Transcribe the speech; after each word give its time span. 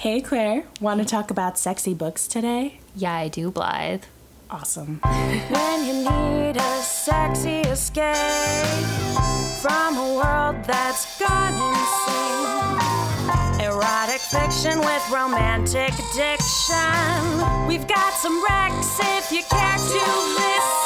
Hey 0.00 0.22
Claire, 0.22 0.64
want 0.80 0.98
to 1.00 1.04
talk 1.04 1.30
about 1.30 1.58
sexy 1.58 1.92
books 1.92 2.26
today? 2.26 2.80
Yeah, 2.96 3.12
I 3.12 3.28
do, 3.28 3.50
Blythe. 3.50 4.04
Awesome. 4.48 4.98
When 5.04 5.84
you 5.84 5.92
need 5.92 6.56
a 6.56 6.76
sexy 6.80 7.60
escape 7.68 8.16
from 9.60 9.98
a 9.98 10.14
world 10.16 10.64
that's 10.64 11.04
gone 11.20 11.52
insane. 11.68 12.80
Erotic 13.60 14.22
fiction 14.22 14.78
with 14.78 15.04
romantic 15.10 15.92
addiction. 15.92 17.68
We've 17.68 17.86
got 17.86 18.14
some 18.14 18.42
Rex 18.42 18.98
if 19.00 19.30
you 19.30 19.42
care 19.50 19.76
to 19.76 20.04
listen. 20.40 20.79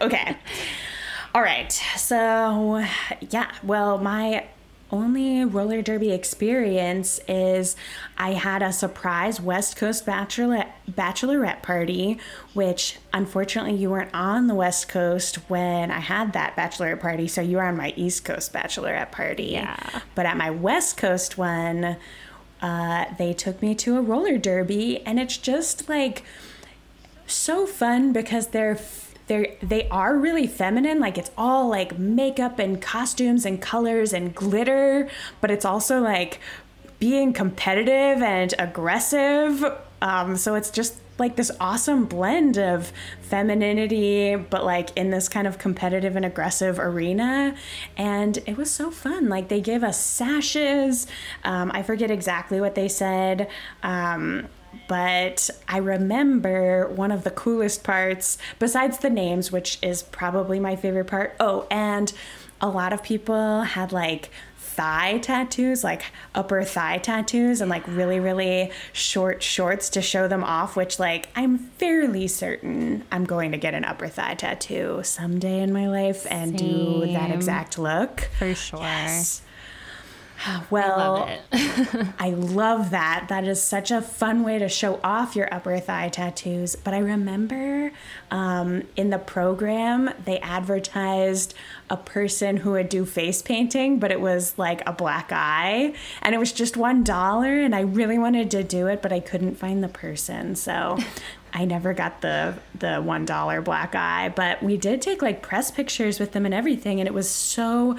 Okay. 0.00 0.36
All 1.34 1.42
right. 1.42 1.72
So, 1.96 2.84
yeah, 3.30 3.50
well, 3.62 3.98
my 3.98 4.46
only 4.90 5.44
roller 5.44 5.82
derby 5.82 6.12
experience 6.12 7.20
is 7.28 7.76
I 8.16 8.32
had 8.32 8.62
a 8.62 8.72
surprise 8.72 9.40
West 9.40 9.76
Coast 9.76 10.06
bachelorette, 10.06 10.70
bachelorette 10.90 11.62
party, 11.62 12.18
which 12.54 12.98
unfortunately 13.12 13.74
you 13.74 13.90
weren't 13.90 14.14
on 14.14 14.46
the 14.46 14.54
West 14.54 14.88
Coast 14.88 15.36
when 15.50 15.90
I 15.90 15.98
had 15.98 16.32
that 16.32 16.56
bachelorette 16.56 17.00
party. 17.00 17.28
So 17.28 17.42
you 17.42 17.58
were 17.58 17.64
on 17.64 17.76
my 17.76 17.92
East 17.96 18.24
Coast 18.24 18.52
bachelorette 18.52 19.12
party. 19.12 19.48
Yeah. 19.48 20.00
But 20.14 20.26
at 20.26 20.36
my 20.36 20.50
West 20.50 20.96
Coast 20.96 21.36
one, 21.36 21.96
uh, 22.62 23.04
they 23.18 23.34
took 23.34 23.60
me 23.62 23.74
to 23.76 23.96
a 23.98 24.00
roller 24.00 24.38
derby, 24.38 25.00
and 25.06 25.20
it's 25.20 25.36
just 25.36 25.88
like 25.88 26.24
so 27.28 27.66
fun 27.66 28.12
because 28.12 28.48
they're 28.48 28.78
they're 29.28 29.54
they 29.62 29.88
are 29.88 30.16
really 30.16 30.46
feminine. 30.46 30.98
Like 30.98 31.18
it's 31.18 31.30
all 31.36 31.68
like 31.68 31.98
makeup 31.98 32.58
and 32.58 32.80
costumes 32.80 33.46
and 33.46 33.60
colors 33.60 34.12
and 34.12 34.34
glitter 34.34 35.08
but 35.40 35.50
it's 35.50 35.64
also 35.64 36.00
like 36.00 36.40
being 36.98 37.32
competitive 37.32 38.22
and 38.22 38.54
aggressive. 38.58 39.64
Um, 40.02 40.36
so 40.36 40.54
it's 40.54 40.70
just 40.70 41.00
like 41.18 41.34
this 41.34 41.50
awesome 41.60 42.04
blend 42.04 42.56
of 42.56 42.92
femininity 43.22 44.36
but 44.36 44.64
like 44.64 44.96
in 44.96 45.10
this 45.10 45.28
kind 45.28 45.46
of 45.48 45.58
competitive 45.58 46.16
and 46.16 46.24
aggressive 46.24 46.78
arena. 46.78 47.54
And 47.96 48.38
it 48.46 48.56
was 48.56 48.70
so 48.70 48.90
fun. 48.90 49.28
Like 49.28 49.48
they 49.48 49.60
gave 49.60 49.84
us 49.84 50.02
sashes. 50.02 51.06
Um, 51.44 51.70
i 51.74 51.82
forget 51.82 52.10
exactly 52.10 52.60
what 52.60 52.74
they 52.74 52.88
said. 52.88 53.48
Um, 53.82 54.48
but 54.88 55.50
I 55.68 55.76
remember 55.78 56.88
one 56.88 57.12
of 57.12 57.22
the 57.22 57.30
coolest 57.30 57.84
parts, 57.84 58.38
besides 58.58 58.98
the 58.98 59.10
names, 59.10 59.52
which 59.52 59.78
is 59.82 60.02
probably 60.02 60.58
my 60.58 60.74
favorite 60.74 61.06
part. 61.06 61.36
Oh, 61.38 61.66
and 61.70 62.12
a 62.60 62.68
lot 62.68 62.92
of 62.92 63.02
people 63.02 63.62
had 63.62 63.92
like 63.92 64.30
thigh 64.56 65.18
tattoos, 65.18 65.82
like 65.82 66.02
upper 66.34 66.62
thigh 66.62 66.98
tattoos, 66.98 67.60
and 67.60 67.68
like 67.68 67.86
really, 67.88 68.20
really 68.20 68.70
short 68.92 69.42
shorts 69.42 69.90
to 69.90 70.00
show 70.00 70.28
them 70.28 70.44
off, 70.44 70.76
which, 70.76 70.98
like, 71.00 71.28
I'm 71.34 71.58
fairly 71.58 72.28
certain 72.28 73.04
I'm 73.10 73.24
going 73.24 73.52
to 73.52 73.58
get 73.58 73.74
an 73.74 73.84
upper 73.84 74.06
thigh 74.06 74.34
tattoo 74.34 75.00
someday 75.02 75.62
in 75.62 75.72
my 75.72 75.88
life 75.88 76.26
and 76.30 76.56
do 76.56 77.06
that 77.12 77.30
exact 77.30 77.78
look. 77.78 78.28
For 78.38 78.54
sure. 78.54 78.80
Yes. 78.80 79.42
Well, 80.70 80.98
Love 80.98 81.28
it. 81.28 82.06
I 82.18 82.30
love 82.30 82.90
that. 82.90 83.26
That 83.28 83.44
is 83.44 83.62
such 83.62 83.90
a 83.90 84.00
fun 84.02 84.42
way 84.42 84.58
to 84.58 84.68
show 84.68 85.00
off 85.02 85.34
your 85.34 85.52
upper 85.52 85.78
thigh 85.80 86.08
tattoos. 86.08 86.76
But 86.76 86.94
I 86.94 86.98
remember 86.98 87.92
um, 88.30 88.82
in 88.96 89.10
the 89.10 89.18
program, 89.18 90.10
they 90.24 90.38
advertised 90.40 91.54
a 91.90 91.96
person 91.96 92.58
who 92.58 92.72
would 92.72 92.88
do 92.88 93.04
face 93.04 93.42
painting, 93.42 93.98
but 93.98 94.12
it 94.12 94.20
was 94.20 94.58
like 94.58 94.86
a 94.86 94.92
black 94.92 95.30
eye. 95.32 95.94
And 96.22 96.34
it 96.34 96.38
was 96.38 96.52
just 96.52 96.74
$1. 96.74 97.64
And 97.64 97.74
I 97.74 97.80
really 97.80 98.18
wanted 98.18 98.50
to 98.52 98.62
do 98.62 98.86
it, 98.86 99.02
but 99.02 99.12
I 99.12 99.20
couldn't 99.20 99.56
find 99.56 99.82
the 99.82 99.88
person. 99.88 100.54
So. 100.54 100.98
I 101.52 101.64
never 101.64 101.94
got 101.94 102.20
the 102.20 102.54
the 102.78 102.96
one 102.98 103.24
dollar 103.24 103.62
black 103.62 103.94
eye, 103.94 104.32
but 104.34 104.62
we 104.62 104.76
did 104.76 105.00
take 105.00 105.22
like 105.22 105.42
press 105.42 105.70
pictures 105.70 106.20
with 106.20 106.32
them 106.32 106.44
and 106.44 106.54
everything, 106.54 107.00
and 107.00 107.06
it 107.06 107.14
was 107.14 107.28
so 107.28 107.96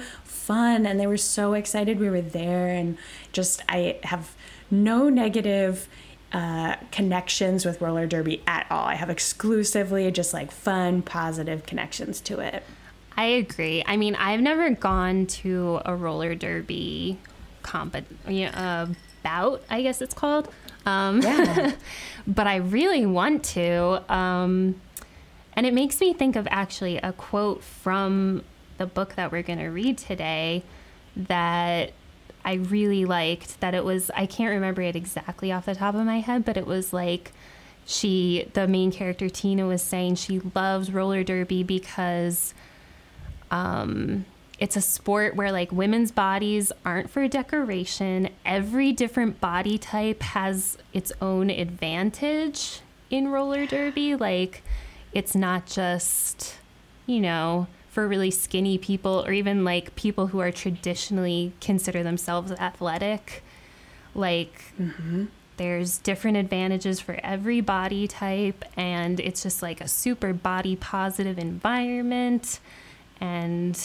fun, 0.50 0.84
and 0.84 0.98
they 0.98 1.06
were 1.06 1.16
so 1.16 1.52
excited 1.54 2.00
we 2.00 2.10
were 2.10 2.20
there, 2.20 2.66
and 2.66 2.98
just 3.30 3.62
I 3.68 4.00
have 4.02 4.34
no 4.68 5.08
negative 5.08 5.88
uh, 6.32 6.74
connections 6.90 7.64
with 7.64 7.80
roller 7.80 8.04
derby 8.08 8.42
at 8.48 8.66
all. 8.68 8.84
I 8.84 8.96
have 8.96 9.10
exclusively 9.10 10.10
just 10.10 10.34
like 10.34 10.50
fun, 10.50 11.02
positive 11.02 11.66
connections 11.66 12.20
to 12.22 12.40
it. 12.40 12.64
I 13.16 13.26
agree. 13.26 13.84
I 13.86 13.96
mean, 13.96 14.16
I've 14.16 14.40
never 14.40 14.70
gone 14.70 15.26
to 15.26 15.80
a 15.84 15.94
roller 15.94 16.34
derby 16.34 17.18
compet 17.62 18.04
uh, 18.52 18.86
bout, 19.22 19.62
I 19.70 19.82
guess 19.82 20.02
it's 20.02 20.14
called. 20.14 20.48
Um, 20.84 21.20
Yeah. 21.20 21.74
but 22.26 22.48
I 22.48 22.56
really 22.56 23.06
want 23.06 23.44
to. 23.56 24.02
Um, 24.12 24.80
and 25.54 25.64
it 25.64 25.74
makes 25.74 26.00
me 26.00 26.12
think 26.12 26.34
of 26.34 26.48
actually 26.50 26.96
a 26.96 27.12
quote 27.12 27.62
from 27.62 28.42
the 28.80 28.86
book 28.86 29.14
that 29.14 29.30
we're 29.30 29.42
going 29.42 29.58
to 29.58 29.68
read 29.68 29.98
today 29.98 30.62
that 31.14 31.92
I 32.44 32.54
really 32.54 33.04
liked. 33.04 33.60
That 33.60 33.74
it 33.74 33.84
was, 33.84 34.10
I 34.16 34.24
can't 34.24 34.50
remember 34.50 34.80
it 34.80 34.96
exactly 34.96 35.52
off 35.52 35.66
the 35.66 35.74
top 35.74 35.94
of 35.94 36.04
my 36.06 36.20
head, 36.20 36.46
but 36.46 36.56
it 36.56 36.66
was 36.66 36.92
like 36.94 37.32
she, 37.84 38.48
the 38.54 38.66
main 38.66 38.90
character, 38.90 39.28
Tina, 39.28 39.66
was 39.66 39.82
saying 39.82 40.14
she 40.14 40.40
loves 40.54 40.90
roller 40.90 41.22
derby 41.22 41.62
because 41.62 42.54
um, 43.50 44.24
it's 44.58 44.76
a 44.76 44.80
sport 44.80 45.36
where 45.36 45.52
like 45.52 45.70
women's 45.70 46.10
bodies 46.10 46.72
aren't 46.82 47.10
for 47.10 47.28
decoration. 47.28 48.30
Every 48.46 48.92
different 48.92 49.42
body 49.42 49.76
type 49.76 50.22
has 50.22 50.78
its 50.94 51.12
own 51.20 51.50
advantage 51.50 52.80
in 53.10 53.28
roller 53.28 53.66
derby. 53.66 54.14
Like 54.14 54.62
it's 55.12 55.34
not 55.34 55.66
just, 55.66 56.56
you 57.04 57.20
know, 57.20 57.66
for 57.90 58.06
really 58.06 58.30
skinny 58.30 58.78
people 58.78 59.24
or 59.26 59.32
even 59.32 59.64
like 59.64 59.94
people 59.96 60.28
who 60.28 60.38
are 60.38 60.52
traditionally 60.52 61.52
consider 61.60 62.02
themselves 62.02 62.52
athletic. 62.52 63.42
Like 64.14 64.62
mm-hmm. 64.80 65.26
there's 65.56 65.98
different 65.98 66.36
advantages 66.36 67.00
for 67.00 67.18
every 67.22 67.60
body 67.60 68.06
type 68.06 68.64
and 68.76 69.18
it's 69.18 69.42
just 69.42 69.60
like 69.60 69.80
a 69.80 69.88
super 69.88 70.32
body 70.32 70.76
positive 70.76 71.38
environment. 71.38 72.60
And 73.20 73.76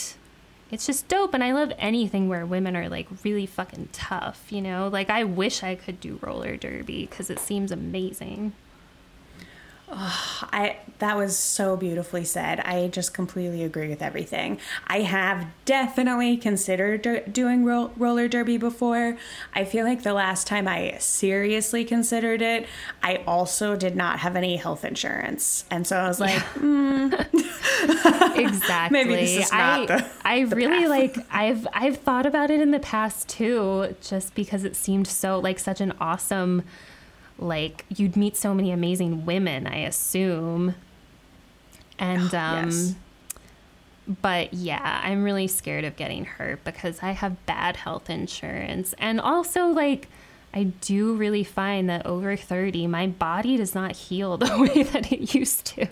it's 0.71 0.87
just 0.87 1.07
dope 1.07 1.33
and 1.33 1.43
i 1.43 1.51
love 1.51 1.71
anything 1.77 2.27
where 2.27 2.43
women 2.43 2.75
are 2.75 2.89
like 2.89 3.07
really 3.23 3.45
fucking 3.45 3.87
tough 3.93 4.51
you 4.51 4.61
know? 4.61 4.87
Like 4.87 5.09
i 5.09 5.23
wish 5.23 5.63
i 5.63 5.75
could 5.75 5.99
do 5.99 6.19
roller 6.21 6.57
derby 6.57 7.05
because 7.05 7.29
it 7.29 7.39
seems 7.39 7.71
amazing 7.71 8.53
I 9.97 10.77
that 10.99 11.15
was 11.17 11.37
so 11.37 11.77
beautifully 11.77 12.25
said. 12.25 12.59
I 12.61 12.87
just 12.87 13.13
completely 13.13 13.63
agree 13.63 13.87
with 13.87 14.01
everything. 14.01 14.59
I 14.87 15.01
have 15.01 15.47
definitely 15.65 16.37
considered 16.37 17.01
do- 17.01 17.21
doing 17.21 17.63
ro- 17.65 17.91
roller 17.97 18.27
derby 18.27 18.57
before. 18.57 19.17
I 19.53 19.63
feel 19.65 19.85
like 19.85 20.03
the 20.03 20.13
last 20.13 20.47
time 20.47 20.67
I 20.67 20.97
seriously 20.99 21.85
considered 21.85 22.41
it, 22.41 22.65
I 23.03 23.23
also 23.27 23.75
did 23.75 23.95
not 23.95 24.19
have 24.19 24.35
any 24.35 24.57
health 24.57 24.83
insurance, 24.85 25.65
and 25.71 25.85
so 25.87 25.97
I 25.97 26.07
was 26.07 26.19
like, 26.19 26.35
exactly 26.35 26.61
hmm. 26.61 27.09
Maybe 28.91 29.15
this 29.15 29.37
is 29.45 29.51
i 29.51 29.57
not 29.57 29.87
the- 29.87 30.05
i 30.23 30.43
the 30.45 30.55
really 30.55 30.81
path. 30.83 31.17
like 31.17 31.25
i've 31.31 31.67
i've 31.73 31.97
thought 31.97 32.25
about 32.25 32.49
it 32.51 32.59
in 32.59 32.71
the 32.71 32.79
past 32.79 33.27
too 33.29 33.95
just 34.01 34.35
because 34.35 34.63
it 34.63 34.75
seemed 34.75 35.07
so 35.07 35.39
like 35.39 35.59
such 35.59 35.81
an 35.81 35.93
awesome 35.99 36.63
like 37.37 37.85
you'd 37.89 38.15
meet 38.15 38.35
so 38.35 38.53
many 38.53 38.71
amazing 38.71 39.25
women 39.25 39.67
i 39.67 39.77
assume 39.77 40.75
and 41.99 42.33
um 42.33 42.69
yes. 42.69 42.95
but 44.21 44.53
yeah 44.53 45.01
i'm 45.03 45.23
really 45.23 45.47
scared 45.47 45.83
of 45.83 45.95
getting 45.95 46.25
hurt 46.25 46.63
because 46.63 46.99
i 47.01 47.11
have 47.11 47.45
bad 47.45 47.77
health 47.77 48.09
insurance 48.09 48.93
and 48.97 49.19
also 49.19 49.67
like 49.67 50.07
i 50.53 50.63
do 50.63 51.13
really 51.13 51.43
find 51.43 51.89
that 51.89 52.05
over 52.05 52.35
30 52.35 52.87
my 52.87 53.07
body 53.07 53.57
does 53.57 53.75
not 53.75 53.93
heal 53.93 54.37
the 54.37 54.57
way 54.57 54.83
that 54.83 55.11
it 55.11 55.33
used 55.33 55.65
to 55.65 55.87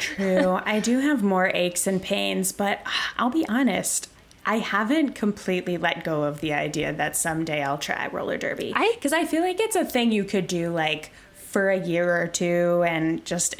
True. 0.00 0.60
I 0.64 0.80
do 0.80 1.00
have 1.00 1.22
more 1.22 1.50
aches 1.54 1.86
and 1.86 2.02
pains, 2.02 2.52
but 2.52 2.80
I'll 3.18 3.30
be 3.30 3.46
honest. 3.48 4.08
I 4.46 4.58
haven't 4.58 5.14
completely 5.14 5.76
let 5.78 6.04
go 6.04 6.24
of 6.24 6.40
the 6.40 6.52
idea 6.52 6.92
that 6.92 7.16
someday 7.16 7.62
I'll 7.62 7.78
try 7.78 8.08
roller 8.08 8.36
derby. 8.36 8.72
I- 8.74 8.92
Because 8.94 9.12
I 9.12 9.24
feel 9.24 9.42
like 9.42 9.60
it's 9.60 9.76
a 9.76 9.84
thing 9.84 10.12
you 10.12 10.24
could 10.24 10.46
do 10.46 10.70
like 10.70 11.10
for 11.34 11.70
a 11.70 11.78
year 11.78 12.20
or 12.20 12.26
two 12.26 12.84
and 12.86 13.24
just 13.24 13.54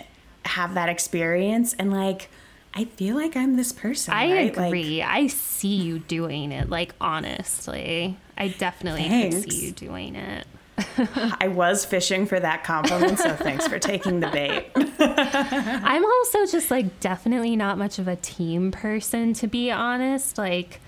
have 0.44 0.74
that 0.74 0.88
experience. 0.88 1.74
And 1.78 1.92
like, 1.92 2.28
I 2.74 2.84
feel 2.86 3.14
like 3.16 3.36
I'm 3.36 3.56
this 3.56 3.72
person. 3.72 4.12
I 4.12 4.32
right? 4.32 4.56
Like, 4.56 4.66
agree. 4.66 5.00
I 5.02 5.28
see 5.28 5.76
you 5.76 6.00
doing 6.00 6.52
it. 6.52 6.68
Like 6.68 6.94
honestly, 7.00 8.16
I 8.36 8.48
definitely 8.48 9.04
can 9.04 9.30
Thanks. 9.32 9.54
see 9.54 9.66
you 9.66 9.72
doing 9.72 10.16
it. 10.16 10.46
I 11.40 11.48
was 11.48 11.84
fishing 11.84 12.26
for 12.26 12.38
that 12.40 12.64
compliment, 12.64 13.18
so 13.18 13.34
thanks 13.34 13.66
for 13.66 13.78
taking 13.78 14.20
the 14.20 14.28
bait. 14.28 14.70
I'm 14.98 16.04
also 16.04 16.46
just 16.46 16.70
like 16.70 17.00
definitely 17.00 17.56
not 17.56 17.78
much 17.78 17.98
of 17.98 18.08
a 18.08 18.16
team 18.16 18.70
person 18.70 19.32
to 19.34 19.46
be 19.46 19.70
honest. 19.70 20.38
Like 20.38 20.80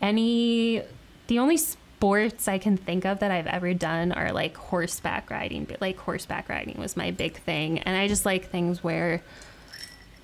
any 0.00 0.82
the 1.28 1.38
only 1.38 1.56
sports 1.56 2.48
I 2.48 2.58
can 2.58 2.76
think 2.76 3.04
of 3.04 3.20
that 3.20 3.30
I've 3.30 3.46
ever 3.46 3.74
done 3.74 4.12
are 4.12 4.32
like 4.32 4.56
horseback 4.56 5.30
riding. 5.30 5.64
But 5.64 5.80
like 5.80 5.98
horseback 5.98 6.48
riding 6.48 6.78
was 6.78 6.96
my 6.96 7.10
big 7.10 7.36
thing 7.36 7.78
and 7.80 7.96
I 7.96 8.08
just 8.08 8.26
like 8.26 8.50
things 8.50 8.82
where 8.82 9.22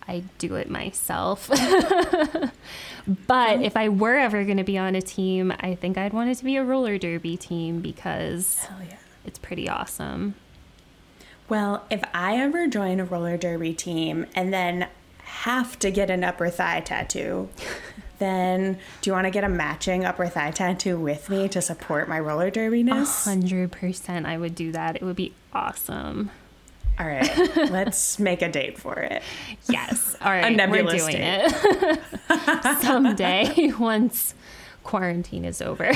I 0.09 0.25
do 0.39 0.57
it 0.57 0.71
myself. 0.71 1.49
but 3.27 3.63
if 3.63 3.77
I 3.77 3.91
were 3.91 4.17
ever 4.17 4.43
going 4.45 4.57
to 4.57 4.65
be 4.65 4.79
on 4.79 4.95
a 4.95 5.03
team, 5.03 5.53
I 5.61 5.75
think 5.75 5.99
I'd 5.99 6.15
want 6.15 6.31
it 6.31 6.37
to 6.37 6.45
be 6.45 6.57
a 6.57 6.65
roller 6.65 6.99
derby 6.99 7.37
team 7.37 7.81
because 7.81 8.65
Hell 8.65 8.79
yeah. 8.89 8.97
It's 9.29 9.39
pretty 9.39 9.69
awesome. 9.69 10.35
Well, 11.51 11.85
if 11.91 12.03
I 12.15 12.39
ever 12.39 12.67
join 12.67 12.99
a 12.99 13.05
roller 13.05 13.37
derby 13.37 13.75
team 13.75 14.25
and 14.35 14.53
then 14.53 14.89
have 15.19 15.79
to 15.81 15.91
get 15.91 16.09
an 16.09 16.25
upper 16.25 16.49
thigh 16.49 16.81
tattoo, 16.81 17.51
then 18.19 18.79
do 19.03 19.11
you 19.11 19.13
want 19.13 19.27
to 19.27 19.31
get 19.31 19.45
a 19.45 19.49
matching 19.49 20.07
upper 20.07 20.27
thigh 20.27 20.51
tattoo 20.51 20.99
with 20.99 21.29
me 21.29 21.47
to 21.51 21.61
support 21.61 22.09
my 22.09 22.19
roller 22.19 22.51
derbiness? 22.51 23.25
Hundred 23.25 23.71
percent, 23.71 24.25
I 24.25 24.39
would 24.39 24.55
do 24.55 24.73
that. 24.73 24.97
It 24.97 25.03
would 25.03 25.17
be 25.17 25.35
awesome. 25.53 26.31
All 26.99 27.07
right, 27.07 27.31
let's 27.71 28.19
make 28.19 28.41
a 28.41 28.51
date 28.51 28.79
for 28.79 28.99
it. 28.99 29.23
Yes. 29.69 30.17
All 30.23 30.33
right. 30.33 30.57
nebulous 30.57 30.95
we're 30.95 30.99
doing 30.99 31.17
date. 31.17 31.53
it 32.31 32.79
someday 32.83 33.73
once 33.79 34.35
quarantine 34.85 35.45
is 35.45 35.61
over. 35.61 35.93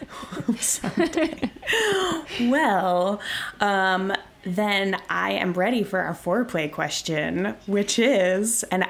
Well, 2.40 3.20
um, 3.60 4.12
then 4.44 4.96
I 5.08 5.32
am 5.32 5.52
ready 5.52 5.82
for 5.82 6.00
our 6.00 6.14
foreplay 6.14 6.72
question, 6.72 7.54
which 7.66 7.98
is, 7.98 8.62
and 8.64 8.84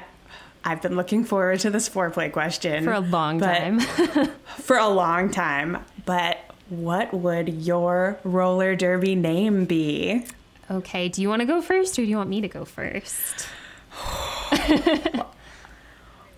I've 0.63 0.81
been 0.81 0.95
looking 0.95 1.23
forward 1.25 1.59
to 1.61 1.69
this 1.69 1.89
foreplay 1.89 2.31
question 2.31 2.83
For 2.83 2.93
a 2.93 2.99
long 2.99 3.39
time. 3.39 3.79
for 4.59 4.77
a 4.77 4.87
long 4.87 5.29
time. 5.29 5.83
But 6.05 6.39
what 6.69 7.13
would 7.13 7.49
your 7.49 8.19
roller 8.23 8.75
derby 8.75 9.15
name 9.15 9.65
be? 9.65 10.25
okay. 10.69 11.09
Do 11.09 11.21
you 11.21 11.27
want 11.29 11.41
to 11.41 11.45
go 11.45 11.61
first 11.61 11.99
or 11.99 12.03
do 12.03 12.07
you 12.07 12.17
want 12.17 12.29
me 12.29 12.41
to 12.41 12.47
go 12.47 12.63
first? 12.63 13.47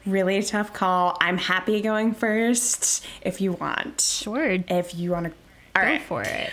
Really 0.06 0.44
tough 0.44 0.74
call. 0.74 1.18
I'm 1.22 1.38
happy 1.38 1.82
going 1.82 2.14
first 2.14 3.06
if 3.22 3.40
you 3.40 3.54
want. 3.54 4.02
Sure. 4.02 4.58
If 4.68 4.96
you 4.96 5.12
want 5.12 5.28
to. 5.28 5.34
All 5.76 5.82
right. 5.84 6.02
for 6.02 6.22
it. 6.22 6.52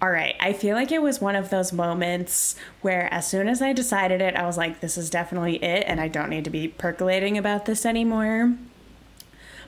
All 0.00 0.10
right. 0.10 0.34
I 0.40 0.52
feel 0.52 0.74
like 0.74 0.90
it 0.92 1.02
was 1.02 1.20
one 1.20 1.36
of 1.36 1.50
those 1.50 1.72
moments 1.72 2.56
where 2.82 3.12
as 3.12 3.26
soon 3.26 3.48
as 3.48 3.60
I 3.60 3.72
decided 3.72 4.20
it, 4.20 4.34
I 4.34 4.46
was 4.46 4.56
like, 4.56 4.80
this 4.80 4.96
is 4.96 5.10
definitely 5.10 5.62
it, 5.62 5.84
and 5.86 6.00
I 6.00 6.08
don't 6.08 6.30
need 6.30 6.44
to 6.44 6.50
be 6.50 6.68
percolating 6.68 7.36
about 7.36 7.66
this 7.66 7.84
anymore. 7.84 8.54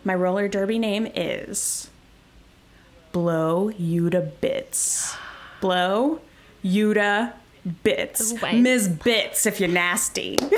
My 0.05 0.15
roller 0.15 0.49
derby 0.49 0.79
name 0.79 1.07
is 1.15 1.91
Blow 3.13 3.69
You 3.71 4.09
to 4.11 4.21
Bits. 4.21 5.17
Blow 5.61 6.21
You 6.63 6.95
to 6.95 7.35
Bits. 7.83 8.33
Ms. 8.41 8.89
Bits, 8.89 9.45
if 9.45 9.61
you're 9.61 9.69
nasty. 9.69 10.39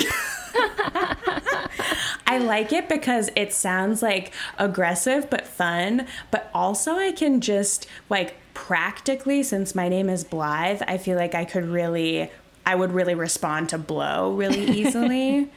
I 2.32 2.38
like 2.38 2.72
it 2.72 2.88
because 2.88 3.28
it 3.36 3.52
sounds 3.52 4.00
like 4.00 4.32
aggressive 4.56 5.28
but 5.28 5.46
fun, 5.46 6.06
but 6.30 6.50
also 6.54 6.94
I 6.94 7.12
can 7.12 7.42
just 7.42 7.86
like 8.08 8.36
practically 8.54 9.42
since 9.42 9.74
my 9.74 9.90
name 9.90 10.08
is 10.08 10.24
Blythe, 10.24 10.80
I 10.88 10.96
feel 10.96 11.18
like 11.18 11.34
I 11.34 11.44
could 11.44 11.66
really 11.66 12.30
I 12.64 12.74
would 12.74 12.92
really 12.92 13.14
respond 13.14 13.68
to 13.68 13.78
blow 13.78 14.32
really 14.32 14.64
easily 14.78 15.50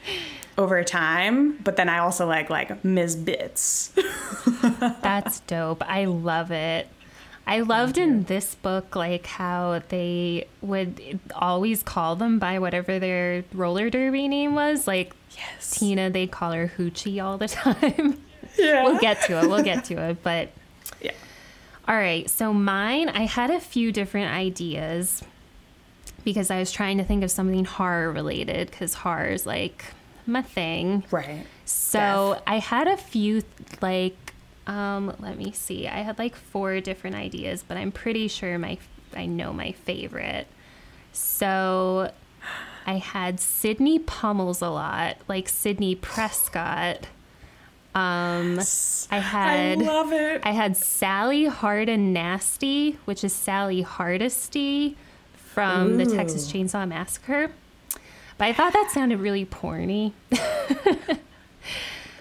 over 0.58 0.84
time, 0.84 1.60
but 1.64 1.78
then 1.78 1.88
I 1.88 2.00
also 2.00 2.28
like 2.28 2.50
like 2.50 2.84
Ms. 2.84 3.16
Bits. 3.16 3.94
That's 5.02 5.40
dope. 5.42 5.82
I 5.90 6.04
love 6.04 6.52
it. 6.52 6.90
I 7.48 7.62
loved 7.62 7.98
in 7.98 8.24
this 8.24 8.56
book 8.56 8.98
like 8.98 9.28
how 9.28 9.82
they 9.88 10.48
would 10.62 11.22
always 11.34 11.84
call 11.84 12.18
them 12.18 12.38
by 12.38 12.60
whatever 12.60 13.00
their 13.00 13.46
roller 13.54 13.90
derby 13.90 14.28
name 14.28 14.56
was. 14.56 14.88
Like 14.88 15.16
Yes. 15.36 15.72
Tina, 15.80 16.10
they 16.10 16.28
call 16.28 16.52
her 16.54 16.72
Hoochie 16.78 17.24
all 17.24 17.38
the 17.38 17.48
time. 17.64 18.22
Yeah. 18.58 18.84
we'll 18.84 19.00
get 19.00 19.22
to 19.24 19.40
it. 19.44 19.50
We'll 19.50 19.64
get 19.64 19.86
to 19.86 19.96
it. 20.10 20.24
But 20.24 20.50
Yeah. 21.02 21.12
all 21.88 21.96
right. 21.96 22.30
So 22.30 22.54
mine, 22.54 23.10
I 23.10 23.24
had 23.26 23.50
a 23.52 23.60
few 23.60 23.92
different 23.92 24.32
ideas 24.34 25.24
because 26.24 26.50
I 26.50 26.60
was 26.60 26.72
trying 26.72 26.98
to 26.98 27.04
think 27.04 27.24
of 27.24 27.32
something 27.32 27.66
horror 27.66 28.12
related 28.12 28.72
because 28.72 28.94
horror 28.94 29.28
is 29.28 29.46
like 29.46 29.86
my 30.26 30.42
thing. 30.42 31.04
Right. 31.12 31.46
So 31.66 32.34
Def. 32.36 32.44
I 32.48 32.60
had 32.60 32.88
a 32.88 32.98
few 32.98 33.44
like 33.82 34.18
um 34.68 35.14
let 35.20 35.38
me 35.38 35.52
see. 35.52 35.88
I 35.88 36.00
had 36.00 36.18
like 36.18 36.36
four 36.36 36.80
different 36.80 37.16
ideas, 37.16 37.64
but 37.68 37.78
I'm 37.78 37.92
pretty 37.92 38.28
sure 38.28 38.58
my 38.58 38.78
I 39.16 39.26
know 39.28 39.54
my 39.54 39.74
favorite. 39.74 40.48
So 41.12 42.12
I 42.86 42.98
had 42.98 43.40
Sydney 43.40 44.00
Pummels 44.00 44.62
a 44.62 44.70
lot, 44.70 45.18
like 45.28 45.50
Sidney 45.50 45.96
Prescott. 45.96 47.08
Um 47.96 48.60
I 49.10 49.20
had 49.20 49.80
I 49.80 49.84
love 49.86 50.12
it. 50.12 50.42
I 50.44 50.52
had 50.52 50.76
Sally 50.76 51.46
Hard 51.46 51.88
and 51.90 52.14
Nasty, 52.14 53.00
which 53.06 53.24
is 53.24 53.32
Sally 53.34 53.82
Hardesty 53.82 54.98
from 55.34 55.98
the 55.98 56.06
Texas 56.06 56.52
Chainsaw 56.52 56.86
Massacre. 56.88 57.52
But 58.38 58.46
I 58.46 58.54
thought 58.54 58.74
that 58.74 58.92
sounded 58.92 59.20
really 59.20 59.46
porny. 59.46 60.12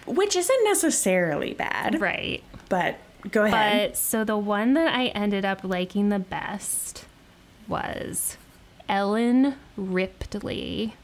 Which 0.06 0.37
isn't 0.37 0.64
necessarily 0.64 1.55
bad, 1.55 2.00
Right. 2.00 2.43
but 2.69 2.96
go 3.31 3.44
ahead. 3.44 3.90
But 3.90 3.96
so 3.96 4.22
the 4.22 4.37
one 4.37 4.75
that 4.75 4.94
I 4.94 5.06
ended 5.08 5.44
up 5.44 5.64
liking 5.64 6.10
the 6.10 6.19
best 6.19 7.06
was 7.67 8.37
Ellen 8.88 9.54
Ripley. 9.76 10.94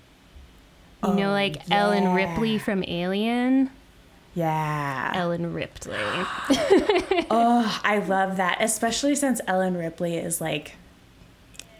You 1.02 1.14
know, 1.14 1.30
Oh, 1.30 1.32
like 1.32 1.70
Ellen. 1.70 2.12
Ripley 2.14 2.58
from 2.58 2.84
Alien. 2.86 3.70
yeah. 4.34 5.12
Ellen 5.14 5.52
Ripley. 5.54 5.96
Oh, 7.32 7.80
I 7.84 7.98
love 7.98 8.38
that, 8.38 8.58
especially 8.60 9.14
since 9.14 9.40
Ellen 9.46 9.76
Ripley 9.76 10.16
is 10.16 10.40
like 10.40 10.74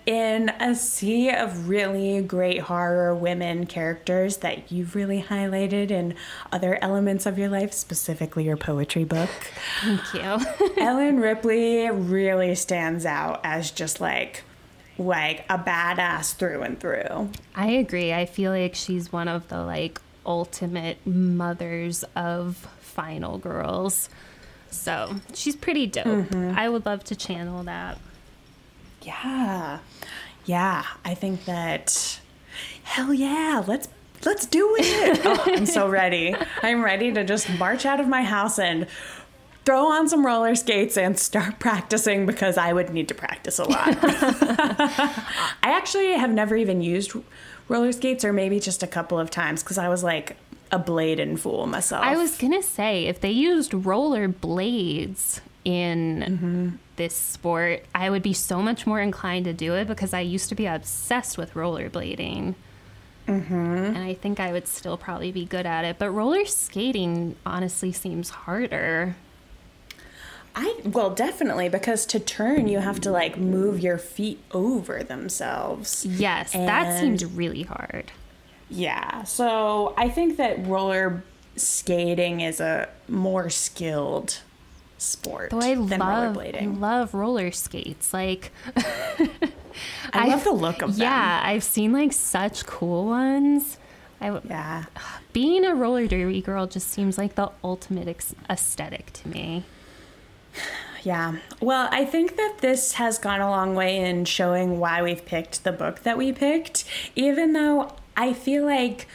in 0.07 0.49
a 0.61 0.75
sea 0.77 1.31
of 1.31 1.69
really 1.69 2.21
great 2.23 2.61
horror 2.63 3.15
women 3.15 3.67
characters 3.67 4.39
that 4.39 4.71
you've 4.71 4.95
really 4.95 5.23
highlighted 5.23 5.91
in 5.91 6.15
other 6.53 6.79
elements 6.81 7.27
of 7.27 7.37
your 7.39 7.49
life, 7.49 7.73
specifically 7.73 8.45
your 8.45 8.57
poetry 8.57 9.05
book. 9.05 9.29
Thank 9.83 10.15
you. 10.15 10.39
Ellen 10.83 11.19
Ripley 11.21 11.91
really 11.91 12.55
stands 12.55 13.05
out 13.05 13.41
as 13.45 13.71
just 13.73 14.01
like 14.01 14.45
like 15.01 15.45
a 15.49 15.59
badass 15.59 16.35
through 16.35 16.63
and 16.63 16.79
through. 16.79 17.31
I 17.55 17.71
agree. 17.71 18.13
I 18.13 18.27
feel 18.27 18.53
like 18.53 18.75
she's 18.75 19.11
one 19.11 19.29
of 19.29 19.49
the 19.49 19.63
like 19.63 20.01
ultimate 20.27 21.05
mothers 21.07 22.05
of 22.15 22.57
final 22.81 23.39
girls. 23.39 24.11
So 24.71 25.17
she's 25.35 25.57
pretty 25.57 25.87
dope. 25.87 26.07
Mm-hmm. 26.07 26.53
I 26.57 26.69
would 26.69 26.87
love 26.87 27.03
to 27.05 27.17
channel 27.17 27.63
that. 27.65 27.99
Yeah. 29.03 29.79
Yeah, 30.45 30.85
I 31.05 31.15
think 31.15 31.47
that 31.47 32.21
hell 32.83 33.15
yeah, 33.15 33.63
let's 33.67 33.89
let's 34.25 34.47
do 34.47 34.77
it. 34.79 35.21
oh, 35.25 35.43
I'm 35.47 35.67
so 35.67 35.89
ready. 35.89 36.35
I'm 36.63 36.85
ready 36.85 37.13
to 37.13 37.25
just 37.25 37.49
march 37.59 37.87
out 37.87 38.01
of 38.01 38.09
my 38.09 38.23
house 38.23 38.59
and 38.59 38.87
throw 39.65 39.87
on 39.87 40.09
some 40.09 40.25
roller 40.25 40.55
skates 40.55 40.97
and 40.97 41.19
start 41.19 41.59
practicing 41.59 42.27
because 42.27 42.57
I 42.57 42.73
would 42.73 42.91
need 42.91 43.09
to 43.09 43.15
practice 43.15 43.59
a 43.59 43.65
lot. 43.65 43.97
I 44.03 45.25
actually 45.63 46.13
have 46.13 46.31
never 46.31 46.57
even 46.57 46.81
used 46.81 47.13
roller 47.69 47.93
skates 47.93 48.25
or 48.25 48.33
maybe 48.33 48.61
just 48.61 48.83
a 48.83 48.87
couple 48.87 49.19
of 49.19 49.31
times 49.31 49.63
because 49.63 49.79
I 49.79 49.89
was 49.89 50.03
like 50.03 50.37
a 50.73 50.79
blade 50.79 51.21
and 51.21 51.41
fool 51.41 51.67
myself. 51.67 52.05
I 52.05 52.17
was 52.17 52.37
gonna 52.39 52.63
say 52.63 53.07
if 53.07 53.21
they 53.21 53.31
used 53.31 53.75
roller 53.75 54.29
blades 54.29 55.41
in 55.65 56.79
this 56.97 57.15
sport, 57.15 57.85
I 57.95 58.11
would 58.11 58.23
be 58.23 58.33
so 58.33 58.63
much 58.63 58.87
more 58.87 59.01
inclined 59.01 59.45
to 59.47 59.53
do 59.53 59.75
it 59.75 59.89
because 59.89 60.13
I 60.13 60.21
used 60.21 60.49
to 60.51 60.55
be 60.55 60.67
obsessed 60.67 61.39
with 61.39 61.55
rollerblading. 61.55 62.55
Mm-hmm. 63.27 63.55
And 63.55 63.99
I 63.99 64.15
think 64.15 64.41
I 64.41 64.53
would 64.53 64.67
still 64.67 64.97
probably 64.97 65.33
be 65.33 65.45
good 65.45 65.67
at 65.67 65.85
it. 65.85 65.99
But 65.99 66.11
roller 66.11 66.45
skating 66.47 67.37
honestly 67.47 67.93
seems 67.93 68.31
harder. 68.31 69.17
I 70.55 70.75
well 70.85 71.11
definitely 71.11 71.69
because 71.69 72.05
to 72.07 72.19
turn 72.21 72.67
you 72.69 72.79
have 72.81 73.01
to 73.03 73.11
like 73.11 73.37
move 73.39 73.81
your 73.81 73.99
feet 73.99 74.41
over 74.53 75.03
themselves. 75.03 76.05
Yes, 76.05 76.53
that 76.53 76.87
And- 76.87 77.19
seemed 77.21 77.37
really 77.37 77.63
hard. 77.63 78.11
Yeah, 78.69 79.25
so 79.25 79.95
I 79.97 80.09
think 80.09 80.37
that 80.37 80.65
roller 80.67 81.25
skating 81.57 82.41
is 82.41 82.61
a 82.61 82.89
more 83.09 83.51
skilled 83.51 84.39
sport 84.99 85.51
Though 85.51 85.59
I 85.61 85.75
than 85.75 85.99
love, 85.99 86.37
I 86.39 86.67
love 86.67 87.13
roller 87.15 87.51
skates. 87.53 88.13
Like, 88.15 88.53
I 90.13 90.29
love 90.29 90.45
the 90.45 90.53
look 90.53 90.83
of 90.83 90.93
them. 90.97 91.01
yeah, 91.03 91.41
I've 91.43 91.65
seen 91.65 91.93
like 91.93 92.13
such 92.13 92.67
cool 92.67 93.07
ones. 93.07 93.79
I, 94.21 94.39
Yeah. 94.49 94.85
being 95.33 95.65
a 95.65 95.75
roller 95.75 96.07
derby 96.07 96.41
girl 96.43 96.67
just 96.67 96.89
seems 96.91 97.17
like 97.19 97.35
the 97.37 97.51
ultimate 97.65 98.09
ex- 98.09 98.35
aesthetic 98.49 99.13
to 99.15 99.29
me. 99.29 99.65
Yeah. 101.03 101.37
Well, 101.61 101.89
I 101.91 102.05
think 102.05 102.37
that 102.37 102.59
this 102.61 102.93
has 102.93 103.19
gone 103.19 103.41
a 103.41 103.49
long 103.49 103.75
way 103.75 103.97
in 103.97 104.27
showing 104.27 104.79
why 104.79 105.03
we've 105.03 105.25
picked 105.25 105.65
the 105.65 105.73
book 105.73 106.01
that 106.01 106.19
we 106.19 106.33
picked, 106.33 106.85
even 107.17 107.55
though 107.55 107.95
I 108.17 108.33
feel 108.35 108.67
like 108.67 109.07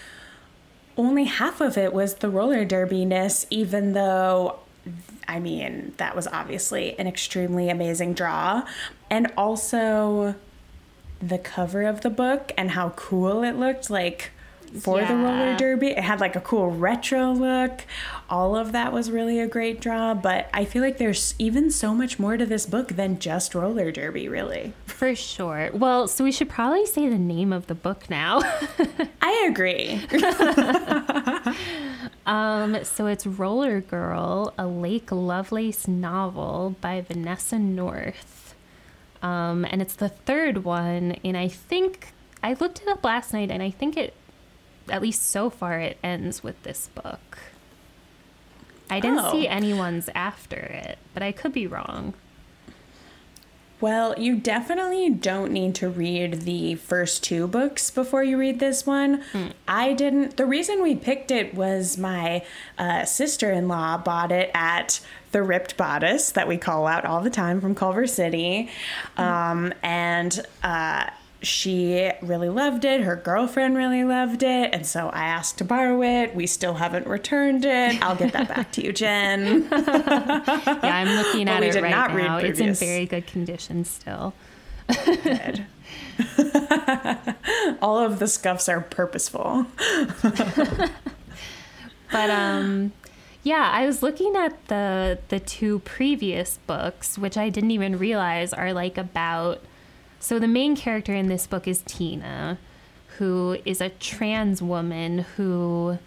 only 0.97 1.25
half 1.25 1.61
of 1.61 1.77
it 1.77 1.93
was 1.93 2.15
the 2.15 2.29
roller 2.29 2.65
derbiness, 2.65 3.45
even 3.49 3.93
though, 3.93 4.59
I 5.27 5.39
mean, 5.39 5.93
that 5.97 6.15
was 6.15 6.27
obviously 6.27 6.97
an 6.97 7.05
extremely 7.05 7.69
amazing 7.69 8.13
draw. 8.13 8.63
And 9.09 9.31
also 9.37 10.35
the 11.21 11.37
cover 11.37 11.83
of 11.83 12.01
the 12.01 12.09
book 12.09 12.51
and 12.57 12.71
how 12.71 12.89
cool 12.91 13.43
it 13.43 13.57
looked. 13.57 13.89
Like, 13.89 14.31
for 14.81 15.03
the 15.03 15.15
roller 15.15 15.55
derby. 15.57 15.89
It 15.89 16.03
had 16.03 16.19
like 16.19 16.35
a 16.35 16.41
cool 16.41 16.71
retro 16.71 17.31
look. 17.31 17.85
All 18.29 18.55
of 18.55 18.71
that 18.71 18.91
was 18.91 19.11
really 19.11 19.39
a 19.39 19.47
great 19.47 19.79
draw, 19.79 20.13
but 20.13 20.49
I 20.53 20.65
feel 20.65 20.81
like 20.81 20.97
there's 20.97 21.35
even 21.37 21.71
so 21.71 21.93
much 21.93 22.19
more 22.19 22.37
to 22.37 22.45
this 22.45 22.65
book 22.65 22.89
than 22.89 23.19
just 23.19 23.55
roller 23.55 23.91
derby, 23.91 24.27
really. 24.27 24.73
For 24.85 25.15
sure. 25.15 25.69
Well, 25.73 26.07
so 26.07 26.23
we 26.23 26.31
should 26.31 26.49
probably 26.49 26.85
say 26.85 27.07
the 27.07 27.17
name 27.17 27.53
of 27.53 27.67
the 27.67 27.75
book 27.75 28.09
now. 28.09 28.41
I 29.21 29.45
agree. 29.47 30.01
um, 32.25 32.83
so 32.83 33.07
it's 33.07 33.27
Roller 33.27 33.81
Girl, 33.81 34.53
a 34.57 34.67
Lake 34.67 35.11
Lovelace 35.11 35.87
novel 35.87 36.75
by 36.81 37.01
Vanessa 37.01 37.59
North. 37.59 38.55
Um, 39.21 39.65
and 39.65 39.81
it's 39.81 39.95
the 39.95 40.09
third 40.09 40.63
one, 40.63 41.13
and 41.23 41.35
I 41.35 41.47
think 41.47 42.13
I 42.43 42.53
looked 42.53 42.81
it 42.81 42.87
up 42.87 43.03
last 43.03 43.33
night, 43.33 43.49
and 43.49 43.63
I 43.63 43.71
think 43.71 43.97
it, 43.97 44.13
at 44.89 45.01
least 45.01 45.29
so 45.29 45.49
far, 45.49 45.79
it 45.79 45.97
ends 46.03 46.43
with 46.43 46.61
this 46.63 46.89
book. 46.95 47.37
I 48.89 48.99
didn't 48.99 49.19
Oh. 49.25 49.31
see 49.31 49.47
anyone's 49.47 50.09
after 50.13 50.57
it, 50.57 50.97
but 51.13 51.23
I 51.23 51.31
could 51.31 51.51
be 51.53 51.65
wrong. 51.65 52.13
Well, 53.81 54.15
you 54.17 54.35
definitely 54.37 55.09
don't 55.09 55.51
need 55.51 55.75
to 55.75 55.89
read 55.89 56.41
the 56.43 56.75
first 56.75 57.23
two 57.23 57.45
books 57.45 57.91
before 57.91 58.23
you 58.23 58.37
read 58.37 58.59
this 58.59 58.85
one. 58.87 59.21
I 59.67 59.91
didn't. 59.93 60.37
The 60.37 60.45
reason 60.45 60.81
we 60.81 60.95
picked 60.95 61.29
it 61.29 61.53
was 61.53 61.97
my 61.97 62.43
uh, 62.77 63.03
sister 63.03 63.51
in 63.51 63.67
law 63.67 63.97
bought 63.97 64.31
it 64.31 64.49
at 64.53 65.01
the 65.33 65.43
Ripped 65.43 65.75
Bodice 65.75 66.31
that 66.31 66.47
we 66.47 66.57
call 66.57 66.87
out 66.87 67.03
all 67.05 67.19
the 67.19 67.29
time 67.29 67.59
from 67.59 67.75
Culver 67.75 68.07
City. 68.07 68.69
Um, 69.17 69.73
and 69.83 70.39
uh, 70.63 71.09
she 71.45 72.11
really 72.21 72.49
loved 72.49 72.85
it. 72.85 73.01
Her 73.01 73.15
girlfriend 73.15 73.77
really 73.77 74.03
loved 74.03 74.43
it. 74.43 74.73
And 74.73 74.85
so 74.85 75.09
I 75.09 75.23
asked 75.23 75.57
to 75.59 75.63
borrow 75.63 76.01
it. 76.01 76.35
We 76.35 76.47
still 76.47 76.75
haven't 76.75 77.07
returned 77.07 77.65
it. 77.65 78.01
I'll 78.01 78.15
get 78.15 78.33
that 78.33 78.47
back 78.47 78.71
to 78.73 78.83
you, 78.83 78.91
Jen. 78.91 79.67
Yeah, 79.75 80.81
I'm 80.83 81.15
looking 81.15 81.47
at 81.49 81.61
we 81.61 81.67
it 81.67 81.73
did 81.73 81.83
right 81.83 81.91
not 81.91 82.13
read 82.13 82.27
now. 82.27 82.37
It's 82.37 82.59
in 82.59 82.73
very 82.73 83.05
good 83.05 83.27
condition 83.27 83.85
still. 83.85 84.33
Good. 85.05 85.65
All 87.81 87.99
of 87.99 88.19
the 88.19 88.27
scuffs 88.27 88.67
are 88.69 88.81
purposeful. 88.81 89.65
But 92.11 92.29
um 92.29 92.93
yeah, 93.43 93.69
I 93.71 93.85
was 93.85 94.01
looking 94.01 94.35
at 94.35 94.67
the 94.67 95.19
the 95.29 95.39
two 95.39 95.79
previous 95.79 96.57
books, 96.65 97.17
which 97.17 97.37
I 97.37 97.49
didn't 97.49 97.71
even 97.71 97.97
realize 97.97 98.53
are 98.53 98.73
like 98.73 98.97
about 98.97 99.61
so 100.25 100.39
the 100.39 100.47
main 100.47 100.75
character 100.75 101.13
in 101.13 101.27
this 101.27 101.45
book 101.45 101.67
is 101.67 101.83
Tina, 101.85 102.57
who 103.17 103.57
is 103.63 103.79
a 103.79 103.89
trans 103.89 104.59
woman 104.61 105.19
who 105.37 105.99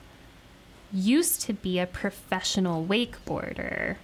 used 0.93 1.41
to 1.43 1.53
be 1.53 1.79
a 1.79 1.87
professional 1.87 2.85
wakeboarder 2.85 3.97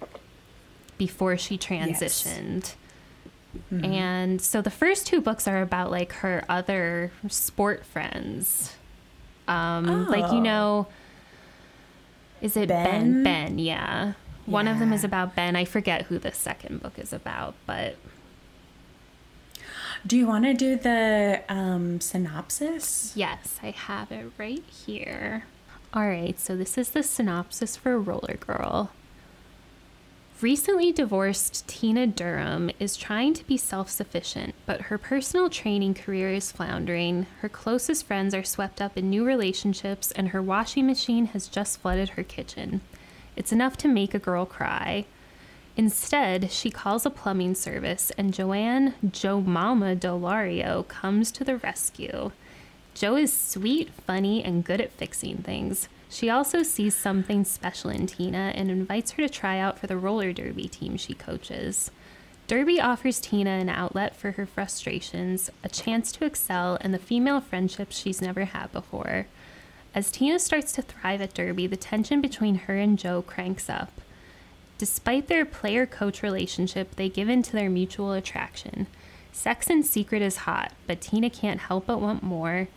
before 0.99 1.37
she 1.37 1.59
transitioned. 1.59 2.75
Yes. 3.71 3.85
And 3.85 4.41
so 4.41 4.63
the 4.63 4.71
first 4.71 5.07
two 5.07 5.21
books 5.21 5.49
are 5.49 5.63
about 5.63 5.91
like 5.91 6.13
her 6.13 6.45
other 6.49 7.11
sport 7.29 7.85
friends. 7.85 8.75
Um 9.49 10.07
like 10.09 10.31
you 10.33 10.39
Oh. 10.39 10.43
know 10.43 10.87
is 12.41 12.57
it 12.57 12.69
Ben? 12.69 13.23
Ben? 13.23 13.23
Ben, 13.25 13.59
yeah. 13.59 14.13
One 14.47 14.69
of 14.69 14.79
them 14.79 14.93
is 14.93 15.03
about 15.05 15.35
Ben. 15.35 15.57
I 15.57 15.65
forget 15.65 16.03
who 16.03 16.19
the 16.19 16.31
second 16.33 16.83
book 16.83 16.99
is 16.99 17.13
about, 17.13 17.55
but 17.67 17.97
Do 20.07 20.19
you 20.19 20.27
want 20.27 20.45
to 20.45 20.53
do 20.53 20.77
the 20.77 21.43
um, 21.49 21.99
synopsis? 22.01 23.13
yes, 23.17 23.59
I 23.63 23.71
have 23.71 24.13
it 24.13 24.31
right 24.37 24.63
here. 24.69 25.45
All 25.95 26.07
right, 26.07 26.39
so 26.39 26.57
this 26.57 26.77
is 26.77 26.91
the 26.91 27.03
synopsis 27.03 27.77
for 27.77 27.99
Roller 27.99 28.37
Girl. 28.39 28.91
Recently 30.43 30.93
divorced 30.93 31.67
Tina 31.67 32.07
Durham 32.07 32.71
is 32.79 32.99
trying 32.99 33.33
to 33.33 33.47
be 33.47 33.57
self 33.57 33.89
sufficient, 33.89 34.55
but 34.67 34.83
her 34.83 34.99
personal 34.99 35.49
training 35.49 35.95
career 35.95 36.35
is 36.35 36.53
floundering. 36.53 37.27
Her 37.41 37.49
closest 37.49 38.07
friends 38.07 38.35
are 38.35 38.45
swept 38.45 38.83
up 38.83 38.99
in 38.99 39.09
new 39.09 39.25
relationships, 39.25 40.11
and 40.11 40.29
her 40.29 40.43
washing 40.43 40.87
machine 40.87 41.27
has 41.27 41.49
just 41.49 41.81
flooded 41.81 42.11
her 42.11 42.23
kitchen. 42.23 42.83
It's 43.37 43.53
enough 43.53 43.79
to 43.79 43.89
make 43.89 44.13
a 44.13 44.19
girl 44.19 44.45
cry. 44.45 45.07
Instead, 45.77 46.53
she 46.53 46.71
calls 46.71 47.05
a 47.05 47.11
plumbing 47.11 47.55
service, 47.55 48.13
and 48.17 48.33
Joanne 48.33 48.95
Joe 49.11 49.41
Mama 49.41 49.97
Dolario 49.97 50.87
comes 50.87 51.33
to 51.33 51.43
the 51.43 51.57
rescue. 51.57 52.31
Joe 52.95 53.17
is 53.17 53.33
sweet, 53.33 53.91
funny, 53.91 54.45
and 54.45 54.65
good 54.65 54.81
at 54.81 54.93
fixing 54.93 55.39
things. 55.39 55.89
She 56.09 56.31
also 56.31 56.63
sees 56.63 56.95
something 56.95 57.45
special 57.45 57.91
in 57.91 58.07
Tina 58.07 58.53
and 58.55 58.71
invites 58.71 59.13
her 59.13 59.27
to 59.27 59.29
try 59.29 59.59
out 59.59 59.81
for 59.81 59.89
the 59.89 59.97
roller 59.97 60.33
derby 60.33 60.69
team 60.69 60.97
she 60.97 61.13
coaches. 61.13 61.91
Derby 62.47 62.81
offers 62.81 63.19
Tina 63.19 63.51
an 63.51 63.69
outlet 63.69 64.15
for 64.15 64.33
her 64.33 64.47
frustrations, 64.47 65.51
a 65.65 65.69
chance 65.69 66.13
to 66.13 66.25
excel, 66.25 66.79
and 66.83 66.95
the 66.95 66.99
female 66.99 67.41
friendships 67.41 67.99
she's 67.99 68.23
never 68.23 68.45
had 68.45 68.71
before. 68.71 69.27
As 69.93 70.13
Tina 70.13 70.39
starts 70.39 70.71
to 70.73 70.83
thrive 70.83 71.21
at 71.21 71.35
Derby, 71.35 71.67
the 71.67 71.77
tension 71.77 72.21
between 72.21 72.55
her 72.57 72.77
and 72.77 72.97
Joe 72.97 73.23
cranks 73.23 73.69
up. 73.69 73.91
Despite 74.77 75.29
their 75.29 75.45
player 75.45 75.87
coach 75.87 76.23
relationship, 76.23 76.97
they 76.97 77.09
give 77.09 77.29
in 77.29 77.43
to 77.45 77.53
their 77.53 77.71
mutual 77.71 78.13
attraction. 78.13 78.87
Sex 79.33 79.69
in 79.69 79.83
secret 79.83 80.23
is 80.23 80.39
hot, 80.39 80.73
but 80.87 81.01
Tina 81.01 81.31
can't 81.31 81.61
help 81.61 81.87
but 81.87 82.01
want 82.01 82.23
more. 82.23 82.69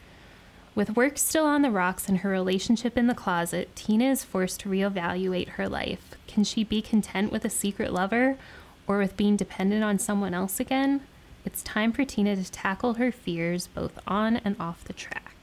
With 0.76 0.96
work 0.96 1.18
still 1.18 1.46
on 1.46 1.64
the 1.64 1.72
rocks 1.72 2.08
and 2.08 2.20
her 2.20 2.30
relationship 2.30 2.98
in 2.98 3.08
the 3.08 3.16
closet, 3.16 3.76
Tina 3.76 4.12
is 4.12 4.24
forced 4.24 4.60
to 4.60 4.70
reevaluate 4.70 5.50
her 5.50 5.68
life. 5.68 6.16
Can 6.28 6.44
she 6.44 6.64
be 6.64 6.84
content 6.84 7.32
with 7.32 7.44
a 7.46 7.50
secret 7.50 7.92
lover 7.92 8.38
or 8.86 9.00
with 9.00 9.18
being 9.18 9.36
dependent 9.36 9.84
on 9.84 9.98
someone 9.98 10.36
else 10.36 10.60
again? 10.60 11.02
It's 11.46 11.64
time 11.64 11.94
for 11.94 12.06
Tina 12.06 12.36
to 12.36 12.52
tackle 12.52 12.96
her 12.96 13.12
fears 13.12 13.68
both 13.68 14.00
on 14.06 14.38
and 14.38 14.56
off 14.60 14.84
the 14.84 14.94
track. 14.94 15.34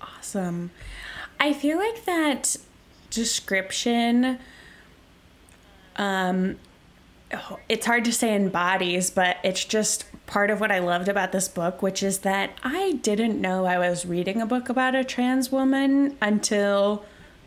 Awesome. 0.00 0.70
I 1.40 1.52
feel 1.52 1.78
like 1.78 2.04
that 2.04 2.56
description 3.16 4.38
um 5.96 6.56
oh, 7.34 7.58
it's 7.68 7.86
hard 7.86 8.04
to 8.04 8.12
say 8.12 8.34
in 8.34 8.48
bodies, 8.48 9.10
but 9.10 9.38
it's 9.42 9.64
just 9.64 10.04
part 10.26 10.50
of 10.50 10.60
what 10.60 10.70
I 10.70 10.78
loved 10.78 11.08
about 11.08 11.32
this 11.32 11.48
book, 11.48 11.82
which 11.82 12.02
is 12.02 12.20
that 12.20 12.50
I 12.62 12.92
didn't 13.02 13.40
know 13.40 13.64
I 13.64 13.78
was 13.78 14.06
reading 14.06 14.40
a 14.40 14.46
book 14.46 14.68
about 14.68 14.94
a 14.94 15.04
trans 15.04 15.50
woman 15.50 16.16
until 16.20 17.04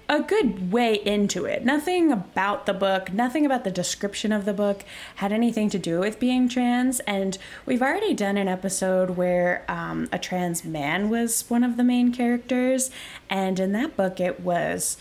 a 0.10 0.22
good 0.22 0.72
way 0.72 0.96
into 0.96 1.46
it. 1.46 1.64
Nothing 1.64 2.12
about 2.12 2.66
the 2.66 2.74
book, 2.74 3.14
nothing 3.14 3.46
about 3.46 3.64
the 3.64 3.70
description 3.70 4.32
of 4.32 4.44
the 4.44 4.54
book 4.54 4.84
had 5.16 5.32
anything 5.32 5.70
to 5.70 5.78
do 5.78 6.00
with 6.00 6.20
being 6.20 6.50
trans. 6.50 7.00
And 7.02 7.38
we've 7.68 7.84
already 7.84 8.16
done 8.16 8.36
an 8.36 8.48
episode 8.48 9.12
where 9.12 9.64
um, 9.68 10.10
a 10.12 10.18
trans 10.18 10.66
man 10.66 11.10
was 11.10 11.48
one 11.48 11.64
of 11.64 11.78
the 11.78 11.84
main 11.84 12.12
characters. 12.12 12.90
And 13.30 13.60
in 13.60 13.72
that 13.74 13.96
book, 13.96 14.20
it 14.20 14.40
was 14.40 14.98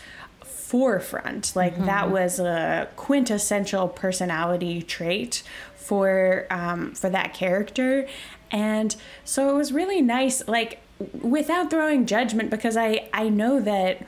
forefront. 0.69 1.55
Like 1.55 1.75
that 1.85 2.11
was 2.11 2.39
a 2.39 2.87
quintessential 2.95 3.87
personality 3.87 4.83
trait 4.83 5.41
for 5.75 6.45
um, 6.51 6.93
for 6.93 7.09
that 7.09 7.33
character, 7.33 8.07
and 8.51 8.95
so 9.25 9.49
it 9.49 9.53
was 9.53 9.73
really 9.73 10.01
nice. 10.01 10.47
Like 10.47 10.79
without 11.21 11.71
throwing 11.71 12.05
judgment, 12.05 12.51
because 12.51 12.77
I 12.77 13.09
I 13.11 13.29
know 13.29 13.59
that 13.59 14.05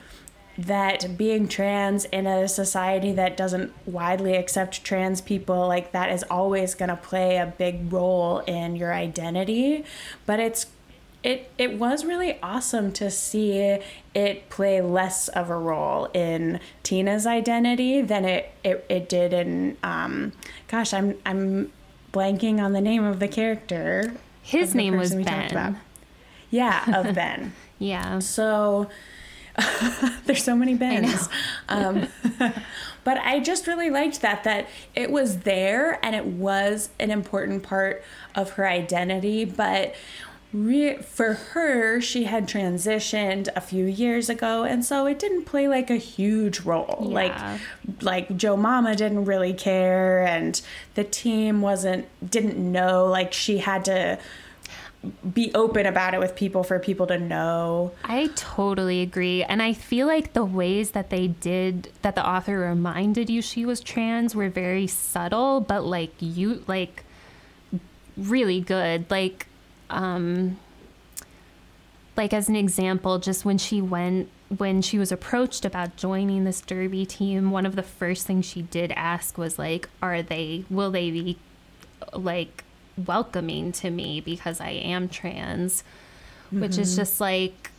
that 0.56 1.16
being 1.16 1.48
trans 1.48 2.04
in 2.06 2.26
a 2.26 2.46
society 2.46 3.10
that 3.12 3.36
doesn't 3.36 3.72
widely 3.86 4.36
accept 4.36 4.84
trans 4.84 5.20
people 5.20 5.66
like 5.66 5.92
that 5.92 6.12
is 6.12 6.22
always 6.30 6.74
going 6.74 6.90
to 6.90 6.96
play 6.96 7.38
a 7.38 7.46
big 7.46 7.90
role 7.90 8.40
in 8.40 8.76
your 8.76 8.92
identity 8.92 9.82
but 10.26 10.38
it's 10.38 10.66
it 11.22 11.50
it 11.56 11.78
was 11.78 12.04
really 12.04 12.38
awesome 12.42 12.92
to 12.92 13.10
see 13.10 13.78
it 14.14 14.50
play 14.50 14.80
less 14.80 15.28
of 15.28 15.50
a 15.50 15.56
role 15.56 16.06
in 16.14 16.58
Tina's 16.82 17.26
identity 17.26 18.02
than 18.02 18.24
it 18.24 18.52
it, 18.64 18.84
it 18.88 19.08
did 19.08 19.32
in 19.32 19.76
um 19.82 20.32
gosh 20.68 20.92
I'm 20.92 21.16
I'm 21.24 21.72
blanking 22.12 22.60
on 22.60 22.72
the 22.72 22.80
name 22.80 23.04
of 23.04 23.18
the 23.18 23.28
character. 23.28 24.14
His 24.42 24.72
the 24.72 24.78
name 24.78 24.96
was 24.96 25.14
Ben. 25.14 25.78
Yeah, 26.50 27.00
of 27.00 27.14
Ben. 27.14 27.54
Yeah. 27.78 28.18
So 28.18 28.88
there's 30.26 30.42
so 30.42 30.56
many 30.56 30.74
Bens. 30.74 31.28
Um, 31.68 32.08
but 33.04 33.18
I 33.18 33.40
just 33.40 33.66
really 33.66 33.90
liked 33.90 34.20
that 34.22 34.44
that 34.44 34.68
it 34.94 35.10
was 35.10 35.40
there 35.40 36.04
and 36.04 36.14
it 36.14 36.24
was 36.24 36.90
an 36.98 37.10
important 37.10 37.62
part 37.62 38.02
of 38.34 38.50
her 38.52 38.68
identity, 38.68 39.44
but 39.44 39.94
re- 40.52 40.98
for 40.98 41.34
her 41.34 42.00
she 42.00 42.24
had 42.24 42.46
transitioned 42.46 43.48
a 43.56 43.60
few 43.60 43.84
years 43.84 44.28
ago 44.28 44.64
and 44.64 44.84
so 44.84 45.06
it 45.06 45.18
didn't 45.18 45.44
play 45.44 45.68
like 45.68 45.90
a 45.90 45.96
huge 45.96 46.60
role. 46.60 46.98
Yeah. 47.00 47.14
Like 47.14 47.58
like 48.02 48.36
Joe 48.36 48.56
Mama 48.56 48.94
didn't 48.96 49.24
really 49.24 49.54
care 49.54 50.26
and 50.26 50.60
the 50.94 51.04
team 51.04 51.60
wasn't 51.60 52.06
didn't 52.28 52.58
know 52.58 53.06
like 53.06 53.32
she 53.32 53.58
had 53.58 53.84
to 53.86 54.18
be 55.34 55.52
open 55.54 55.86
about 55.86 56.14
it 56.14 56.20
with 56.20 56.34
people 56.36 56.62
for 56.62 56.78
people 56.78 57.06
to 57.08 57.18
know. 57.18 57.92
I 58.04 58.28
totally 58.36 59.02
agree. 59.02 59.42
And 59.42 59.62
I 59.62 59.72
feel 59.72 60.06
like 60.06 60.32
the 60.32 60.44
ways 60.44 60.92
that 60.92 61.10
they 61.10 61.28
did, 61.28 61.90
that 62.02 62.14
the 62.14 62.26
author 62.26 62.58
reminded 62.60 63.28
you 63.28 63.42
she 63.42 63.66
was 63.66 63.80
trans 63.80 64.34
were 64.34 64.48
very 64.48 64.86
subtle, 64.86 65.60
but 65.60 65.84
like 65.84 66.12
you, 66.20 66.62
like 66.68 67.04
really 68.16 68.60
good. 68.60 69.10
Like, 69.10 69.46
um, 69.92 70.58
like 72.16 72.32
as 72.32 72.48
an 72.48 72.56
example, 72.56 73.18
just 73.18 73.44
when 73.44 73.58
she 73.58 73.80
went, 73.80 74.28
when 74.56 74.82
she 74.82 74.98
was 74.98 75.12
approached 75.12 75.64
about 75.64 75.96
joining 75.96 76.44
this 76.44 76.60
derby 76.60 77.06
team, 77.06 77.50
one 77.50 77.64
of 77.64 77.76
the 77.76 77.82
first 77.82 78.26
things 78.26 78.44
she 78.44 78.62
did 78.62 78.92
ask 78.92 79.38
was 79.38 79.58
like, 79.58 79.88
are 80.02 80.22
they, 80.22 80.64
will 80.68 80.90
they 80.90 81.10
be 81.10 81.38
like 82.12 82.64
welcoming 83.06 83.72
to 83.72 83.90
me 83.90 84.20
because 84.20 84.60
I 84.60 84.70
am 84.70 85.08
trans? 85.08 85.84
Which 86.50 86.76
is 86.76 86.96
just 86.96 87.18
like, 87.18 87.70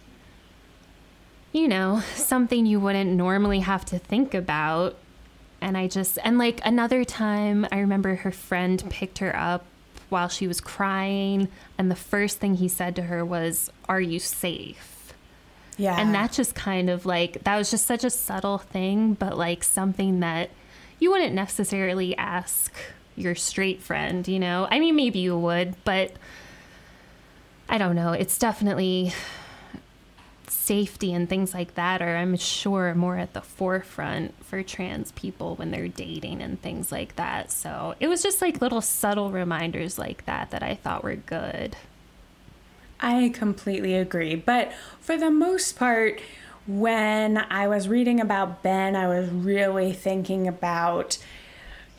you 1.52 1.68
know, 1.68 2.02
something 2.16 2.66
you 2.66 2.80
wouldn't 2.80 3.12
normally 3.12 3.60
have 3.60 3.86
to 3.86 4.00
think 4.00 4.34
about. 4.34 4.98
And 5.62 5.78
I 5.78 5.88
just, 5.88 6.18
and 6.24 6.40
like 6.40 6.60
another 6.66 7.06
time, 7.06 7.68
I 7.72 7.78
remember 7.78 8.16
her 8.16 8.32
friend 8.32 8.84
picked 8.90 9.20
her 9.20 9.36
up 9.36 9.66
while 10.14 10.30
she 10.30 10.48
was 10.48 10.62
crying. 10.62 11.50
And 11.78 11.92
the 11.92 11.96
first 11.96 12.40
thing 12.40 12.56
he 12.56 12.70
said 12.70 12.96
to 12.96 13.02
her 13.04 13.26
was, 13.26 13.70
Are 13.90 14.00
you 14.00 14.20
safe? 14.20 15.14
Yeah. 15.78 16.00
And 16.00 16.14
that 16.16 16.32
just 16.32 16.56
kind 16.56 16.90
of 16.90 17.06
like, 17.06 17.44
that 17.44 17.58
was 17.58 17.72
just 17.72 17.86
such 17.86 18.04
a 18.06 18.10
subtle 18.10 18.60
thing, 18.60 19.16
but 19.16 19.38
like 19.38 19.64
something 19.64 20.22
that 20.22 20.52
you 21.00 21.12
wouldn't 21.12 21.34
necessarily 21.34 22.16
ask 22.16 22.72
your 23.16 23.36
straight 23.36 23.82
friend, 23.82 24.28
you 24.28 24.40
know? 24.40 24.68
I 24.70 24.80
mean, 24.80 24.96
maybe 24.96 25.20
you 25.20 25.38
would, 25.38 25.76
but 25.84 26.14
I 27.68 27.78
don't 27.78 27.96
know. 27.96 28.14
It's 28.14 28.38
definitely 28.38 29.14
safety 30.48 31.14
and 31.14 31.28
things 31.30 31.54
like 31.54 31.76
that 31.76 32.02
are, 32.02 32.16
I'm 32.16 32.36
sure, 32.36 32.94
more 32.94 33.18
at 33.18 33.34
the 33.34 33.42
forefront 33.42 34.34
for 34.44 34.64
trans 34.64 35.12
people 35.14 35.56
when 35.56 35.72
they're 35.72 35.88
dating 35.88 36.42
and 36.42 36.62
things 36.62 36.92
like 36.92 37.16
that. 37.16 37.52
So 37.52 37.96
it 38.00 38.08
was 38.08 38.22
just 38.22 38.42
like 38.42 38.62
little 38.62 38.82
subtle 38.82 39.32
reminders 39.32 39.98
like 39.98 40.26
that 40.26 40.52
that 40.52 40.64
I 40.64 40.76
thought 40.76 41.04
were 41.04 41.16
good. 41.16 41.76
I 43.00 43.30
completely 43.34 43.96
agree. 43.96 44.36
But 44.36 44.72
for 45.00 45.18
the 45.18 45.30
most 45.30 45.78
part, 45.78 46.22
when 46.66 47.38
I 47.38 47.68
was 47.68 47.90
reading 47.90 48.22
about 48.22 48.64
Ben, 48.64 48.96
I 48.96 49.08
was 49.08 49.30
really 49.30 49.92
thinking 49.92 50.48
about 50.48 51.18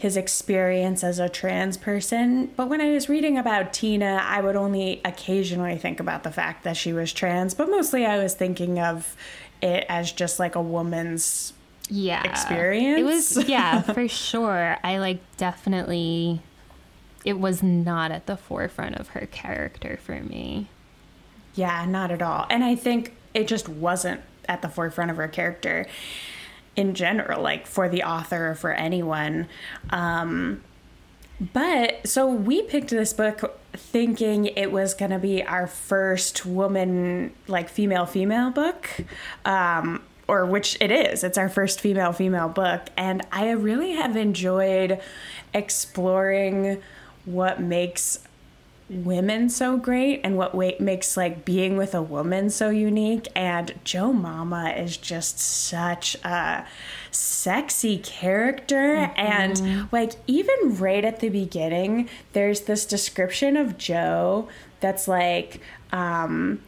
his 0.04 0.18
experience 0.18 1.02
as 1.02 1.18
a 1.18 1.30
trans 1.30 1.78
person. 1.78 2.44
But 2.56 2.68
when 2.68 2.82
I 2.82 2.90
was 2.90 3.08
reading 3.08 3.38
about 3.38 3.72
Tina, 3.72 4.22
I 4.22 4.42
would 4.42 4.54
only 4.54 5.00
occasionally 5.02 5.78
think 5.78 5.98
about 5.98 6.24
the 6.24 6.30
fact 6.30 6.62
that 6.64 6.76
she 6.76 6.92
was 6.92 7.10
trans, 7.10 7.54
but 7.54 7.70
mostly 7.70 8.04
I 8.04 8.18
was 8.18 8.34
thinking 8.34 8.78
of 8.78 9.16
it 9.62 9.86
as 9.88 10.12
just 10.12 10.38
like 10.38 10.56
a 10.56 10.60
woman's 10.60 11.54
yeah 11.88 12.22
experience. 12.22 13.00
It 13.00 13.04
was 13.04 13.48
yeah, 13.48 13.80
for 13.94 14.06
sure. 14.06 14.76
I 14.84 14.98
like 14.98 15.20
definitely 15.38 16.42
it 17.24 17.40
was 17.40 17.62
not 17.62 18.10
at 18.10 18.26
the 18.26 18.36
forefront 18.36 18.96
of 18.96 19.08
her 19.08 19.26
character 19.32 19.98
for 20.02 20.20
me. 20.20 20.68
Yeah, 21.54 21.86
not 21.86 22.10
at 22.10 22.20
all. 22.20 22.44
And 22.50 22.62
I 22.62 22.74
think 22.74 23.14
it 23.32 23.48
just 23.48 23.70
wasn't 23.70 24.20
at 24.50 24.60
the 24.60 24.68
forefront 24.68 25.10
of 25.12 25.16
her 25.16 25.28
character 25.28 25.86
in 26.76 26.94
general, 26.94 27.42
like 27.42 27.66
for 27.66 27.88
the 27.88 28.02
author 28.02 28.50
or 28.50 28.54
for 28.54 28.72
anyone. 28.72 29.46
Um, 29.90 30.62
but 31.52 32.06
so 32.06 32.26
we 32.26 32.62
picked 32.62 32.90
this 32.90 33.12
book 33.12 33.58
thinking 33.72 34.46
it 34.46 34.70
was 34.70 34.94
going 34.94 35.10
to 35.10 35.18
be 35.18 35.42
our 35.42 35.66
first 35.66 36.46
woman, 36.46 37.32
like 37.48 37.68
female 37.68 38.06
female 38.06 38.50
book. 38.50 38.88
Um, 39.44 40.02
or 40.26 40.46
which 40.46 40.76
it 40.80 40.90
is. 40.90 41.22
It's 41.22 41.36
our 41.36 41.50
first 41.50 41.82
female 41.82 42.12
female 42.12 42.48
book. 42.48 42.88
And 42.96 43.26
I 43.30 43.50
really 43.50 43.92
have 43.92 44.16
enjoyed 44.16 45.00
exploring 45.52 46.80
what 47.26 47.60
makes 47.60 48.20
women 48.90 49.48
so 49.48 49.78
great 49.78 50.20
and 50.22 50.36
what 50.36 50.54
makes 50.80 51.16
like 51.16 51.44
being 51.44 51.76
with 51.76 51.94
a 51.94 52.02
woman 52.02 52.50
so 52.50 52.68
unique. 52.68 53.28
And 53.34 53.74
joe 53.84 54.12
mama 54.12 54.70
is 54.70 54.96
just 54.96 55.38
such 55.38 56.16
a 56.24 56.66
sexy 57.10 57.98
character. 57.98 59.10
And 59.16 59.90
like 59.90 60.12
even 60.26 60.76
right 60.76 61.04
at 61.04 61.20
the 61.20 61.30
beginning 61.30 62.08
there's 62.32 62.62
this 62.62 62.84
description 62.84 63.56
of 63.56 63.78
joe 63.78 64.48
that's 64.80 65.08
like 65.08 65.60
um 65.92 66.60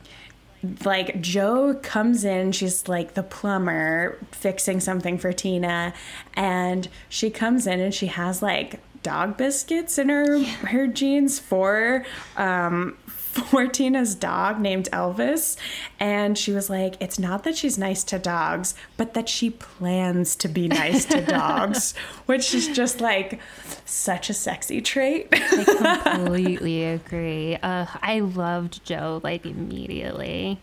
like 0.85 1.21
Joe 1.21 1.79
comes 1.83 2.25
in, 2.25 2.53
she's 2.53 2.89
like 2.89 3.15
the 3.15 3.23
plumber 3.23 4.19
fixing 4.33 4.81
something 4.81 5.19
for 5.19 5.33
Tina, 5.33 5.93
and 6.35 6.89
she 7.09 7.31
comes 7.31 7.67
in 7.67 7.81
and 7.81 7.95
she 7.95 8.07
has 8.07 8.43
like 8.43 8.81
dog 9.07 9.37
biscuits 9.37 9.99
in 9.99 10.09
her 10.09 10.43
her 10.43 10.89
jeans 10.89 11.39
for 11.39 12.05
um 12.37 12.99
for 13.07 13.67
Tina's 13.69 14.15
dog 14.15 14.59
named 14.59 14.89
Elvis, 14.93 15.57
and 16.01 16.37
she 16.37 16.53
was 16.53 16.69
like, 16.69 16.97
"It's 17.01 17.19
not 17.19 17.45
that 17.45 17.57
she's 17.57 17.79
nice 17.79 18.03
to 18.05 18.19
dogs, 18.19 18.75
but 18.97 19.15
that 19.15 19.29
she 19.29 19.51
plans 19.51 20.35
to 20.37 20.49
be 20.49 20.67
nice 20.67 21.05
to 21.05 21.21
dogs," 21.39 21.95
which 22.25 22.53
is 22.53 22.67
just 22.69 23.01
like 23.01 23.39
such 23.85 24.29
a 24.29 24.35
sexy 24.35 24.81
trait. 24.81 25.29
I 25.33 26.01
completely 26.17 26.83
agree. 26.85 27.57
Uh, 27.63 27.87
I 28.03 28.21
loved 28.21 28.85
Joe 28.85 29.21
like 29.23 29.47
immediately, 29.47 30.59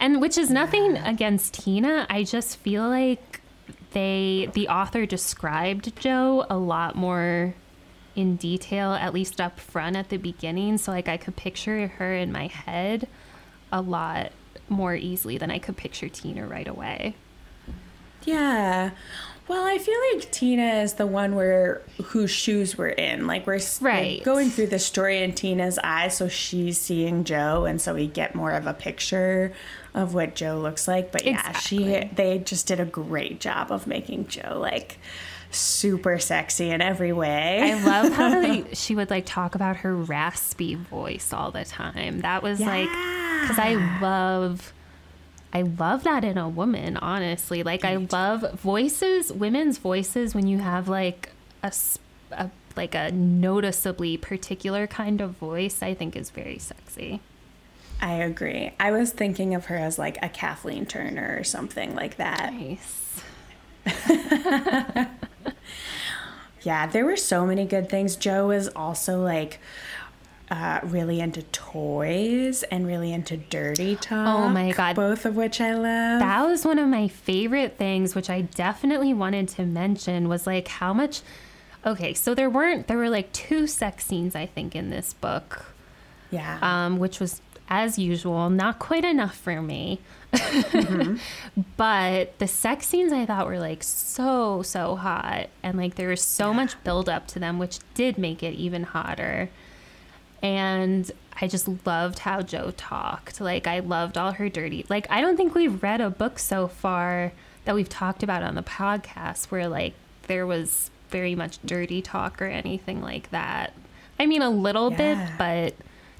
and 0.00 0.20
which 0.20 0.36
is 0.36 0.50
nothing 0.50 0.96
against 0.96 1.54
Tina. 1.62 2.06
I 2.10 2.24
just 2.24 2.56
feel 2.56 2.88
like 2.88 3.42
they 3.92 4.48
the 4.54 4.66
author 4.68 5.06
described 5.06 5.94
Joe 6.00 6.46
a 6.50 6.56
lot 6.56 6.96
more 6.96 7.54
in 8.16 8.36
detail, 8.36 8.92
at 8.92 9.12
least 9.14 9.40
up 9.40 9.58
front 9.58 9.96
at 9.96 10.08
the 10.08 10.16
beginning. 10.16 10.78
So 10.78 10.92
like 10.92 11.08
I 11.08 11.16
could 11.16 11.36
picture 11.36 11.86
her 11.88 12.14
in 12.14 12.30
my 12.32 12.46
head 12.46 13.08
a 13.72 13.80
lot 13.80 14.32
more 14.68 14.94
easily 14.94 15.36
than 15.38 15.50
I 15.50 15.58
could 15.58 15.76
picture 15.76 16.08
Tina 16.08 16.46
right 16.46 16.68
away. 16.68 17.14
Yeah. 18.24 18.90
Well, 19.46 19.66
I 19.66 19.76
feel 19.76 19.98
like 20.14 20.30
Tina 20.30 20.76
is 20.80 20.94
the 20.94 21.06
one 21.06 21.34
where 21.34 21.82
whose 22.02 22.30
shoes 22.30 22.78
we're 22.78 22.88
in. 22.88 23.26
Like 23.26 23.46
we're, 23.46 23.60
Right. 23.82 24.24
going 24.24 24.48
through 24.48 24.68
the 24.68 24.78
story 24.78 25.22
in 25.22 25.34
Tina's 25.34 25.78
eyes, 25.84 26.16
so 26.16 26.28
she's 26.28 26.80
seeing 26.80 27.24
Joe, 27.24 27.66
and 27.66 27.78
so 27.78 27.92
we 27.92 28.06
get 28.06 28.34
more 28.34 28.52
of 28.52 28.66
a 28.66 28.72
picture 28.72 29.52
of 29.92 30.14
what 30.14 30.34
Joe 30.34 30.58
looks 30.60 30.88
like. 30.88 31.12
But 31.12 31.26
yeah, 31.26 31.52
she 31.58 32.08
they 32.14 32.38
just 32.38 32.66
did 32.66 32.80
a 32.80 32.86
great 32.86 33.38
job 33.38 33.70
of 33.70 33.86
making 33.86 34.28
Joe 34.28 34.58
like 34.58 34.98
super 35.54 36.18
sexy 36.18 36.70
in 36.70 36.80
every 36.80 37.12
way. 37.12 37.72
I 37.72 37.82
love 37.82 38.12
how 38.12 38.40
they, 38.42 38.74
she 38.74 38.94
would 38.94 39.10
like 39.10 39.24
talk 39.26 39.54
about 39.54 39.76
her 39.78 39.94
raspy 39.94 40.74
voice 40.74 41.32
all 41.32 41.50
the 41.50 41.64
time. 41.64 42.20
That 42.20 42.42
was 42.42 42.60
like 42.60 42.88
because 42.88 43.58
I 43.58 43.98
love. 44.00 44.72
I 45.56 45.62
love 45.62 46.02
that 46.02 46.24
in 46.24 46.36
a 46.36 46.48
woman, 46.48 46.96
honestly. 46.96 47.62
Like 47.62 47.84
I 47.84 47.94
love 47.94 48.58
voices, 48.58 49.32
women's 49.32 49.78
voices 49.78 50.34
when 50.34 50.48
you 50.48 50.58
have 50.58 50.88
like 50.88 51.30
a 51.62 51.72
like 52.76 52.94
a 52.94 53.12
noticeably 53.12 54.16
particular 54.16 54.86
kind 54.86 55.20
of 55.20 55.32
voice, 55.32 55.82
I 55.82 55.94
think 55.94 56.16
is 56.16 56.30
very 56.30 56.58
sexy. 56.58 57.20
I 58.00 58.14
agree. 58.14 58.72
I 58.78 58.90
was 58.90 59.12
thinking 59.12 59.54
of 59.54 59.66
her 59.66 59.76
as 59.76 59.98
like 59.98 60.18
a 60.22 60.28
Kathleen 60.28 60.86
Turner 60.86 61.36
or 61.38 61.44
something 61.44 61.94
like 61.94 62.16
that. 62.16 62.52
Nice. 62.52 63.22
Yeah, 66.64 66.86
there 66.86 67.04
were 67.04 67.16
so 67.16 67.46
many 67.46 67.66
good 67.66 67.88
things. 67.88 68.16
Joe 68.16 68.48
was 68.48 68.68
also 68.68 69.22
like 69.22 69.60
uh, 70.50 70.80
really 70.82 71.20
into 71.20 71.42
toys 71.44 72.62
and 72.64 72.86
really 72.86 73.12
into 73.12 73.36
dirty 73.36 73.96
talk. 73.96 74.28
Oh 74.28 74.48
my 74.48 74.72
God. 74.72 74.96
Both 74.96 75.26
of 75.26 75.36
which 75.36 75.60
I 75.60 75.74
love. 75.74 76.20
That 76.20 76.46
was 76.46 76.64
one 76.64 76.78
of 76.78 76.88
my 76.88 77.08
favorite 77.08 77.76
things, 77.76 78.14
which 78.14 78.30
I 78.30 78.42
definitely 78.42 79.12
wanted 79.12 79.48
to 79.50 79.66
mention 79.66 80.28
was 80.28 80.46
like 80.46 80.68
how 80.68 80.92
much. 80.94 81.20
Okay, 81.84 82.14
so 82.14 82.34
there 82.34 82.48
weren't, 82.48 82.86
there 82.86 82.96
were 82.96 83.10
like 83.10 83.30
two 83.32 83.66
sex 83.66 84.06
scenes, 84.06 84.34
I 84.34 84.46
think, 84.46 84.74
in 84.74 84.88
this 84.88 85.12
book, 85.12 85.66
yeah. 86.30 86.58
um, 86.62 86.96
which 86.96 87.20
was, 87.20 87.42
as 87.68 87.98
usual, 87.98 88.50
not 88.50 88.78
quite 88.78 89.04
enough 89.04 89.36
for 89.36 89.62
me. 89.62 90.00
But 91.76 92.38
the 92.38 92.48
sex 92.48 92.86
scenes 92.86 93.12
I 93.12 93.24
thought 93.26 93.46
were 93.46 93.58
like 93.60 93.82
so, 93.82 94.62
so 94.62 94.96
hot. 94.96 95.48
And 95.62 95.78
like 95.78 95.94
there 95.94 96.08
was 96.08 96.22
so 96.22 96.52
much 96.52 96.82
build 96.84 97.08
up 97.08 97.26
to 97.28 97.38
them, 97.38 97.58
which 97.58 97.78
did 97.94 98.18
make 98.18 98.42
it 98.42 98.54
even 98.54 98.82
hotter. 98.82 99.48
And 100.42 101.10
I 101.40 101.46
just 101.48 101.86
loved 101.86 102.20
how 102.20 102.42
Joe 102.42 102.72
talked. 102.76 103.40
Like 103.40 103.66
I 103.66 103.78
loved 103.78 104.18
all 104.18 104.32
her 104.32 104.48
dirty. 104.48 104.84
Like 104.88 105.06
I 105.10 105.20
don't 105.20 105.36
think 105.36 105.54
we've 105.54 105.82
read 105.82 106.00
a 106.00 106.10
book 106.10 106.38
so 106.38 106.68
far 106.68 107.32
that 107.64 107.74
we've 107.74 107.88
talked 107.88 108.22
about 108.22 108.42
on 108.42 108.54
the 108.56 108.62
podcast 108.62 109.46
where 109.46 109.68
like 109.68 109.94
there 110.26 110.46
was 110.46 110.90
very 111.10 111.34
much 111.34 111.58
dirty 111.64 112.02
talk 112.02 112.42
or 112.42 112.46
anything 112.46 113.00
like 113.00 113.30
that. 113.30 113.72
I 114.18 114.26
mean 114.26 114.42
a 114.42 114.50
little 114.50 114.90
bit, 114.90 115.16
but 115.38 115.74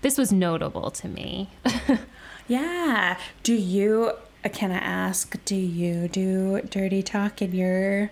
this 0.05 0.19
was 0.19 0.31
notable 0.31 0.91
to 0.91 1.09
me. 1.09 1.49
yeah. 2.47 3.17
Do 3.43 3.55
you, 3.55 4.13
uh, 4.45 4.51
can 4.51 4.71
I 4.71 4.77
ask, 4.77 5.43
do 5.47 5.57
you 5.57 6.09
do 6.09 6.61
dirty 6.61 7.03
talk 7.03 7.41
in 7.41 7.55
your 7.55 8.11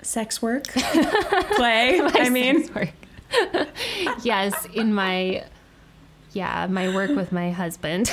sex 0.00 0.40
work? 0.40 0.68
Play? 0.68 2.00
I 2.02 2.30
mean, 2.30 2.64
sex 2.64 2.74
work. 2.74 3.68
yes, 4.22 4.66
in 4.72 4.94
my 4.94 5.44
yeah, 6.32 6.66
my 6.66 6.92
work 6.94 7.10
with 7.10 7.30
my 7.30 7.50
husband. 7.50 8.10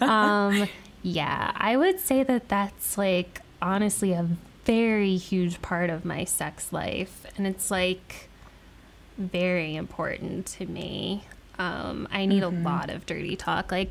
um, 0.00 0.68
yeah, 1.02 1.52
I 1.54 1.76
would 1.76 2.00
say 2.00 2.22
that 2.22 2.48
that's 2.48 2.96
like 2.96 3.42
honestly 3.60 4.14
a 4.14 4.26
very 4.64 5.16
huge 5.16 5.60
part 5.60 5.90
of 5.90 6.06
my 6.06 6.24
sex 6.24 6.72
life, 6.72 7.26
and 7.36 7.46
it's 7.46 7.70
like 7.70 8.30
very 9.18 9.76
important 9.76 10.46
to 10.46 10.66
me. 10.66 11.24
Um, 11.58 12.08
I 12.10 12.26
need 12.26 12.42
a 12.42 12.48
lot 12.48 12.90
of 12.90 13.06
dirty 13.06 13.36
talk. 13.36 13.70
Like, 13.70 13.90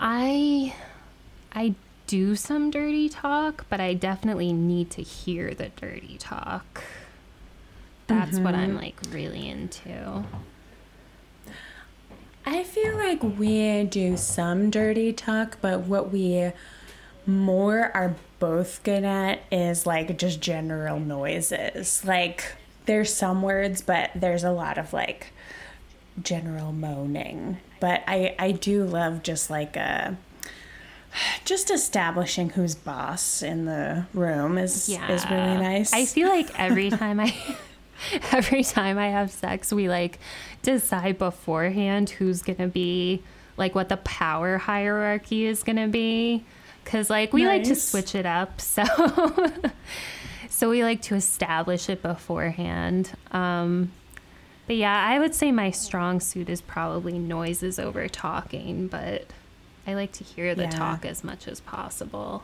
I 0.00 0.74
I 1.52 1.74
do 2.06 2.36
some 2.36 2.70
dirty 2.70 3.08
talk, 3.08 3.66
but 3.68 3.80
I 3.80 3.94
definitely 3.94 4.52
need 4.52 4.90
to 4.90 5.02
hear 5.02 5.54
the 5.54 5.70
dirty 5.70 6.16
talk. 6.18 6.82
That's 8.06 8.38
what 8.38 8.54
I'm 8.54 8.76
like 8.76 8.96
really 9.10 9.48
into. 9.48 10.24
I 12.44 12.62
feel 12.62 12.96
like 12.96 13.22
we 13.22 13.82
do 13.84 14.16
some 14.16 14.70
dirty 14.70 15.12
talk, 15.12 15.58
but 15.60 15.80
what 15.80 16.12
we 16.12 16.52
more 17.26 17.90
are 17.92 18.14
both 18.38 18.82
good 18.84 19.02
at 19.02 19.40
is 19.50 19.84
like 19.84 20.16
just 20.16 20.40
general 20.40 21.00
noises. 21.00 22.04
Like 22.04 22.54
there's 22.86 23.12
some 23.14 23.42
words, 23.42 23.82
but 23.82 24.10
there's 24.14 24.44
a 24.44 24.50
lot 24.52 24.78
of 24.78 24.92
like 24.92 25.28
general 26.22 26.72
moaning. 26.72 27.58
But 27.80 28.02
I 28.06 28.34
I 28.38 28.52
do 28.52 28.84
love 28.84 29.22
just 29.22 29.50
like 29.50 29.76
a 29.76 30.16
just 31.44 31.70
establishing 31.70 32.50
who's 32.50 32.74
boss 32.74 33.42
in 33.42 33.64
the 33.66 34.06
room 34.14 34.58
is 34.58 34.88
Yeah. 34.88 35.10
is 35.10 35.24
really 35.30 35.56
nice. 35.58 35.92
I 35.92 36.04
feel 36.06 36.28
like 36.28 36.48
every 36.58 36.90
time 37.02 37.20
I 37.20 37.34
every 38.32 38.62
time 38.64 38.98
I 38.98 39.08
have 39.08 39.30
sex, 39.30 39.72
we 39.72 39.88
like 39.88 40.18
decide 40.62 41.18
beforehand 41.18 42.10
who's 42.10 42.42
going 42.42 42.58
to 42.58 42.66
be 42.68 43.22
like 43.56 43.74
what 43.74 43.88
the 43.88 43.96
power 43.98 44.58
hierarchy 44.58 45.46
is 45.46 45.62
going 45.62 45.76
to 45.76 45.88
be 45.88 46.44
cuz 46.84 47.08
like 47.08 47.32
we 47.32 47.46
like 47.46 47.64
to 47.64 47.74
switch 47.74 48.14
it 48.14 48.26
up. 48.26 48.60
So 48.60 48.84
so 50.56 50.70
we 50.70 50.82
like 50.82 51.02
to 51.02 51.14
establish 51.14 51.88
it 51.90 52.02
beforehand. 52.02 53.12
Um 53.32 53.92
but 54.66 54.76
yeah, 54.76 55.06
I 55.06 55.18
would 55.20 55.34
say 55.34 55.52
my 55.52 55.70
strong 55.70 56.18
suit 56.18 56.48
is 56.48 56.60
probably 56.60 57.18
noises 57.18 57.78
over 57.78 58.08
talking, 58.08 58.88
but 58.88 59.26
I 59.86 59.94
like 59.94 60.12
to 60.12 60.24
hear 60.24 60.54
the 60.56 60.62
Yeah. 60.64 60.70
talk 60.70 61.04
as 61.04 61.22
much 61.22 61.46
as 61.46 61.60
possible. 61.60 62.42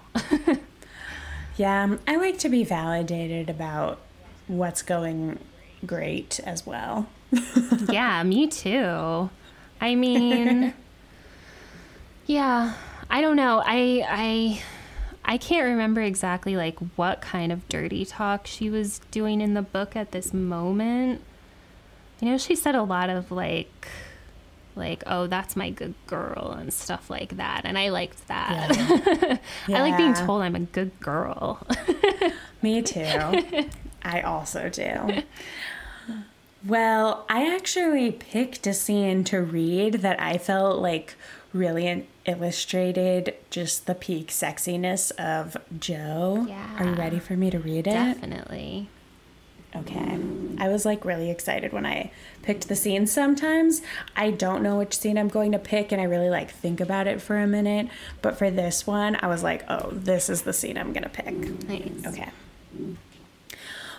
yeah, 1.56 1.96
I 2.06 2.16
like 2.16 2.38
to 2.40 2.48
be 2.48 2.62
validated 2.64 3.50
about 3.50 3.98
what's 4.46 4.82
going 4.82 5.38
great 5.84 6.38
as 6.44 6.64
well. 6.66 7.08
yeah, 7.90 8.22
me 8.22 8.46
too. 8.46 9.30
I 9.80 9.94
mean, 9.96 10.74
yeah, 12.26 12.74
I 13.10 13.20
don't 13.20 13.36
know. 13.36 13.62
I 13.64 14.06
I 14.08 14.62
I 15.24 15.38
can't 15.38 15.64
remember 15.64 16.00
exactly 16.00 16.56
like 16.56 16.78
what 16.96 17.20
kind 17.20 17.52
of 17.52 17.68
dirty 17.68 18.04
talk 18.04 18.46
she 18.46 18.68
was 18.68 19.00
doing 19.10 19.40
in 19.40 19.54
the 19.54 19.62
book 19.62 19.94
at 19.96 20.12
this 20.12 20.34
moment. 20.34 21.22
You 22.20 22.30
know, 22.30 22.38
she 22.38 22.54
said 22.54 22.74
a 22.74 22.82
lot 22.82 23.10
of 23.10 23.30
like 23.30 23.88
like, 24.74 25.02
"Oh, 25.06 25.26
that's 25.26 25.54
my 25.54 25.70
good 25.70 25.94
girl" 26.06 26.56
and 26.58 26.72
stuff 26.72 27.10
like 27.10 27.36
that, 27.36 27.62
and 27.64 27.78
I 27.78 27.90
liked 27.90 28.26
that. 28.28 29.40
I 29.68 29.80
like 29.82 29.96
being 29.96 30.14
told 30.14 30.42
I'm 30.42 30.56
a 30.56 30.60
good 30.60 30.98
girl. 31.00 31.66
Me 32.62 32.80
too. 32.82 33.68
I 34.02 34.20
also 34.22 34.68
do. 34.68 35.22
Well, 36.64 37.26
I 37.28 37.52
actually 37.56 38.12
picked 38.12 38.68
a 38.68 38.72
scene 38.72 39.24
to 39.24 39.42
read 39.42 39.94
that 39.94 40.20
I 40.22 40.38
felt 40.38 40.80
like 40.80 41.16
really 41.52 42.06
illustrated 42.24 43.34
just 43.50 43.86
the 43.86 43.94
peak 43.94 44.28
sexiness 44.28 45.12
of 45.12 45.56
Joe. 45.78 46.46
Yeah. 46.48 46.76
Are 46.78 46.86
you 46.86 46.94
ready 46.94 47.18
for 47.18 47.34
me 47.34 47.50
to 47.50 47.58
read 47.58 47.86
it? 47.86 47.92
Definitely. 47.92 48.88
Okay. 49.74 50.18
I 50.58 50.68
was 50.68 50.84
like 50.84 51.04
really 51.04 51.30
excited 51.30 51.72
when 51.72 51.86
I 51.86 52.10
picked 52.42 52.68
the 52.68 52.76
scene. 52.76 53.06
Sometimes 53.06 53.80
I 54.14 54.30
don't 54.30 54.62
know 54.62 54.76
which 54.76 54.96
scene 54.96 55.16
I'm 55.16 55.28
going 55.28 55.52
to 55.52 55.58
pick 55.58 55.92
and 55.92 56.00
I 56.00 56.04
really 56.04 56.28
like 56.28 56.50
think 56.50 56.80
about 56.80 57.06
it 57.06 57.22
for 57.22 57.38
a 57.38 57.46
minute. 57.46 57.88
But 58.20 58.36
for 58.36 58.50
this 58.50 58.86
one, 58.86 59.16
I 59.20 59.28
was 59.28 59.42
like, 59.42 59.64
oh, 59.70 59.88
this 59.90 60.28
is 60.28 60.42
the 60.42 60.52
scene 60.52 60.76
I'm 60.76 60.92
going 60.92 61.04
to 61.04 61.08
pick. 61.08 61.34
Nice. 61.68 62.06
Okay. 62.06 62.30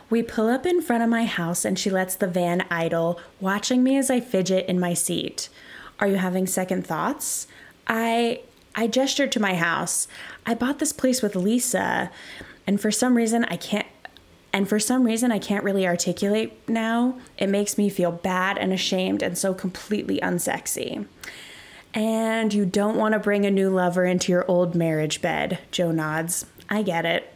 We 0.09 0.21
pull 0.21 0.47
up 0.47 0.67
in 0.67 0.81
front 0.81 1.01
of 1.01 1.09
my 1.09 1.25
house 1.25 1.65
and 1.65 1.79
she 1.79 1.89
lets 1.89 2.15
the 2.15 2.27
van 2.27 2.65
idle, 2.69 3.19
watching 3.39 3.83
me 3.83 3.97
as 3.97 4.11
I 4.11 4.19
fidget 4.19 4.67
in 4.67 4.79
my 4.79 4.93
seat. 4.93 5.49
Are 6.03 6.07
you 6.07 6.17
having 6.17 6.47
second 6.47 6.85
thoughts? 6.85 7.47
I 7.87 8.41
I 8.75 8.87
gestured 8.87 9.31
to 9.31 9.39
my 9.39 9.55
house. 9.55 10.09
I 10.45 10.53
bought 10.53 10.79
this 10.79 10.91
place 10.91 11.21
with 11.21 11.33
Lisa, 11.33 12.11
and 12.67 12.81
for 12.81 12.91
some 12.91 13.15
reason 13.15 13.45
I 13.45 13.55
can't 13.55 13.87
and 14.51 14.67
for 14.67 14.81
some 14.81 15.05
reason 15.05 15.31
I 15.31 15.39
can't 15.39 15.63
really 15.63 15.87
articulate 15.87 16.67
now. 16.67 17.17
It 17.37 17.47
makes 17.47 17.77
me 17.77 17.87
feel 17.87 18.11
bad 18.11 18.57
and 18.57 18.73
ashamed 18.73 19.23
and 19.23 19.37
so 19.37 19.53
completely 19.53 20.19
unsexy. 20.19 21.07
And 21.93 22.53
you 22.53 22.65
don't 22.65 22.97
want 22.97 23.13
to 23.13 23.19
bring 23.19 23.45
a 23.45 23.51
new 23.51 23.69
lover 23.69 24.03
into 24.03 24.29
your 24.29 24.43
old 24.51 24.75
marriage 24.75 25.21
bed, 25.21 25.59
Joe 25.71 25.93
nods. 25.93 26.45
I 26.69 26.81
get 26.81 27.05
it. 27.05 27.33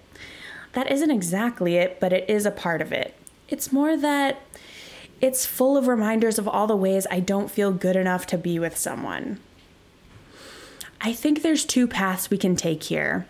That 0.73 0.91
isn't 0.91 1.09
exactly 1.09 1.77
it, 1.77 2.01
but 2.01 2.11
it 2.11 2.29
is 2.29 2.45
a 2.45 2.51
part 2.51 2.81
of 2.81 2.91
it. 2.91 3.15
It's 3.47 3.71
more 3.71 3.95
that 3.95 4.41
it's 5.21 5.45
full 5.45 5.77
of 5.77 5.87
reminders 5.87 6.37
of 6.37 6.47
all 6.47 6.67
the 6.67 6.75
ways 6.75 7.07
I 7.09 7.19
don't 7.19 7.51
feel 7.51 7.71
good 7.71 7.95
enough 7.95 8.25
to 8.27 8.37
be 8.37 8.59
with 8.59 8.77
someone. 8.77 9.39
I 10.99 11.13
think 11.13 11.41
there's 11.41 11.65
two 11.65 11.87
paths 11.87 12.29
we 12.29 12.37
can 12.37 12.55
take 12.55 12.83
here. 12.83 13.27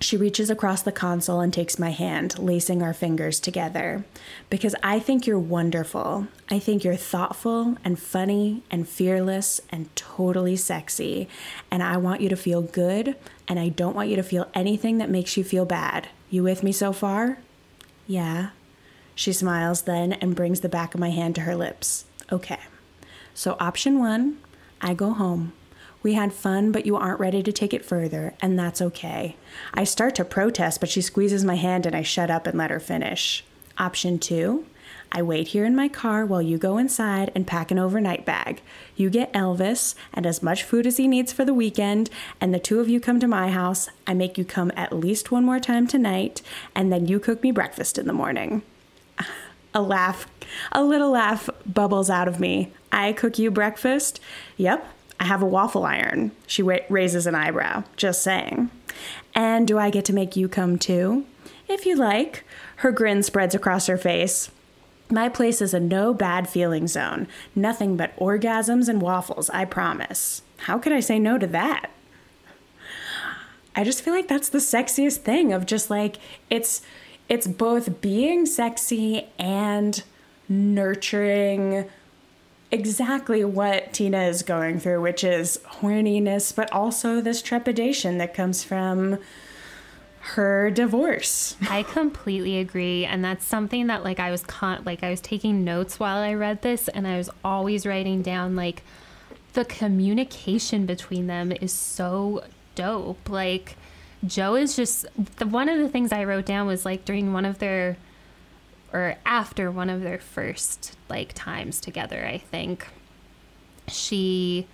She 0.00 0.16
reaches 0.16 0.48
across 0.48 0.82
the 0.82 0.92
console 0.92 1.40
and 1.40 1.52
takes 1.52 1.78
my 1.78 1.90
hand, 1.90 2.38
lacing 2.38 2.82
our 2.82 2.94
fingers 2.94 3.40
together. 3.40 4.04
Because 4.48 4.76
I 4.82 5.00
think 5.00 5.26
you're 5.26 5.38
wonderful. 5.38 6.28
I 6.48 6.60
think 6.60 6.84
you're 6.84 6.94
thoughtful 6.94 7.76
and 7.84 7.98
funny 7.98 8.62
and 8.70 8.88
fearless 8.88 9.60
and 9.70 9.94
totally 9.96 10.54
sexy. 10.54 11.28
And 11.70 11.82
I 11.82 11.96
want 11.96 12.20
you 12.20 12.28
to 12.28 12.36
feel 12.36 12.62
good, 12.62 13.16
and 13.48 13.58
I 13.58 13.70
don't 13.70 13.96
want 13.96 14.08
you 14.08 14.16
to 14.16 14.22
feel 14.22 14.48
anything 14.54 14.98
that 14.98 15.10
makes 15.10 15.36
you 15.36 15.42
feel 15.42 15.64
bad. 15.64 16.08
You 16.30 16.44
with 16.44 16.62
me 16.62 16.70
so 16.70 16.92
far? 16.92 17.38
Yeah. 18.06 18.50
She 19.18 19.32
smiles 19.32 19.82
then 19.82 20.12
and 20.12 20.36
brings 20.36 20.60
the 20.60 20.68
back 20.68 20.94
of 20.94 21.00
my 21.00 21.10
hand 21.10 21.34
to 21.34 21.40
her 21.40 21.56
lips. 21.56 22.04
Okay. 22.30 22.60
So, 23.34 23.56
option 23.58 23.98
one 23.98 24.38
I 24.80 24.94
go 24.94 25.10
home. 25.10 25.54
We 26.04 26.14
had 26.14 26.32
fun, 26.32 26.70
but 26.70 26.86
you 26.86 26.94
aren't 26.94 27.18
ready 27.18 27.42
to 27.42 27.50
take 27.50 27.74
it 27.74 27.84
further, 27.84 28.34
and 28.40 28.56
that's 28.56 28.80
okay. 28.80 29.34
I 29.74 29.82
start 29.82 30.14
to 30.14 30.24
protest, 30.24 30.78
but 30.78 30.88
she 30.88 31.00
squeezes 31.00 31.44
my 31.44 31.56
hand 31.56 31.84
and 31.84 31.96
I 31.96 32.02
shut 32.02 32.30
up 32.30 32.46
and 32.46 32.56
let 32.56 32.70
her 32.70 32.78
finish. 32.78 33.42
Option 33.76 34.20
two 34.20 34.64
I 35.10 35.22
wait 35.22 35.48
here 35.48 35.64
in 35.64 35.74
my 35.74 35.88
car 35.88 36.24
while 36.24 36.40
you 36.40 36.56
go 36.56 36.78
inside 36.78 37.32
and 37.34 37.44
pack 37.44 37.72
an 37.72 37.78
overnight 37.80 38.24
bag. 38.24 38.62
You 38.94 39.10
get 39.10 39.32
Elvis 39.32 39.96
and 40.14 40.26
as 40.26 40.44
much 40.44 40.62
food 40.62 40.86
as 40.86 40.96
he 40.96 41.08
needs 41.08 41.32
for 41.32 41.44
the 41.44 41.52
weekend, 41.52 42.08
and 42.40 42.54
the 42.54 42.60
two 42.60 42.78
of 42.78 42.88
you 42.88 43.00
come 43.00 43.18
to 43.18 43.26
my 43.26 43.50
house. 43.50 43.88
I 44.06 44.14
make 44.14 44.38
you 44.38 44.44
come 44.44 44.70
at 44.76 44.92
least 44.92 45.32
one 45.32 45.44
more 45.44 45.58
time 45.58 45.88
tonight, 45.88 46.40
and 46.72 46.92
then 46.92 47.08
you 47.08 47.18
cook 47.18 47.42
me 47.42 47.50
breakfast 47.50 47.98
in 47.98 48.06
the 48.06 48.12
morning. 48.12 48.62
A 49.78 49.80
laugh, 49.80 50.26
a 50.72 50.82
little 50.82 51.12
laugh 51.12 51.48
bubbles 51.64 52.10
out 52.10 52.26
of 52.26 52.40
me. 52.40 52.72
I 52.90 53.12
cook 53.12 53.38
you 53.38 53.48
breakfast? 53.52 54.18
Yep, 54.56 54.84
I 55.20 55.24
have 55.26 55.40
a 55.40 55.46
waffle 55.46 55.84
iron. 55.84 56.32
She 56.48 56.64
wa- 56.64 56.80
raises 56.88 57.28
an 57.28 57.36
eyebrow. 57.36 57.84
Just 57.96 58.20
saying. 58.22 58.70
And 59.36 59.68
do 59.68 59.78
I 59.78 59.90
get 59.90 60.04
to 60.06 60.12
make 60.12 60.34
you 60.34 60.48
come 60.48 60.78
too? 60.80 61.26
If 61.68 61.86
you 61.86 61.94
like. 61.94 62.42
Her 62.78 62.90
grin 62.90 63.22
spreads 63.22 63.54
across 63.54 63.86
her 63.86 63.96
face. 63.96 64.50
My 65.10 65.28
place 65.28 65.62
is 65.62 65.72
a 65.72 65.78
no 65.78 66.12
bad 66.12 66.48
feeling 66.48 66.88
zone. 66.88 67.28
Nothing 67.54 67.96
but 67.96 68.16
orgasms 68.16 68.88
and 68.88 69.00
waffles, 69.00 69.48
I 69.50 69.64
promise. 69.64 70.42
How 70.56 70.80
could 70.80 70.92
I 70.92 70.98
say 70.98 71.20
no 71.20 71.38
to 71.38 71.46
that? 71.46 71.90
I 73.76 73.84
just 73.84 74.02
feel 74.02 74.12
like 74.12 74.26
that's 74.26 74.48
the 74.48 74.58
sexiest 74.58 75.18
thing 75.18 75.52
of 75.52 75.66
just 75.66 75.88
like 75.88 76.16
it's 76.50 76.82
it's 77.28 77.46
both 77.46 78.00
being 78.00 78.46
sexy 78.46 79.26
and 79.38 80.02
nurturing 80.48 81.88
exactly 82.70 83.44
what 83.44 83.92
Tina 83.92 84.22
is 84.24 84.42
going 84.42 84.80
through, 84.80 85.00
which 85.00 85.24
is 85.24 85.58
horniness, 85.80 86.54
but 86.54 86.70
also 86.72 87.20
this 87.20 87.42
trepidation 87.42 88.18
that 88.18 88.34
comes 88.34 88.64
from 88.64 89.18
her 90.20 90.70
divorce. 90.70 91.56
I 91.70 91.82
completely 91.82 92.58
agree 92.58 93.04
and 93.04 93.24
that's 93.24 93.46
something 93.46 93.86
that 93.86 94.04
like 94.04 94.20
I 94.20 94.30
was 94.30 94.42
con- 94.42 94.82
like 94.84 95.02
I 95.02 95.10
was 95.10 95.20
taking 95.20 95.64
notes 95.64 95.98
while 95.98 96.18
I 96.18 96.34
read 96.34 96.60
this 96.62 96.88
and 96.88 97.06
I 97.06 97.16
was 97.16 97.30
always 97.42 97.86
writing 97.86 98.20
down 98.20 98.54
like 98.54 98.82
the 99.54 99.64
communication 99.64 100.84
between 100.84 101.28
them 101.28 101.52
is 101.52 101.72
so 101.72 102.44
dope. 102.74 103.28
Like 103.28 103.76
Joe 104.26 104.56
is 104.56 104.74
just 104.74 105.06
the 105.36 105.46
one 105.46 105.68
of 105.68 105.78
the 105.78 105.88
things 105.88 106.12
I 106.12 106.24
wrote 106.24 106.46
down 106.46 106.66
was 106.66 106.84
like 106.84 107.04
during 107.04 107.32
one 107.32 107.44
of 107.44 107.58
their 107.58 107.96
or 108.92 109.16
after 109.26 109.70
one 109.70 109.90
of 109.90 110.02
their 110.02 110.18
first 110.18 110.96
like 111.08 111.32
times 111.34 111.80
together, 111.80 112.24
I 112.24 112.38
think. 112.38 112.88
She 113.86 114.66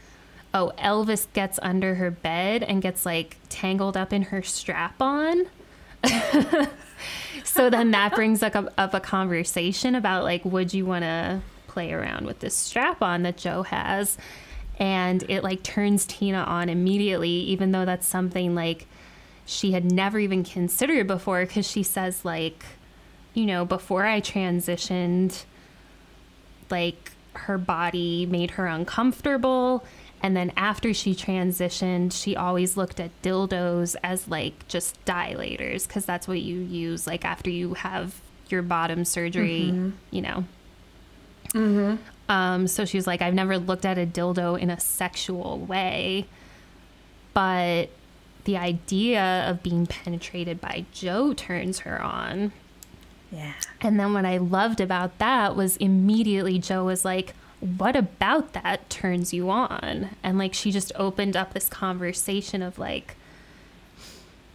oh, 0.55 0.73
Elvis 0.79 1.27
gets 1.33 1.59
under 1.63 1.97
her 1.97 2.11
bed 2.11 2.63
and 2.63 2.81
gets 2.81 3.05
like 3.05 3.37
tangled 3.49 3.97
up 3.97 4.13
in 4.13 4.23
her 4.23 4.43
strap 4.43 4.95
on. 5.03 5.47
so 7.45 7.69
then 7.69 7.91
that 7.91 8.15
brings 8.15 8.43
up 8.43 8.55
up 8.79 8.95
a 8.95 9.01
conversation 9.01 9.95
about 9.95 10.25
like, 10.25 10.45
would 10.45 10.73
you 10.73 10.87
want 10.87 11.03
to 11.03 11.41
play 11.67 11.93
around 11.93 12.25
with 12.25 12.39
this 12.39 12.57
strap 12.57 13.03
on 13.03 13.23
that 13.25 13.37
Joe 13.37 13.63
has? 13.65 14.17
And 14.79 15.23
it 15.29 15.43
like 15.43 15.63
turns 15.63 16.07
Tina 16.07 16.39
on 16.39 16.69
immediately, 16.69 17.29
even 17.31 17.73
though 17.73 17.85
that's 17.85 18.07
something 18.07 18.55
like 18.55 18.87
she 19.47 19.73
had 19.73 19.91
never 19.91 20.19
even 20.19 20.45
considered 20.45 21.07
before. 21.07 21.45
Cause 21.47 21.69
she 21.69 21.83
says, 21.83 22.25
like, 22.25 22.65
you 23.35 23.47
know, 23.47 23.65
before 23.65 24.07
I 24.07 24.21
transitioned, 24.21 25.45
like 26.71 27.13
her 27.35 27.59
body 27.59 28.27
made 28.27 28.53
her 28.53 28.67
uncomfortable 28.67 29.85
and 30.25 30.35
then 30.35 30.53
after 30.57 30.95
she 30.95 31.15
transitioned, 31.15 32.19
she 32.19 32.35
always 32.35 32.79
looked 32.79 32.99
at 32.99 33.11
dildos 33.21 33.95
as 34.03 34.27
like 34.27 34.67
just 34.69 35.05
dilators 35.05 35.87
because 35.87 36.07
that's 36.07 36.27
what 36.27 36.41
you 36.41 36.61
use 36.61 37.07
like 37.07 37.27
after 37.27 37.51
you 37.51 37.75
have 37.75 38.23
your 38.49 38.63
bottom 38.63 39.05
surgery, 39.05 39.65
mm-hmm. 39.67 39.91
you 40.11 40.23
know. 40.23 40.45
Mm-hmm. 41.53 41.97
Um, 42.31 42.67
so 42.69 42.87
she 42.87 42.97
was 42.97 43.07
like, 43.07 43.21
I've 43.21 43.35
never 43.35 43.59
looked 43.59 43.85
at 43.85 43.99
a 43.99 44.07
dildo 44.07 44.59
in 44.59 44.71
a 44.71 44.81
sexual 44.81 45.59
way, 45.59 46.27
but 47.35 47.91
the 48.45 48.57
idea 48.57 49.45
of 49.49 49.63
being 49.63 49.87
penetrated 49.87 50.61
by 50.61 50.85
Joe 50.93 51.33
turns 51.33 51.81
her 51.81 52.01
on. 52.01 52.53
Yeah. 53.31 53.55
And 53.81 53.99
then 53.99 54.13
what 54.13 54.25
I 54.25 54.37
loved 54.39 54.81
about 54.81 55.19
that 55.19 55.57
was 55.57 55.77
immediately 55.79 56.59
Joe 56.59 56.85
was 56.85 57.05
like, 57.05 57.35
what 57.61 57.97
about 57.97 58.53
that 58.53 58.89
turns 58.91 59.33
you 59.33 59.51
on? 59.51 60.11
And 60.23 60.39
like 60.39 60.55
she 60.55 60.71
just 60.71 60.93
opened 60.97 61.37
up 61.37 61.55
this 61.55 61.69
conversation 61.69 62.63
of 62.63 62.79
like, 62.79 63.17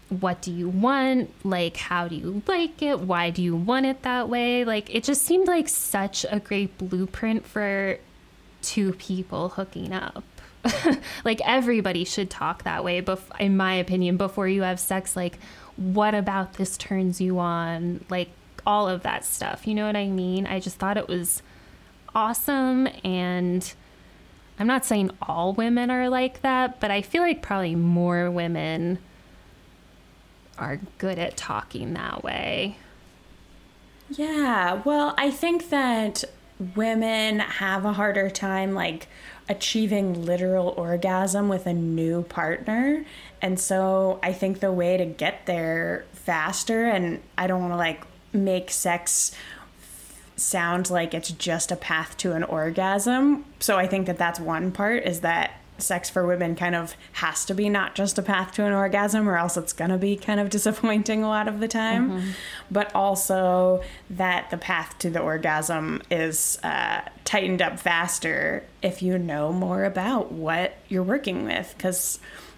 what 0.10 0.42
do 0.42 0.52
you 0.52 0.70
want? 0.70 1.32
Like, 1.44 1.78
how 1.78 2.08
do 2.08 2.16
you 2.16 2.42
like 2.48 2.82
it? 2.82 3.00
Why 3.00 3.30
do 3.30 3.42
you 3.42 3.56
want 3.56 3.86
it 3.86 4.02
that 4.02 4.28
way? 4.28 4.66
Like, 4.66 4.94
it 4.94 5.04
just 5.04 5.22
seemed 5.24 5.48
like 5.48 5.70
such 5.70 6.26
a 6.32 6.40
great 6.40 6.78
blueprint 6.78 7.46
for 7.46 8.00
two 8.62 8.94
people 8.94 9.50
hooking 9.50 9.94
up. 9.94 10.24
like, 11.24 11.42
everybody 11.46 12.04
should 12.04 12.30
talk 12.30 12.64
that 12.64 12.84
way, 12.84 13.02
bef- 13.02 13.40
in 13.40 13.58
my 13.58 13.76
opinion, 13.76 14.18
before 14.18 14.48
you 14.48 14.62
have 14.64 14.80
sex. 14.80 15.16
Like, 15.16 15.40
what 15.78 16.14
about 16.14 16.54
this 16.54 16.78
turns 16.78 17.22
you 17.22 17.40
on? 17.40 18.04
Like, 18.10 18.30
all 18.66 18.88
of 18.88 19.04
that 19.04 19.26
stuff. 19.26 19.66
You 19.66 19.74
know 19.74 19.86
what 19.86 19.96
I 19.96 20.08
mean? 20.08 20.46
I 20.46 20.60
just 20.60 20.78
thought 20.78 20.98
it 20.98 21.08
was 21.08 21.42
awesome 22.14 22.88
and 23.04 23.74
I'm 24.60 24.68
not 24.68 24.86
saying 24.86 25.12
all 25.22 25.54
women 25.54 25.90
are 25.90 26.10
like 26.10 26.42
that, 26.42 26.80
but 26.82 26.92
I 26.92 27.02
feel 27.02 27.22
like 27.22 27.42
probably 27.42 27.76
more 27.76 28.30
women 28.30 29.00
are 30.58 30.82
good 30.98 31.18
at 31.18 31.38
talking 31.38 31.94
that 31.94 32.24
way. 32.24 32.78
Yeah, 34.10 34.82
well, 34.84 35.16
I 35.18 35.32
think 35.32 35.70
that 35.70 36.26
women 36.76 37.40
have 37.40 37.86
a 37.86 37.94
harder 37.94 38.30
time 38.30 38.74
like 38.74 39.08
achieving 39.50 40.26
literal 40.26 40.70
orgasm 40.78 41.50
with 41.50 41.66
a 41.66 41.74
new 41.74 42.22
partner. 42.24 43.04
And 43.42 43.60
so 43.60 44.20
I 44.22 44.32
think 44.32 44.60
the 44.60 44.72
way 44.72 44.96
to 44.98 45.06
get 45.06 45.46
there 45.48 46.06
faster, 46.14 46.86
and 46.86 47.22
I 47.38 47.48
don't 47.48 47.62
want 47.62 47.74
to 47.74 47.78
like 47.78 48.04
make 48.32 48.70
sex 48.70 49.32
sound 50.36 50.90
like 50.90 51.14
it's 51.14 51.32
just 51.32 51.72
a 51.72 51.76
path 51.76 52.16
to 52.18 52.34
an 52.34 52.44
orgasm. 52.44 53.44
So 53.60 53.78
I 53.78 53.88
think 53.88 54.06
that 54.08 54.18
that's 54.18 54.40
one 54.40 54.72
part 54.72 55.04
is 55.04 55.22
that 55.22 55.60
sex 55.78 56.10
for 56.10 56.28
women 56.28 56.56
kind 56.56 56.76
of 56.76 56.96
has 57.14 57.46
to 57.46 57.54
be 57.54 57.70
not 57.70 57.96
just 57.96 58.18
a 58.18 58.22
path 58.22 58.54
to 58.54 58.66
an 58.66 58.74
orgasm 58.74 59.28
or 59.28 59.38
else 59.38 59.58
it's 59.58 59.74
going 59.74 59.92
to 59.92 59.98
be 59.98 60.16
kind 60.16 60.40
of 60.40 60.50
disappointing 60.50 61.24
a 61.24 61.28
lot 61.28 61.48
of 61.48 61.60
the 61.60 61.68
time. 61.68 62.12
Mm-hmm. 62.12 62.30
But 62.70 62.94
also 62.94 63.82
that 64.10 64.50
the 64.50 64.58
path 64.58 64.98
to 65.00 65.10
the 65.10 65.20
orgasm 65.20 66.02
is 66.12 66.60
uh, 66.64 67.02
tightened 67.30 67.62
up 67.62 67.78
faster 67.78 68.64
if 68.82 69.04
you 69.04 69.16
know 69.16 69.54
more 69.54 69.84
about 69.84 70.32
what 70.32 70.76
you're 70.88 71.04
working 71.04 71.46
with. 71.46 71.72
Because 71.78 72.18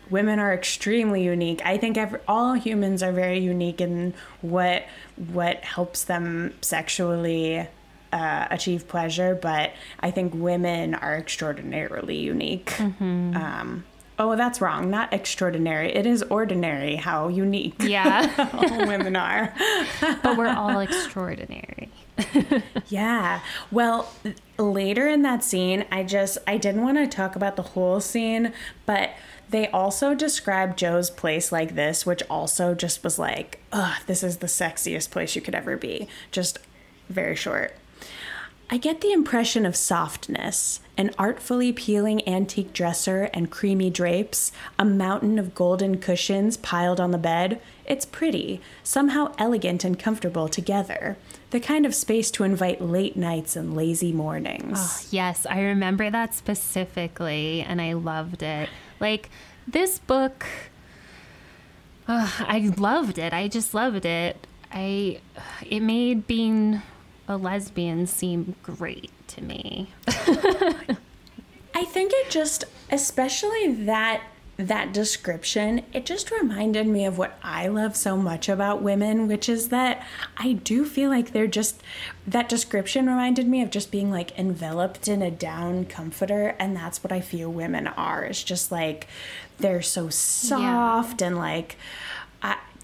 women 0.09 0.39
are 0.39 0.53
extremely 0.53 1.25
unique. 1.25 1.61
I 1.65 1.77
think 1.77 1.97
every, 1.97 2.21
all 2.25 2.53
humans 2.53 3.03
are 3.03 3.11
very 3.11 3.39
unique 3.39 3.81
in 3.81 4.13
what 4.39 4.85
what 5.17 5.57
helps 5.65 6.05
them 6.05 6.53
sexually 6.61 7.67
uh, 8.13 8.47
achieve 8.49 8.87
pleasure, 8.87 9.35
but 9.35 9.73
I 9.99 10.09
think 10.11 10.33
women 10.33 10.95
are 10.95 11.17
extraordinarily 11.17 12.19
unique. 12.19 12.67
Mm-hmm. 12.67 13.35
Um, 13.35 13.83
oh, 14.17 14.37
that's 14.37 14.61
wrong. 14.61 14.89
Not 14.89 15.11
extraordinary. 15.11 15.93
It 15.93 16.05
is 16.05 16.23
ordinary 16.23 16.95
how 16.95 17.27
unique. 17.27 17.75
Yeah, 17.79 18.49
all 18.53 18.87
women 18.87 19.17
are. 19.17 19.53
but 20.23 20.37
we're 20.37 20.47
all 20.47 20.79
extraordinary. 20.79 21.70
yeah. 22.87 23.41
Well, 23.71 24.11
later 24.57 25.07
in 25.07 25.21
that 25.23 25.43
scene, 25.43 25.85
I 25.91 26.03
just 26.03 26.37
I 26.47 26.57
didn't 26.57 26.83
want 26.83 26.97
to 26.97 27.07
talk 27.07 27.35
about 27.35 27.55
the 27.55 27.61
whole 27.61 27.99
scene, 27.99 28.53
but 28.85 29.11
they 29.49 29.67
also 29.69 30.13
described 30.13 30.79
Joe's 30.79 31.09
place 31.09 31.51
like 31.51 31.75
this, 31.75 32.05
which 32.05 32.23
also 32.29 32.73
just 32.73 33.03
was 33.03 33.19
like, 33.19 33.59
ugh, 33.71 34.01
this 34.07 34.23
is 34.23 34.37
the 34.37 34.47
sexiest 34.47 35.11
place 35.11 35.35
you 35.35 35.41
could 35.41 35.55
ever 35.55 35.75
be. 35.75 36.07
Just 36.31 36.59
very 37.09 37.35
short. 37.35 37.75
I 38.69 38.77
get 38.77 39.01
the 39.01 39.11
impression 39.11 39.65
of 39.65 39.75
softness 39.75 40.79
an 40.97 41.11
artfully 41.17 41.73
peeling 41.73 42.25
antique 42.27 42.73
dresser 42.73 43.23
and 43.33 43.49
creamy 43.49 43.89
drapes, 43.89 44.51
a 44.77 44.85
mountain 44.85 45.39
of 45.39 45.55
golden 45.55 45.97
cushions 45.97 46.57
piled 46.57 46.99
on 46.99 47.11
the 47.11 47.17
bed. 47.17 47.59
It's 47.91 48.05
pretty, 48.05 48.61
somehow 48.83 49.33
elegant 49.37 49.83
and 49.83 49.99
comfortable 49.99 50.47
together. 50.47 51.17
The 51.49 51.59
kind 51.59 51.85
of 51.85 51.93
space 51.93 52.31
to 52.31 52.45
invite 52.45 52.81
late 52.81 53.17
nights 53.17 53.57
and 53.57 53.75
lazy 53.75 54.13
mornings. 54.13 54.79
Oh, 54.79 55.07
yes, 55.11 55.45
I 55.45 55.59
remember 55.59 56.09
that 56.09 56.33
specifically, 56.33 57.59
and 57.61 57.81
I 57.81 57.91
loved 57.91 58.43
it. 58.43 58.69
Like, 59.01 59.29
this 59.67 59.99
book, 59.99 60.45
uh, 62.07 62.31
I 62.39 62.71
loved 62.77 63.17
it. 63.17 63.33
I 63.33 63.49
just 63.49 63.73
loved 63.73 64.05
it. 64.05 64.47
I, 64.71 65.19
it 65.69 65.81
made 65.81 66.27
being 66.27 66.81
a 67.27 67.35
lesbian 67.35 68.07
seem 68.07 68.55
great 68.63 69.11
to 69.27 69.43
me. 69.43 69.89
I 70.07 71.83
think 71.85 72.13
it 72.15 72.29
just, 72.29 72.63
especially 72.89 73.73
that 73.83 74.23
that 74.67 74.93
description, 74.93 75.83
it 75.93 76.05
just 76.05 76.31
reminded 76.31 76.87
me 76.87 77.05
of 77.05 77.17
what 77.17 77.37
I 77.43 77.67
love 77.67 77.95
so 77.95 78.17
much 78.17 78.49
about 78.49 78.81
women, 78.81 79.27
which 79.27 79.47
is 79.49 79.69
that 79.69 80.05
I 80.37 80.53
do 80.53 80.85
feel 80.85 81.09
like 81.09 81.31
they're 81.31 81.47
just 81.47 81.81
that 82.27 82.49
description 82.49 83.07
reminded 83.07 83.47
me 83.47 83.61
of 83.61 83.71
just 83.71 83.91
being 83.91 84.11
like 84.11 84.37
enveloped 84.37 85.07
in 85.07 85.21
a 85.21 85.31
down 85.31 85.85
comforter, 85.85 86.55
and 86.59 86.75
that's 86.75 87.03
what 87.03 87.11
I 87.11 87.21
feel 87.21 87.51
women 87.51 87.87
are. 87.87 88.23
It's 88.23 88.43
just 88.43 88.71
like 88.71 89.07
they're 89.57 89.81
so 89.81 90.09
soft 90.09 91.21
yeah. 91.21 91.27
and 91.27 91.37
like 91.37 91.77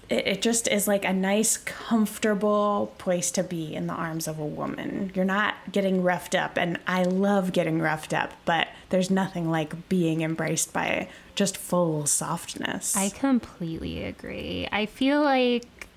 it, 0.08 0.26
it 0.26 0.42
just 0.42 0.68
is 0.68 0.88
like 0.88 1.04
a 1.04 1.12
nice, 1.12 1.56
comfortable 1.56 2.92
place 2.98 3.30
to 3.32 3.42
be 3.42 3.74
in 3.74 3.86
the 3.86 3.92
arms 3.94 4.26
of 4.26 4.38
a 4.38 4.46
woman. 4.46 5.12
You're 5.14 5.24
not 5.24 5.54
getting 5.70 6.02
roughed 6.02 6.34
up, 6.34 6.56
and 6.56 6.78
I 6.86 7.02
love 7.02 7.52
getting 7.52 7.80
roughed 7.80 8.14
up, 8.14 8.32
but 8.44 8.68
there's 8.90 9.10
nothing 9.10 9.50
like 9.50 9.88
being 9.88 10.22
embraced 10.22 10.72
by 10.72 11.08
just 11.34 11.56
full 11.56 12.06
softness. 12.06 12.96
I 12.96 13.10
completely 13.10 14.04
agree. 14.04 14.68
I 14.72 14.86
feel 14.86 15.22
like, 15.22 15.88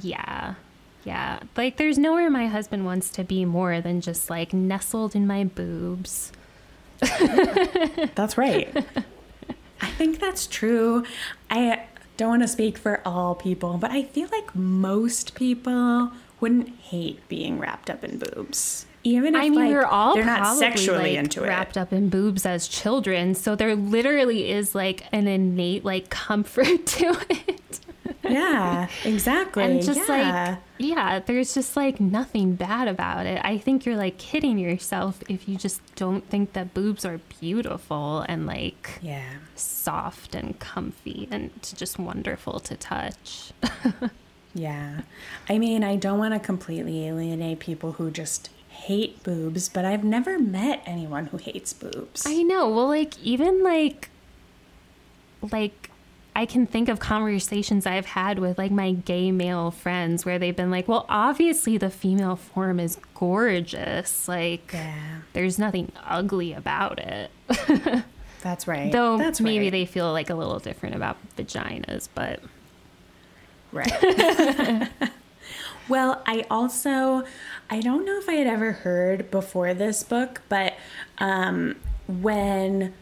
yeah, 0.00 0.54
yeah. 1.04 1.40
Like, 1.56 1.76
there's 1.76 1.98
nowhere 1.98 2.30
my 2.30 2.46
husband 2.46 2.84
wants 2.84 3.10
to 3.10 3.24
be 3.24 3.44
more 3.44 3.80
than 3.80 4.00
just 4.00 4.28
like 4.28 4.52
nestled 4.52 5.14
in 5.14 5.26
my 5.26 5.44
boobs. 5.44 6.32
That's 7.00 8.36
right. 8.38 8.86
I 9.82 9.90
think 9.90 10.20
that's 10.20 10.46
true. 10.46 11.04
I 11.50 11.86
don't 12.16 12.28
want 12.28 12.42
to 12.42 12.48
speak 12.48 12.78
for 12.78 13.00
all 13.06 13.34
people, 13.34 13.78
but 13.78 13.90
I 13.90 14.04
feel 14.04 14.28
like 14.30 14.54
most 14.54 15.34
people 15.34 16.12
wouldn't 16.40 16.68
hate 16.68 17.26
being 17.28 17.58
wrapped 17.58 17.88
up 17.88 18.04
in 18.04 18.18
boobs. 18.18 18.86
Even 19.04 19.34
if 19.34 19.40
I 19.40 19.48
mean, 19.48 19.54
like, 19.54 19.68
we're 19.70 19.84
all 19.84 20.14
they're 20.14 20.24
not 20.24 20.40
probably, 20.40 20.58
sexually 20.60 20.98
like, 20.98 21.18
into 21.18 21.40
wrapped 21.40 21.76
up 21.76 21.92
in 21.92 22.08
boobs 22.08 22.46
as 22.46 22.68
children, 22.68 23.34
so 23.34 23.56
there 23.56 23.74
literally 23.74 24.50
is 24.50 24.74
like 24.74 25.04
an 25.12 25.26
innate 25.26 25.84
like 25.84 26.08
comfort 26.10 26.86
to 26.86 27.16
it. 27.30 27.80
Yeah, 28.22 28.88
exactly. 29.04 29.64
and 29.64 29.82
just 29.82 30.08
yeah. 30.08 30.50
like 30.50 30.58
yeah 30.78 31.20
there's 31.20 31.54
just 31.54 31.76
like 31.76 32.00
nothing 32.00 32.54
bad 32.54 32.88
about 32.88 33.24
it 33.26 33.40
i 33.44 33.56
think 33.56 33.86
you're 33.86 33.96
like 33.96 34.18
kidding 34.18 34.58
yourself 34.58 35.22
if 35.28 35.48
you 35.48 35.56
just 35.56 35.80
don't 35.94 36.28
think 36.28 36.54
that 36.54 36.74
boobs 36.74 37.04
are 37.04 37.18
beautiful 37.40 38.24
and 38.28 38.46
like 38.46 38.98
yeah. 39.00 39.34
soft 39.54 40.34
and 40.34 40.58
comfy 40.58 41.28
and 41.30 41.50
just 41.62 41.98
wonderful 41.98 42.58
to 42.60 42.76
touch 42.76 43.52
Yeah. 44.54 45.02
I 45.48 45.58
mean, 45.58 45.82
I 45.82 45.96
don't 45.96 46.18
want 46.18 46.34
to 46.34 46.40
completely 46.40 47.06
alienate 47.06 47.58
people 47.58 47.92
who 47.92 48.10
just 48.10 48.50
hate 48.68 49.22
boobs, 49.22 49.68
but 49.68 49.84
I've 49.84 50.04
never 50.04 50.38
met 50.38 50.82
anyone 50.86 51.26
who 51.26 51.36
hates 51.36 51.72
boobs. 51.72 52.26
i 52.26 52.42
know 52.42 52.68
well 52.68 52.88
like 52.88 53.18
even 53.22 53.62
like 53.62 54.10
like 55.50 55.90
I 56.34 56.46
can 56.46 56.66
think 56.66 56.88
of 56.88 56.98
conversations 56.98 57.86
I've 57.86 58.06
had 58.06 58.38
with 58.38 58.58
like 58.58 58.70
my 58.70 58.92
gay 58.92 59.30
male 59.30 59.70
friends 59.70 60.24
where 60.24 60.38
they've 60.38 60.56
been 60.56 60.70
like, 60.70 60.88
well, 60.88 61.04
obviously 61.08 61.76
the 61.76 61.90
female 61.90 62.36
form 62.36 62.80
is 62.80 62.98
gorgeous. 63.14 64.28
Like, 64.28 64.70
yeah. 64.72 65.20
there's 65.34 65.58
nothing 65.58 65.92
ugly 66.04 66.52
about 66.52 66.98
it. 66.98 67.30
That's 68.40 68.66
right. 68.66 68.90
Though 68.90 69.18
That's 69.18 69.40
maybe 69.40 69.66
right. 69.66 69.70
they 69.72 69.86
feel 69.86 70.10
like 70.10 70.30
a 70.30 70.34
little 70.34 70.58
different 70.58 70.94
about 70.94 71.16
vaginas, 71.36 72.08
but 72.14 72.40
Right. 73.72 74.88
well, 75.88 76.22
I 76.26 76.44
also 76.50 77.24
I 77.70 77.80
don't 77.80 78.04
know 78.04 78.18
if 78.18 78.28
I 78.28 78.34
had 78.34 78.46
ever 78.46 78.72
heard 78.72 79.30
before 79.30 79.72
this 79.74 80.02
book, 80.02 80.42
but 80.48 80.74
um, 81.18 81.76
when 82.06 82.92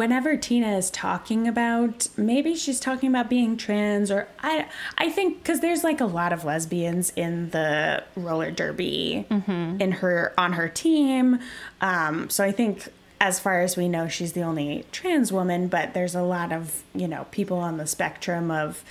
whenever 0.00 0.34
Tina 0.34 0.78
is 0.78 0.88
talking 0.88 1.46
about 1.46 2.08
maybe 2.16 2.54
she's 2.54 2.80
talking 2.80 3.10
about 3.10 3.28
being 3.28 3.54
trans 3.58 4.10
or 4.10 4.26
I 4.42 4.64
I 4.96 5.10
think 5.10 5.44
cuz 5.44 5.60
there's 5.60 5.84
like 5.84 6.00
a 6.00 6.06
lot 6.06 6.32
of 6.32 6.42
lesbians 6.42 7.12
in 7.16 7.50
the 7.50 8.02
roller 8.16 8.50
derby 8.50 9.26
in 9.78 9.92
her 9.92 10.32
on 10.38 10.54
her 10.54 10.70
team. 10.70 11.38
Um, 11.82 12.30
so 12.30 12.42
I 12.42 12.50
think 12.50 12.88
as 13.20 13.38
far 13.38 13.60
as 13.60 13.76
we 13.76 13.88
know 13.90 14.08
she's 14.08 14.32
the 14.32 14.40
only 14.40 14.86
trans 14.90 15.30
woman, 15.30 15.68
but 15.68 15.92
there's 15.92 16.14
a 16.14 16.22
lot 16.22 16.50
of, 16.50 16.82
you 16.94 17.06
know, 17.06 17.26
people 17.30 17.58
on 17.58 17.76
the 17.76 17.86
spectrum 17.86 18.50
of 18.50 18.82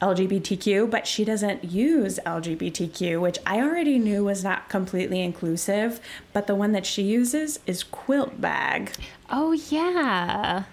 LGBTQ, 0.00 0.90
but 0.90 1.06
she 1.06 1.24
doesn't 1.24 1.64
use 1.64 2.18
LGBTQ, 2.24 3.20
which 3.20 3.38
I 3.44 3.60
already 3.60 3.98
knew 3.98 4.24
was 4.24 4.44
not 4.44 4.68
completely 4.68 5.20
inclusive, 5.20 6.00
but 6.32 6.46
the 6.46 6.54
one 6.54 6.72
that 6.72 6.86
she 6.86 7.02
uses 7.02 7.58
is 7.66 7.82
QUILTBAG. 7.84 8.90
oh 9.30 9.52
yeah. 9.52 10.64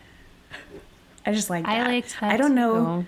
I 1.26 1.34
just 1.34 1.50
like 1.50 1.66
I 1.68 1.80
that. 1.80 1.88
liked 1.88 2.16
that 2.22 2.32
I 2.32 2.38
don't 2.38 2.54
know. 2.54 3.02
too. 3.02 3.08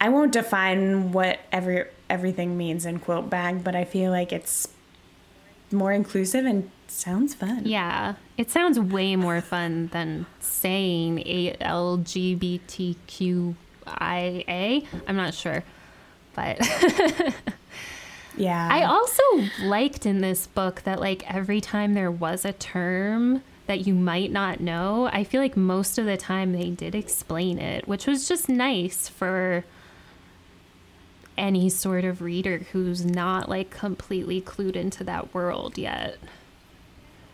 I 0.00 0.08
won't 0.08 0.32
define 0.32 1.12
what 1.12 1.40
every 1.52 1.84
everything 2.08 2.56
means 2.56 2.86
in 2.86 3.00
QUILTBAG, 3.00 3.62
but 3.62 3.74
I 3.76 3.84
feel 3.84 4.10
like 4.10 4.32
it's 4.32 4.68
more 5.70 5.92
inclusive 5.92 6.46
and 6.46 6.70
sounds 6.86 7.34
fun. 7.34 7.62
Yeah. 7.66 8.14
It 8.38 8.50
sounds 8.50 8.80
way 8.80 9.16
more 9.16 9.42
fun 9.42 9.88
than 9.88 10.24
saying 10.40 11.18
a 11.26 11.56
LGBTQIA. 13.88 14.86
I'm 15.06 15.16
not 15.16 15.34
sure. 15.34 15.64
But 16.34 16.58
Yeah. 18.38 18.68
I 18.70 18.84
also 18.84 19.22
liked 19.62 20.06
in 20.06 20.20
this 20.20 20.46
book 20.46 20.82
that 20.84 21.00
like 21.00 21.28
every 21.32 21.60
time 21.60 21.94
there 21.94 22.10
was 22.10 22.44
a 22.44 22.52
term 22.52 23.42
that 23.66 23.86
you 23.86 23.94
might 23.94 24.30
not 24.30 24.60
know, 24.60 25.10
I 25.12 25.24
feel 25.24 25.42
like 25.42 25.56
most 25.56 25.98
of 25.98 26.06
the 26.06 26.16
time 26.16 26.52
they 26.52 26.70
did 26.70 26.94
explain 26.94 27.58
it, 27.58 27.88
which 27.88 28.06
was 28.06 28.28
just 28.28 28.48
nice 28.48 29.08
for 29.08 29.64
any 31.36 31.68
sort 31.68 32.04
of 32.04 32.22
reader 32.22 32.58
who's 32.72 33.04
not 33.04 33.48
like 33.48 33.70
completely 33.70 34.40
clued 34.40 34.76
into 34.76 35.04
that 35.04 35.34
world 35.34 35.76
yet. 35.76 36.16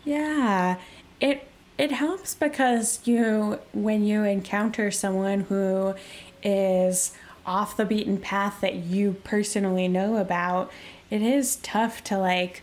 Yeah. 0.03 0.77
It 1.19 1.47
it 1.77 1.91
helps 1.91 2.33
because 2.33 2.99
you 3.05 3.59
when 3.73 4.03
you 4.03 4.23
encounter 4.23 4.89
someone 4.91 5.41
who 5.41 5.93
is 6.45 7.13
off 7.45 7.75
the 7.75 7.85
beaten 7.85 8.17
path 8.17 8.61
that 8.61 8.75
you 8.75 9.17
personally 9.23 9.87
know 9.87 10.17
about, 10.17 10.71
it 11.09 11.21
is 11.21 11.57
tough 11.57 12.03
to 12.05 12.17
like 12.17 12.61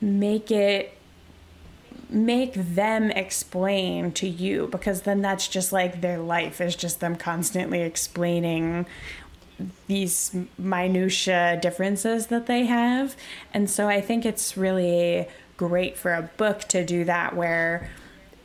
make 0.00 0.50
it 0.50 0.98
make 2.10 2.52
them 2.52 3.10
explain 3.12 4.12
to 4.12 4.28
you 4.28 4.66
because 4.66 5.02
then 5.02 5.22
that's 5.22 5.48
just 5.48 5.72
like 5.72 6.02
their 6.02 6.18
life 6.18 6.60
is 6.60 6.76
just 6.76 7.00
them 7.00 7.16
constantly 7.16 7.80
explaining 7.80 8.84
these 9.86 10.34
minutia 10.58 11.58
differences 11.62 12.26
that 12.26 12.46
they 12.46 12.66
have. 12.66 13.16
And 13.54 13.70
so 13.70 13.88
i 13.88 14.00
think 14.00 14.26
it's 14.26 14.56
really 14.56 15.26
great 15.56 15.96
for 15.96 16.12
a 16.12 16.22
book 16.36 16.60
to 16.60 16.84
do 16.84 17.04
that 17.04 17.34
where 17.36 17.88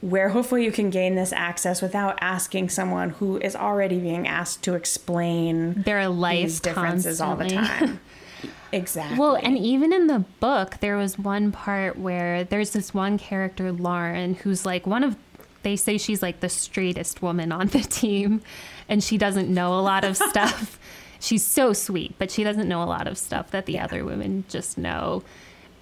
where 0.02 0.30
hopefully 0.30 0.64
you 0.64 0.72
can 0.72 0.90
gain 0.90 1.16
this 1.16 1.34
access 1.34 1.82
without 1.82 2.18
asking 2.22 2.70
someone 2.70 3.10
who 3.12 3.38
is 3.38 3.56
already 3.56 4.00
being 4.00 4.28
asked 4.28 4.64
to 4.64 4.76
explain 4.76 5.82
Their 5.84 6.08
life 6.08 6.62
differences 6.62 7.20
all 7.20 7.36
the 7.36 7.50
time 7.50 8.00
exactly 8.72 9.18
Well, 9.18 9.36
and 9.36 9.58
even 9.58 9.92
in 9.94 10.08
the 10.08 10.20
book, 10.40 10.78
there 10.82 10.98
was 10.98 11.18
one 11.18 11.52
part 11.52 11.98
where 11.98 12.44
there's 12.44 12.72
this 12.72 12.94
one 12.94 13.18
character, 13.18 13.72
Lauren, 13.72 14.36
who's 14.36 14.66
like 14.66 14.86
one 14.86 15.04
of, 15.04 15.16
they 15.64 15.76
say 15.76 15.98
she's 15.98 16.22
like 16.22 16.42
the 16.42 16.50
straightest 16.50 17.22
woman 17.22 17.52
on 17.52 17.68
the 17.68 17.80
team, 17.90 18.42
and 18.88 19.04
she 19.04 19.18
doesn't 19.18 19.50
know 19.50 19.74
a 19.74 19.82
lot 19.82 20.04
of 20.04 20.16
stuff. 20.30 20.80
she's 21.20 21.46
so 21.46 21.74
sweet, 21.74 22.14
but 22.20 22.30
she 22.30 22.44
doesn't 22.44 22.68
know 22.70 22.84
a 22.84 22.86
lot 22.86 23.08
of 23.08 23.18
stuff 23.18 23.50
that 23.52 23.66
the 23.66 23.80
other 23.80 24.06
women 24.06 24.44
just 24.48 24.78
know. 24.78 25.24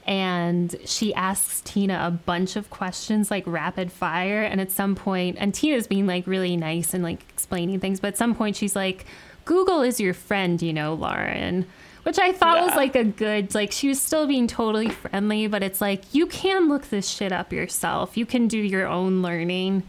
And 0.06 0.76
she 0.86 1.14
asks 1.16 1.62
Tina 1.62 2.00
a 2.06 2.12
bunch 2.12 2.56
of 2.56 2.70
questions, 2.70 3.32
like 3.32 3.44
rapid 3.48 3.92
fire. 3.92 4.44
And 4.44 4.62
at 4.62 4.72
some 4.72 4.94
point, 4.96 5.38
and 5.40 5.54
Tina's 5.54 5.88
being 5.88 6.06
like 6.06 6.28
really 6.28 6.56
nice 6.56 6.94
and 6.94 7.04
like 7.04 7.26
explaining 7.30 7.80
things, 7.80 8.00
but 8.00 8.10
at 8.10 8.18
some 8.18 8.36
point, 8.36 8.56
she's 8.56 8.76
like, 8.76 9.06
Google 9.46 9.82
is 9.82 10.00
your 10.00 10.14
friend, 10.14 10.62
you 10.62 10.74
know, 10.74 10.94
Lauren 10.94 11.66
which 12.04 12.20
I 12.20 12.34
thought 12.34 12.64
was 12.64 12.76
like 12.76 12.96
a 12.96 13.04
good 13.04 13.56
like 13.56 13.72
she 13.72 13.88
was 13.88 14.00
still 14.00 14.28
being 14.28 14.46
totally 14.46 14.90
friendly, 14.90 15.48
but 15.48 15.64
it's 15.64 15.82
like 15.82 16.04
you 16.14 16.28
can 16.28 16.70
look 16.70 16.90
this 16.92 17.10
shit 17.10 17.32
up 17.32 17.52
yourself. 17.52 18.16
You 18.16 18.28
can 18.28 18.48
do 18.48 18.60
your 18.60 18.86
own 18.86 19.24
learning 19.24 19.82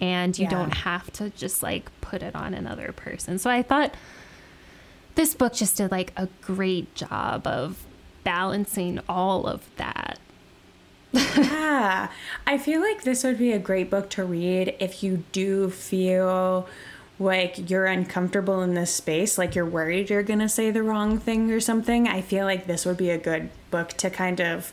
and 0.00 0.36
you 0.36 0.46
Yeah. 0.46 0.50
don't 0.50 0.74
have 0.78 1.08
to 1.12 1.30
just 1.30 1.62
like 1.62 1.88
put 2.00 2.24
it 2.24 2.34
on 2.34 2.52
another 2.52 2.90
person. 2.90 3.38
So 3.38 3.48
I 3.48 3.62
thought 3.62 3.94
this 5.14 5.34
book 5.34 5.54
just 5.54 5.76
did 5.76 5.92
like 5.92 6.12
a 6.16 6.26
great 6.42 6.92
job 6.96 7.46
of 7.46 7.76
balancing 8.24 9.00
all 9.08 9.46
of 9.46 9.68
that. 9.76 10.18
Yeah. 11.12 12.08
I 12.46 12.58
feel 12.58 12.80
like 12.80 13.02
this 13.02 13.24
would 13.24 13.38
be 13.38 13.52
a 13.52 13.58
great 13.58 13.90
book 13.90 14.10
to 14.10 14.24
read 14.24 14.76
if 14.78 15.02
you 15.02 15.24
do 15.32 15.70
feel 15.70 16.68
like 17.18 17.68
you're 17.70 17.86
uncomfortable 17.86 18.62
in 18.62 18.74
this 18.74 18.94
space, 18.94 19.36
like 19.36 19.54
you're 19.54 19.66
worried 19.66 20.08
you're 20.08 20.22
going 20.22 20.38
to 20.38 20.48
say 20.48 20.70
the 20.70 20.82
wrong 20.82 21.18
thing 21.18 21.50
or 21.50 21.60
something. 21.60 22.08
I 22.08 22.22
feel 22.22 22.44
like 22.44 22.66
this 22.66 22.86
would 22.86 22.96
be 22.96 23.10
a 23.10 23.18
good 23.18 23.50
book 23.70 23.90
to 23.94 24.08
kind 24.08 24.40
of 24.40 24.72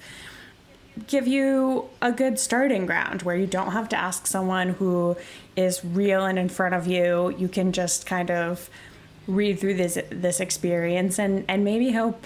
give 1.05 1.27
you 1.27 1.89
a 2.01 2.11
good 2.11 2.39
starting 2.39 2.85
ground 2.85 3.21
where 3.21 3.35
you 3.35 3.45
don't 3.45 3.71
have 3.71 3.89
to 3.89 3.95
ask 3.95 4.25
someone 4.25 4.69
who 4.69 5.15
is 5.55 5.83
real 5.83 6.25
and 6.25 6.39
in 6.39 6.49
front 6.49 6.73
of 6.73 6.87
you. 6.87 7.35
You 7.37 7.47
can 7.47 7.71
just 7.71 8.05
kind 8.05 8.31
of 8.31 8.69
read 9.27 9.59
through 9.59 9.75
this 9.75 9.97
this 10.09 10.39
experience 10.39 11.19
and 11.19 11.43
and 11.49 11.63
maybe 11.63 11.89
help 11.89 12.25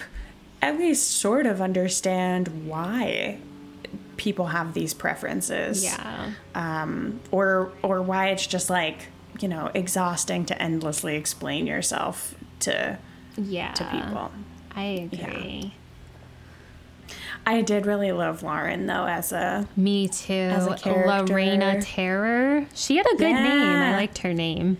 at 0.62 0.78
least 0.78 1.10
sort 1.10 1.44
of 1.44 1.60
understand 1.60 2.66
why 2.66 3.36
people 4.16 4.46
have 4.46 4.72
these 4.72 4.94
preferences 4.94 5.82
Yeah. 5.84 6.32
um, 6.54 7.20
or 7.30 7.72
or 7.82 8.00
why 8.00 8.28
it's 8.28 8.46
just 8.46 8.70
like 8.70 9.08
you 9.40 9.48
know 9.48 9.70
exhausting 9.74 10.44
to 10.46 10.62
endlessly 10.62 11.16
explain 11.16 11.66
yourself 11.66 12.34
to 12.60 12.98
yeah. 13.36 13.72
to 13.72 13.84
people. 13.84 14.30
I 14.74 14.84
agree. 15.12 15.74
I 17.44 17.60
did 17.62 17.86
really 17.86 18.12
love 18.12 18.42
Lauren 18.44 18.86
though 18.86 19.04
as 19.06 19.32
a 19.32 19.66
Me 19.76 20.06
too. 20.08 20.32
As 20.32 20.66
a 20.66 20.76
character. 20.76 21.32
Lorena 21.34 21.82
Terror. 21.82 22.66
She 22.74 22.96
had 22.96 23.06
a 23.06 23.16
good 23.16 23.32
name. 23.32 23.76
I 23.82 23.96
liked 23.96 24.18
her 24.18 24.32
name. 24.32 24.78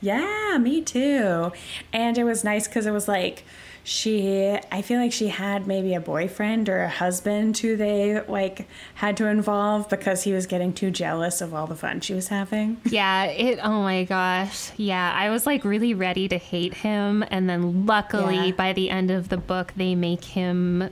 Yeah, 0.00 0.58
me 0.60 0.80
too. 0.82 1.52
And 1.92 2.16
it 2.16 2.24
was 2.24 2.42
nice 2.44 2.66
because 2.68 2.86
it 2.86 2.90
was 2.90 3.06
like 3.08 3.44
she, 3.86 4.58
I 4.72 4.80
feel 4.80 4.98
like 4.98 5.12
she 5.12 5.28
had 5.28 5.66
maybe 5.66 5.92
a 5.94 6.00
boyfriend 6.00 6.70
or 6.70 6.80
a 6.82 6.88
husband 6.88 7.58
who 7.58 7.76
they 7.76 8.18
like 8.22 8.66
had 8.94 9.14
to 9.18 9.26
involve 9.26 9.90
because 9.90 10.22
he 10.22 10.32
was 10.32 10.46
getting 10.46 10.72
too 10.72 10.90
jealous 10.90 11.42
of 11.42 11.52
all 11.52 11.66
the 11.66 11.76
fun 11.76 12.00
she 12.00 12.14
was 12.14 12.28
having. 12.28 12.80
Yeah, 12.86 13.24
it 13.26 13.60
oh 13.62 13.82
my 13.82 14.04
gosh. 14.04 14.70
Yeah, 14.78 15.12
I 15.14 15.28
was 15.28 15.44
like 15.46 15.64
really 15.66 15.92
ready 15.92 16.28
to 16.28 16.38
hate 16.38 16.72
him 16.74 17.22
and 17.30 17.48
then 17.48 17.84
luckily 17.84 18.46
Yeah. 18.48 18.52
by 18.52 18.72
the 18.72 18.88
end 18.88 19.10
of 19.10 19.28
the 19.28 19.36
book 19.36 19.74
they 19.76 19.94
make 19.94 20.24
him 20.24 20.88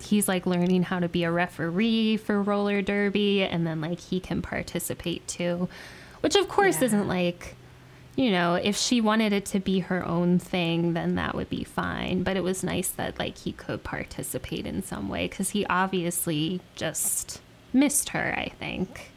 he's 0.00 0.28
like 0.28 0.46
learning 0.46 0.84
how 0.84 0.98
to 1.00 1.08
be 1.08 1.24
a 1.24 1.30
referee 1.30 2.16
for 2.16 2.40
roller 2.40 2.80
derby 2.80 3.42
and 3.42 3.66
then 3.66 3.80
like 3.80 3.98
he 3.98 4.20
can 4.20 4.40
participate 4.40 5.26
too. 5.26 5.68
Which 6.20 6.36
of 6.36 6.48
course 6.48 6.78
Yeah. 6.78 6.86
isn't 6.86 7.08
like 7.08 7.56
you 8.20 8.30
know, 8.30 8.54
if 8.54 8.76
she 8.76 9.00
wanted 9.00 9.32
it 9.32 9.46
to 9.46 9.60
be 9.60 9.78
her 9.78 10.06
own 10.06 10.38
thing, 10.38 10.92
then 10.92 11.14
that 11.14 11.34
would 11.34 11.48
be 11.48 11.64
fine. 11.64 12.22
But 12.22 12.36
it 12.36 12.42
was 12.42 12.62
nice 12.62 12.90
that 12.90 13.18
like 13.18 13.38
he 13.38 13.52
could 13.52 13.82
participate 13.82 14.66
in 14.66 14.82
some 14.82 15.08
way 15.08 15.26
because 15.26 15.50
he 15.50 15.64
obviously 15.66 16.60
just 16.74 17.40
missed 17.72 18.10
her. 18.10 18.34
I 18.36 18.50
think. 18.58 19.12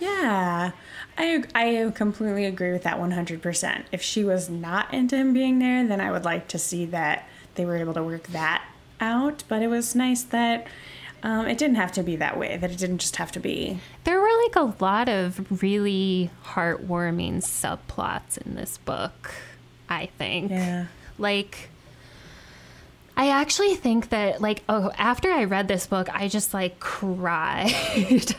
Yeah, 0.00 0.72
I 1.16 1.44
I 1.54 1.92
completely 1.94 2.46
agree 2.46 2.72
with 2.72 2.82
that 2.82 2.98
100%. 2.98 3.84
If 3.92 4.02
she 4.02 4.24
was 4.24 4.50
not 4.50 4.92
into 4.92 5.16
him 5.16 5.32
being 5.32 5.60
there, 5.60 5.86
then 5.86 6.00
I 6.00 6.10
would 6.10 6.24
like 6.24 6.48
to 6.48 6.58
see 6.58 6.84
that 6.86 7.28
they 7.54 7.64
were 7.64 7.76
able 7.76 7.94
to 7.94 8.02
work 8.02 8.26
that 8.28 8.64
out. 9.00 9.44
But 9.46 9.62
it 9.62 9.68
was 9.68 9.94
nice 9.94 10.24
that 10.24 10.66
um, 11.26 11.48
it 11.48 11.58
didn't 11.58 11.74
have 11.74 11.90
to 11.90 12.04
be 12.04 12.14
that 12.16 12.38
way, 12.38 12.56
that 12.56 12.70
it 12.70 12.78
didn't 12.78 12.98
just 12.98 13.16
have 13.16 13.32
to 13.32 13.40
be. 13.40 13.80
There 14.04 14.20
were 14.20 14.30
like 14.44 14.54
a 14.54 14.72
lot 14.80 15.08
of 15.08 15.60
really 15.60 16.30
heartwarming 16.44 17.38
subplots 17.38 18.38
in 18.38 18.54
this 18.54 18.78
book. 18.78 19.34
I 19.88 20.06
think. 20.18 20.52
Yeah. 20.52 20.86
Like. 21.18 21.70
I 23.16 23.30
actually 23.30 23.74
think 23.74 24.10
that 24.10 24.42
like 24.42 24.62
oh 24.68 24.92
after 24.98 25.30
I 25.30 25.44
read 25.44 25.68
this 25.68 25.86
book 25.86 26.14
I 26.14 26.28
just 26.28 26.52
like 26.52 26.78
cried 26.80 27.72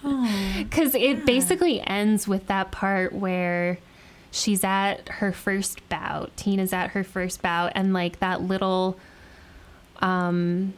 because 0.00 0.94
it 0.94 1.26
basically 1.26 1.80
ends 1.80 2.28
with 2.28 2.46
that 2.46 2.70
part 2.70 3.12
where 3.12 3.78
she's 4.30 4.62
at 4.62 5.08
her 5.08 5.32
first 5.32 5.86
bout 5.88 6.30
tina's 6.36 6.72
at 6.72 6.90
her 6.90 7.02
first 7.02 7.42
bout 7.42 7.72
and 7.74 7.92
like 7.92 8.20
that 8.20 8.40
little 8.40 8.96
um 10.00 10.74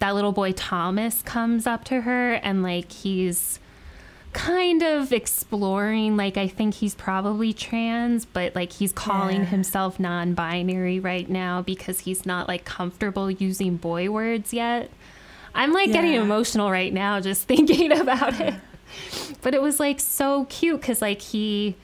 that 0.00 0.14
little 0.14 0.32
boy 0.32 0.52
thomas 0.52 1.22
comes 1.22 1.66
up 1.66 1.84
to 1.84 2.02
her 2.02 2.34
and 2.34 2.62
like 2.62 2.90
he's 2.92 3.58
kind 4.32 4.82
of 4.82 5.12
exploring 5.12 6.16
like 6.16 6.36
i 6.36 6.46
think 6.46 6.74
he's 6.74 6.94
probably 6.94 7.52
trans 7.52 8.24
but 8.26 8.54
like 8.54 8.72
he's 8.72 8.92
calling 8.92 9.38
Yeah. 9.40 9.46
himself 9.46 9.98
non-binary 9.98 11.00
right 11.00 11.28
now 11.28 11.62
because 11.62 12.00
he's 12.00 12.24
not 12.26 12.46
like 12.46 12.64
comfortable 12.64 13.30
using 13.30 13.76
boy 13.76 14.10
words 14.10 14.52
yet 14.52 14.90
i'm 15.54 15.72
like 15.72 15.90
getting 15.92 16.12
emotional 16.14 16.70
right 16.70 16.92
now 16.92 17.20
just 17.20 17.44
thinking 17.48 17.90
about 17.90 18.38
it 18.38 18.54
but 19.42 19.54
it 19.54 19.62
was 19.62 19.80
like 19.80 19.98
so 19.98 20.44
cute 20.50 20.80
because 20.80 21.00
like 21.02 21.20
he 21.22 21.74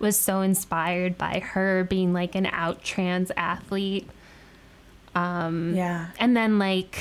was 0.00 0.16
so 0.16 0.40
inspired 0.40 1.16
by 1.16 1.38
her 1.38 1.84
being 1.84 2.12
like 2.12 2.34
an 2.34 2.46
out 2.46 2.82
trans 2.82 3.30
athlete 3.36 4.08
Um, 5.14 5.74
Yeah. 5.74 6.08
and 6.18 6.36
then 6.36 6.58
like 6.58 6.98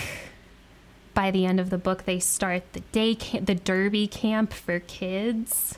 by 1.14 1.32
the 1.32 1.45
end 1.45 1.59
of 1.59 1.70
the 1.70 1.78
book 1.78 2.05
they 2.05 2.20
start 2.20 2.64
the 2.74 2.80
day 2.91 3.16
camp, 3.16 3.45
the 3.45 3.55
derby 3.55 4.07
camp 4.07 4.53
for 4.53 4.80
kids. 4.80 5.78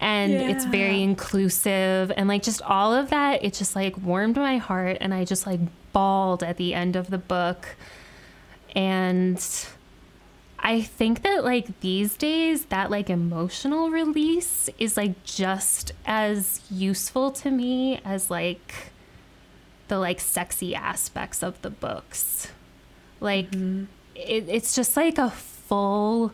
And 0.00 0.32
it's 0.34 0.66
very 0.66 1.02
inclusive 1.02 2.12
and 2.14 2.28
like 2.28 2.42
just 2.42 2.60
all 2.62 2.92
of 2.92 3.08
that 3.10 3.42
it 3.42 3.54
just 3.54 3.74
like 3.74 3.96
warmed 3.96 4.36
my 4.36 4.58
heart 4.58 4.98
and 5.00 5.14
i 5.14 5.24
just 5.24 5.46
like 5.46 5.60
bawled 5.94 6.42
at 6.42 6.58
the 6.58 6.74
end 6.74 6.96
of 6.96 7.10
the 7.10 7.18
book. 7.18 7.76
And 8.74 9.42
i 10.58 10.80
think 10.80 11.22
that 11.22 11.44
like 11.44 11.80
these 11.80 12.16
days 12.16 12.66
that 12.66 12.90
like 12.90 13.08
emotional 13.08 13.90
release 13.90 14.68
is 14.78 14.96
like 14.96 15.22
just 15.24 15.92
as 16.04 16.60
useful 16.70 17.30
to 17.30 17.50
me 17.50 18.00
as 18.04 18.30
like 18.30 18.92
the 19.88 19.98
like 19.98 20.20
sexy 20.20 20.74
aspects 20.74 21.42
of 21.42 21.60
the 21.62 21.70
books. 21.70 22.48
Like 23.24 23.50
mm-hmm. 23.50 23.84
it, 24.14 24.48
it's 24.48 24.76
just 24.76 24.96
like 24.96 25.18
a 25.18 25.30
full 25.30 26.32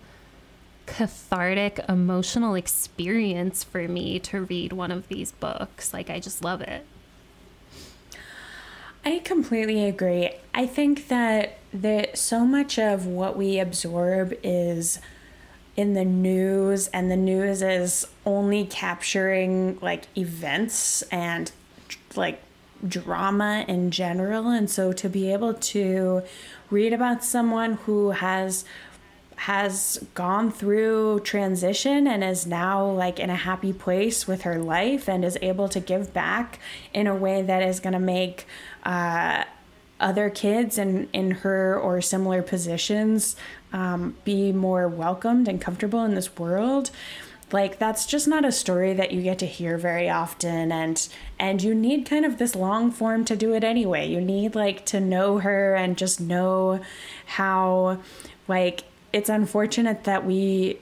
cathartic 0.87 1.81
emotional 1.89 2.57
experience 2.57 3.63
for 3.63 3.87
me 3.87 4.19
to 4.19 4.43
read 4.43 4.73
one 4.73 4.91
of 4.91 5.09
these 5.09 5.33
books. 5.33 5.95
Like 5.95 6.11
I 6.11 6.19
just 6.19 6.45
love 6.45 6.61
it. 6.61 6.85
I 9.05 9.21
completely 9.21 9.85
agree. 9.85 10.33
I 10.53 10.67
think 10.67 11.09
that 11.09 11.59
that 11.73 12.19
so 12.19 12.45
much 12.45 12.79
of 12.79 13.07
what 13.07 13.37
we 13.37 13.59
absorb 13.59 14.35
is 14.43 14.99
in 15.77 15.95
the 15.95 16.05
news 16.05 16.89
and 16.89 17.11
the 17.11 17.17
news 17.17 17.63
is 17.63 18.07
only 18.27 18.65
capturing 18.65 19.79
like 19.81 20.07
events 20.19 21.03
and 21.11 21.53
like 22.17 22.43
drama 22.87 23.65
in 23.69 23.91
general 23.91 24.49
and 24.49 24.69
so 24.69 24.93
to 24.93 25.09
be 25.09 25.33
able 25.33 25.55
to 25.55 26.23
read 26.71 26.93
about 26.93 27.25
someone 27.25 27.75
who 27.85 28.11
has 28.11 28.65
has 29.37 30.05
gone 30.13 30.53
through 30.53 31.19
transition 31.21 32.07
and 32.07 32.23
is 32.23 32.47
now 32.47 32.85
like 32.85 33.19
in 33.19 33.31
a 33.31 33.37
happy 33.37 33.73
place 33.73 34.27
with 34.27 34.43
her 34.43 34.59
life 34.59 35.09
and 35.09 35.25
is 35.25 35.39
able 35.41 35.67
to 35.67 35.81
give 35.81 36.13
back 36.13 36.59
in 36.93 37.07
a 37.07 37.15
way 37.15 37.41
that 37.41 37.63
is 37.63 37.81
going 37.81 37.95
to 37.95 37.99
make 37.99 38.47
uh, 38.85 39.43
other 39.99 40.29
kids 40.29 40.77
in, 40.77 41.09
in 41.15 41.31
her 41.31 41.79
or 41.79 42.03
similar 42.03 42.43
positions 42.43 43.35
um, 43.73 44.15
be 44.25 44.53
more 44.53 44.87
welcomed 44.89 45.49
and 45.49 45.59
comfortable 45.59 46.05
in 46.05 46.15
this 46.15 46.37
world 46.37 46.91
like 47.53 47.79
that's 47.79 48.07
just 48.07 48.29
not 48.29 48.45
a 48.45 48.53
story 48.53 48.93
that 48.95 49.13
you 49.13 49.23
get 49.23 49.39
to 49.41 49.47
hear 49.47 49.79
very 49.79 50.09
often 50.09 50.71
and 50.71 51.09
and 51.39 51.63
you 51.63 51.75
need 51.75 52.07
kind 52.07 52.25
of 52.25 52.39
this 52.39 52.55
long 52.55 52.91
form 52.91 53.25
to 53.25 53.37
do 53.37 53.55
it 53.55 53.65
anyway. 53.65 54.09
You 54.09 54.21
need 54.21 54.55
like 54.55 54.87
to 54.87 55.01
know 55.01 55.39
her 55.39 55.75
and 55.75 55.97
just 55.97 56.21
know 56.21 56.81
how 57.27 57.99
like 58.49 58.85
it's 59.13 59.29
unfortunate 59.29 60.05
that 60.05 60.25
we 60.25 60.79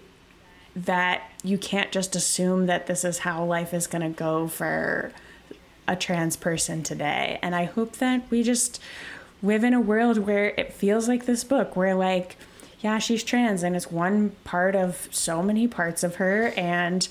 that 0.76 1.22
you 1.42 1.58
can't 1.58 1.90
just 1.90 2.14
assume 2.14 2.66
that 2.66 2.86
this 2.86 3.04
is 3.04 3.18
how 3.18 3.44
life 3.44 3.72
is 3.72 3.86
going 3.86 4.02
to 4.02 4.16
go 4.16 4.46
for 4.46 5.12
a 5.86 5.96
trans 5.96 6.36
person 6.36 6.82
today. 6.82 7.38
And 7.42 7.54
i 7.54 7.64
hope 7.64 7.96
that 7.96 8.30
we 8.30 8.42
just 8.42 8.80
live 9.42 9.64
in 9.64 9.72
a 9.72 9.80
world 9.80 10.18
where 10.18 10.48
it 10.56 10.72
feels 10.72 11.08
like 11.08 11.26
this 11.26 11.44
book 11.44 11.76
where 11.76 11.94
like 11.94 12.36
yeah 12.80 12.98
she's 12.98 13.22
trans 13.24 13.62
and 13.62 13.74
it's 13.74 13.90
one 13.90 14.30
part 14.44 14.74
of 14.76 15.08
so 15.10 15.42
many 15.42 15.66
parts 15.66 16.02
of 16.02 16.16
her 16.16 16.52
and 16.56 17.08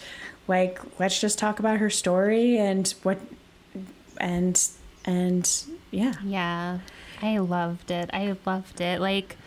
like 0.47 0.80
let's 0.99 1.20
just 1.20 1.38
talk 1.38 1.59
about 1.59 1.78
her 1.80 1.89
story 1.89 2.57
and 2.57 2.93
what 3.03 3.20
and 4.20 4.70
and 5.05 5.63
yeah 5.91 6.13
Yeah. 6.24 6.80
I 7.20 7.39
loved 7.39 7.89
it. 7.89 8.11
I 8.13 8.36
loved 8.45 8.80
it. 8.80 9.01
Like 9.01 9.38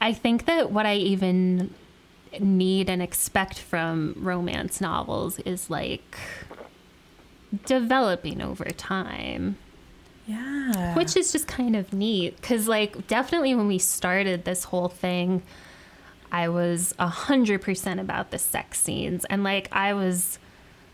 I 0.00 0.12
think 0.12 0.46
that 0.46 0.72
what 0.72 0.84
I 0.84 0.96
even 0.96 1.72
need 2.40 2.90
and 2.90 3.00
expect 3.00 3.58
from 3.58 4.14
romance 4.18 4.80
novels 4.80 5.38
is 5.40 5.70
like 5.70 6.18
developing 7.66 8.42
over 8.42 8.64
time. 8.64 9.58
Yeah. 10.28 10.94
Which 10.94 11.16
is 11.16 11.32
just 11.32 11.48
kind 11.48 11.74
of 11.74 11.92
neat 11.92 12.36
because 12.36 12.68
like 12.68 13.06
definitely 13.06 13.54
when 13.54 13.66
we 13.66 13.78
started 13.78 14.44
this 14.44 14.64
whole 14.64 14.88
thing 14.88 15.42
i 16.30 16.46
was 16.48 16.94
a 16.98 17.08
hundred 17.08 17.62
percent 17.62 17.98
about 17.98 18.30
the 18.30 18.38
sex 18.38 18.80
scenes. 18.80 19.24
And 19.24 19.42
like 19.42 19.68
i 19.72 19.94
was 19.94 20.38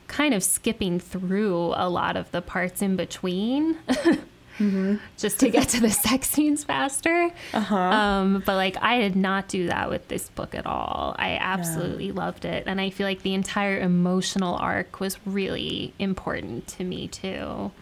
kind 0.07 0.35
of 0.35 0.45
skipping 0.45 1.01
through 1.01 1.73
a 1.75 1.89
lot 1.89 2.17
of 2.17 2.31
the 2.31 2.41
parts 2.41 2.81
in 2.81 2.95
between 2.95 3.77
just 5.17 5.41
to 5.41 5.51
get 5.51 5.69
to 5.71 5.81
the 5.81 5.91
sex 5.91 6.31
scenes 6.31 6.63
faster. 6.63 7.31
Uh-huh. 7.53 7.77
Um, 7.77 8.43
but 8.47 8.55
like 8.55 8.77
I 8.81 9.01
did 9.01 9.17
not 9.17 9.49
do 9.49 9.67
that 9.67 9.91
with 9.91 10.07
this 10.09 10.29
book 10.29 10.55
at 10.55 10.67
all. 10.67 11.17
I 11.19 11.37
absolutely 11.41 12.13
loved 12.13 12.45
it, 12.45 12.65
and 12.67 12.81
I 12.81 12.91
feel 12.91 13.07
like 13.07 13.23
the 13.23 13.35
entire 13.35 13.81
emotional 13.81 14.55
arc 14.55 15.01
was 15.01 15.19
really 15.27 15.93
important 15.99 16.69
to 16.69 16.85
me 16.85 17.09
too. 17.09 17.73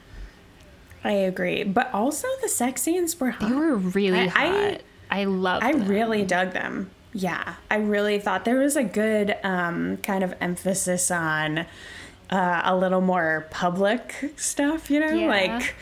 I 1.04 1.12
agree 1.12 1.62
but 1.64 1.92
also 1.92 2.28
the 2.42 2.48
sex 2.48 2.82
scenes 2.82 3.18
were 3.18 3.30
hot. 3.30 3.48
They 3.48 3.54
were 3.54 3.76
really 3.76 4.20
I- 4.20 4.26
hot. 4.28 4.54
I- 4.54 4.80
I, 5.10 5.24
loved 5.24 5.62
I 5.62 5.72
them. 5.72 5.88
really 5.88 6.24
dug 6.24 6.52
them. 6.54 6.90
Yeah, 7.12 7.56
I 7.70 7.76
really 7.76 8.18
thought 8.18 8.46
there 8.46 8.58
was 8.60 8.76
a 8.76 8.82
good 8.82 9.36
um, 9.44 9.98
kind 9.98 10.24
of 10.24 10.32
emphasis 10.40 11.10
on 11.10 11.66
uh, 12.30 12.62
a 12.64 12.74
little 12.74 13.02
more 13.02 13.46
public 13.50 14.32
stuff, 14.36 14.90
you 14.90 15.00
know, 15.00 15.10
Yeah. 15.12 15.26
like 15.26 15.74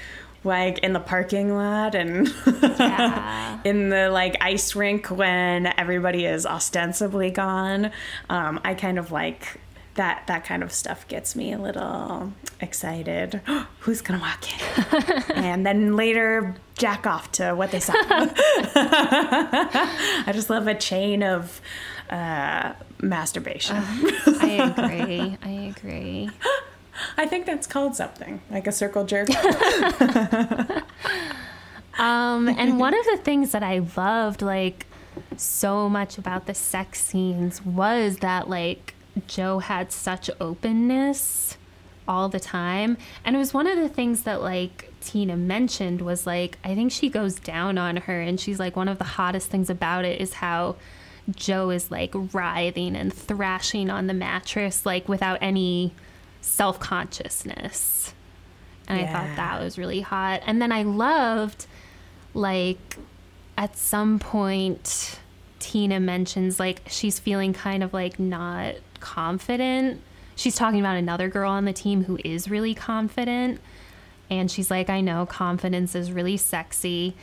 like 0.43 0.79
in 0.81 0.95
the 0.95 0.99
parking 1.01 1.55
lot 1.55 1.95
and 1.95 2.27
Yeah. 2.61 3.61
in 3.65 3.91
the 3.91 4.11
like 4.11 4.37
ice 4.41 4.75
rink 4.75 5.07
when 5.13 5.73
everybody 5.79 6.25
is 6.25 6.45
ostensibly 6.45 7.31
gone. 7.31 7.93
Um, 8.29 8.59
I 8.65 8.75
kind 8.75 8.99
of 8.99 9.13
like 9.13 9.61
that. 9.95 10.27
That 10.27 10.45
kind 10.45 10.63
of 10.63 10.73
stuff 10.73 11.07
gets 11.09 11.37
me 11.37 11.53
a 11.53 11.59
little 11.59 12.33
excited. 12.61 13.41
Who's 13.81 14.01
gonna 14.01 14.21
walk 14.21 14.45
in? 14.53 14.61
and 15.37 15.67
then 15.67 15.97
later 15.97 16.57
jack 16.77 17.07
off 17.07 17.31
to 17.33 17.55
what 17.55 17.71
they 17.71 17.81
saw. 17.81 17.93
I 18.01 18.31
just 20.33 20.51
love 20.51 20.67
a 20.67 20.75
chain 20.75 21.23
of 21.23 21.61
uh, 22.09 22.73
masturbation. 23.01 23.77
I 23.77 24.75
agree. 24.77 25.37
I 25.43 25.51
agree. 25.77 26.31
I 27.17 27.27
think 27.27 27.47
that's 27.47 27.67
called 27.67 27.97
something 27.97 28.43
like 28.51 28.67
a 28.67 28.73
circle 28.73 29.07
jerk. 29.07 29.31
Um, 32.01 32.49
and 32.49 32.81
one 32.81 32.99
of 32.99 33.05
the 33.05 33.19
things 33.19 33.53
that 33.53 33.63
I 33.63 33.81
loved, 33.95 34.41
like, 34.41 34.87
so 35.37 35.87
much 35.87 36.17
about 36.17 36.47
the 36.47 36.55
sex 36.55 36.99
scenes 36.99 37.63
was 37.63 38.17
that, 38.19 38.49
like, 38.49 38.95
Joe 39.27 39.59
had 39.59 39.93
such 39.93 40.31
openness 40.41 41.57
all 42.09 42.29
the 42.29 42.41
time. 42.41 42.97
And 43.25 43.37
it 43.37 43.39
was 43.39 43.55
one 43.55 43.67
of 43.67 43.79
the 43.79 43.89
things 43.89 44.23
that, 44.23 44.43
like, 44.43 44.93
Tina 45.01 45.37
mentioned 45.37 46.03
was, 46.03 46.27
like, 46.27 46.59
I 46.65 46.75
think 46.75 46.93
she 46.93 47.09
goes 47.09 47.37
down 47.37 47.79
on 47.79 47.97
her, 47.97 48.21
and 48.21 48.39
she's 48.39 48.59
like, 48.59 48.77
one 48.77 48.89
of 48.89 48.99
the 48.99 49.05
hottest 49.05 49.51
things 49.51 49.71
about 49.71 50.05
it 50.05 50.21
is 50.21 50.35
how 50.35 50.77
Joe 51.31 51.71
is, 51.71 51.91
like, 51.91 52.13
writhing 52.15 52.97
and 52.97 53.13
thrashing 53.13 53.91
on 53.91 54.07
the 54.07 54.15
mattress, 54.15 54.85
like, 54.85 55.09
without 55.09 55.39
any 55.41 55.93
self 56.41 56.81
consciousness. 56.81 58.15
And 58.89 59.01
I 59.01 59.07
thought 59.07 59.37
that 59.37 59.61
was 59.63 59.79
really 59.79 60.01
hot. 60.01 60.43
And 60.47 60.61
then 60.61 60.73
I 60.73 60.83
loved 60.83 61.67
like 62.35 62.97
at 63.57 63.77
some 63.77 64.19
point 64.19 65.19
Tina 65.59 66.01
mentions 66.01 66.59
like 66.59 66.83
she's 66.89 67.19
feeling 67.19 67.53
kind 67.53 67.83
of 67.83 67.93
like 67.93 68.19
not 68.19 68.75
confident. 69.01 70.01
She's 70.37 70.55
talking 70.57 70.81
about 70.81 70.97
another 70.97 71.29
girl 71.29 71.51
on 71.51 71.65
the 71.65 71.73
team 71.73 72.05
who 72.05 72.19
is 72.25 72.49
really 72.49 72.75
confident 72.75 73.61
and 74.31 74.51
she's 74.51 74.71
like 74.71 74.89
I 74.89 75.01
know 75.01 75.27
confidence 75.27 75.95
is 75.95 76.13
really 76.13 76.37
sexy. 76.37 77.15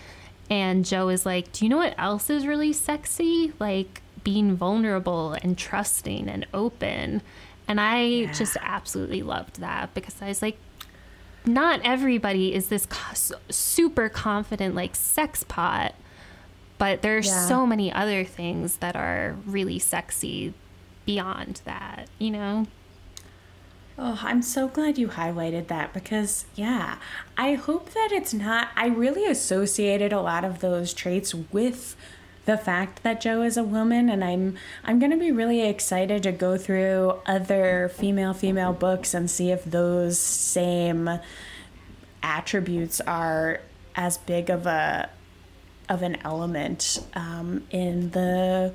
And 0.49 0.86
Joe 0.86 1.09
is 1.09 1.25
like, 1.25 1.51
"Do 1.51 1.65
you 1.65 1.69
know 1.69 1.78
what 1.78 1.93
else 1.97 2.30
is 2.30 2.45
really 2.47 2.71
sexy? 2.73 3.53
Like 3.59 4.01
being 4.23 4.55
vulnerable 4.55 5.34
and 5.41 5.57
trusting 5.57 6.28
and 6.30 6.45
open." 6.53 7.21
And 7.67 7.82
I 7.82 8.28
just 8.28 8.55
absolutely 8.61 9.23
loved 9.23 9.59
that 9.59 9.93
because 9.93 10.21
I 10.21 10.28
was 10.30 10.41
like, 10.41 10.57
not 11.45 11.82
everybody 11.84 12.53
is 12.53 12.67
this 12.67 12.88
super 13.49 14.09
confident 14.09 14.75
like 14.75 14.95
sex 14.95 15.43
pot 15.43 15.95
but 16.78 17.01
there's 17.01 17.28
Yeah. 17.28 17.47
so 17.47 17.65
many 17.65 17.91
other 17.91 18.23
things 18.25 18.78
that 18.78 18.95
are 18.95 19.36
really 19.45 19.80
sexy 19.80 20.53
beyond 21.07 21.61
that 21.65 22.07
you 22.19 22.29
know 22.29 22.67
Oh, 23.99 24.19
I'm 24.21 24.43
so 24.43 24.67
glad 24.67 24.99
you 24.99 25.07
highlighted 25.07 25.69
that 25.69 25.91
because, 25.91 26.45
yeah, 26.53 26.97
I 27.35 27.55
hope 27.55 27.89
that 27.93 28.09
it's 28.11 28.31
not. 28.31 28.67
I 28.75 28.89
really 28.89 29.25
associated 29.25 30.13
a 30.13 30.21
lot 30.21 30.45
of 30.45 30.59
those 30.59 30.93
traits 30.93 31.33
with 31.33 31.95
the 32.45 32.57
fact 32.57 33.01
that 33.01 33.19
Joe 33.19 33.41
is 33.41 33.57
a 33.57 33.63
woman, 33.63 34.07
and 34.07 34.23
I'm 34.23 34.55
I'm 34.83 34.99
gonna 34.99 35.17
be 35.17 35.31
really 35.31 35.67
excited 35.67 36.21
to 36.23 36.31
go 36.31 36.57
through 36.57 37.15
other 37.25 37.89
female 37.95 38.33
female 38.35 38.71
books 38.71 39.15
and 39.15 39.31
see 39.31 39.49
if 39.49 39.65
those 39.65 40.19
same 40.19 41.19
attributes 42.21 43.01
are 43.01 43.61
as 43.95 44.19
big 44.19 44.51
of 44.51 44.67
a 44.67 45.09
of 45.89 46.03
an 46.03 46.17
element 46.23 47.03
um, 47.15 47.63
in 47.71 48.11
the 48.11 48.73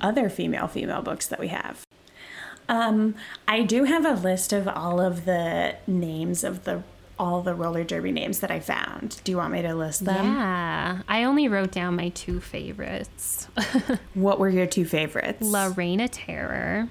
other 0.00 0.28
female 0.28 0.66
female 0.68 1.02
books 1.02 1.26
that 1.26 1.38
we 1.38 1.48
have. 1.48 1.84
Um, 2.68 3.14
I 3.46 3.62
do 3.62 3.84
have 3.84 4.04
a 4.04 4.14
list 4.14 4.52
of 4.52 4.66
all 4.66 5.00
of 5.00 5.24
the 5.24 5.76
names 5.86 6.42
of 6.44 6.64
the 6.64 6.82
all 7.18 7.40
the 7.40 7.54
roller 7.54 7.82
derby 7.82 8.12
names 8.12 8.40
that 8.40 8.50
I 8.50 8.60
found. 8.60 9.20
Do 9.24 9.32
you 9.32 9.38
want 9.38 9.52
me 9.52 9.62
to 9.62 9.74
list 9.74 10.04
them? 10.04 10.34
yeah 10.34 11.00
i 11.08 11.24
only 11.24 11.48
wrote 11.48 11.70
down 11.70 11.96
my 11.96 12.10
two 12.10 12.40
favorites 12.40 13.48
What 14.14 14.38
were 14.38 14.50
your 14.50 14.66
two 14.66 14.84
favorites? 14.84 15.40
la 15.40 15.72
reina 15.74 16.08
terror 16.08 16.88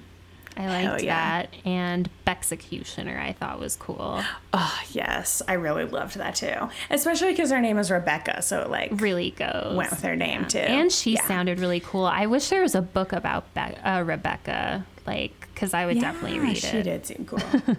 i 0.56 0.66
liked 0.88 1.02
yeah. 1.04 1.42
that 1.42 1.54
and 1.64 2.08
executioner 2.26 3.18
i 3.18 3.32
thought 3.32 3.58
was 3.60 3.76
cool 3.76 4.22
Oh, 4.58 4.80
yes, 4.92 5.42
I 5.46 5.52
really 5.52 5.84
loved 5.84 6.16
that 6.16 6.34
too. 6.36 6.70
Especially 6.88 7.32
because 7.32 7.50
her 7.50 7.60
name 7.60 7.76
is 7.76 7.90
Rebecca, 7.90 8.40
so 8.40 8.62
it 8.62 8.70
like 8.70 8.90
really 9.02 9.32
goes 9.32 9.76
went 9.76 9.90
with 9.90 10.00
her 10.02 10.16
name 10.16 10.46
too. 10.46 10.58
and 10.60 10.90
she 10.90 11.14
Yeah. 11.14 11.26
sounded 11.26 11.58
really 11.60 11.80
cool 11.80 12.06
i 12.06 12.24
wish 12.26 12.48
there 12.48 12.62
was 12.62 12.74
a 12.74 12.80
book 12.80 13.12
about 13.12 13.52
Be- 13.54 13.60
uh, 13.60 14.00
rebecca 14.02 14.86
like 15.06 15.32
because 15.52 15.74
i 15.74 15.84
would 15.84 16.00
definitely 16.00 16.38
read 16.38 16.56
She 16.56 16.66
it 16.68 16.70
She 16.70 16.82
did 16.82 17.04
seem 17.06 17.26
cool. 17.26 17.40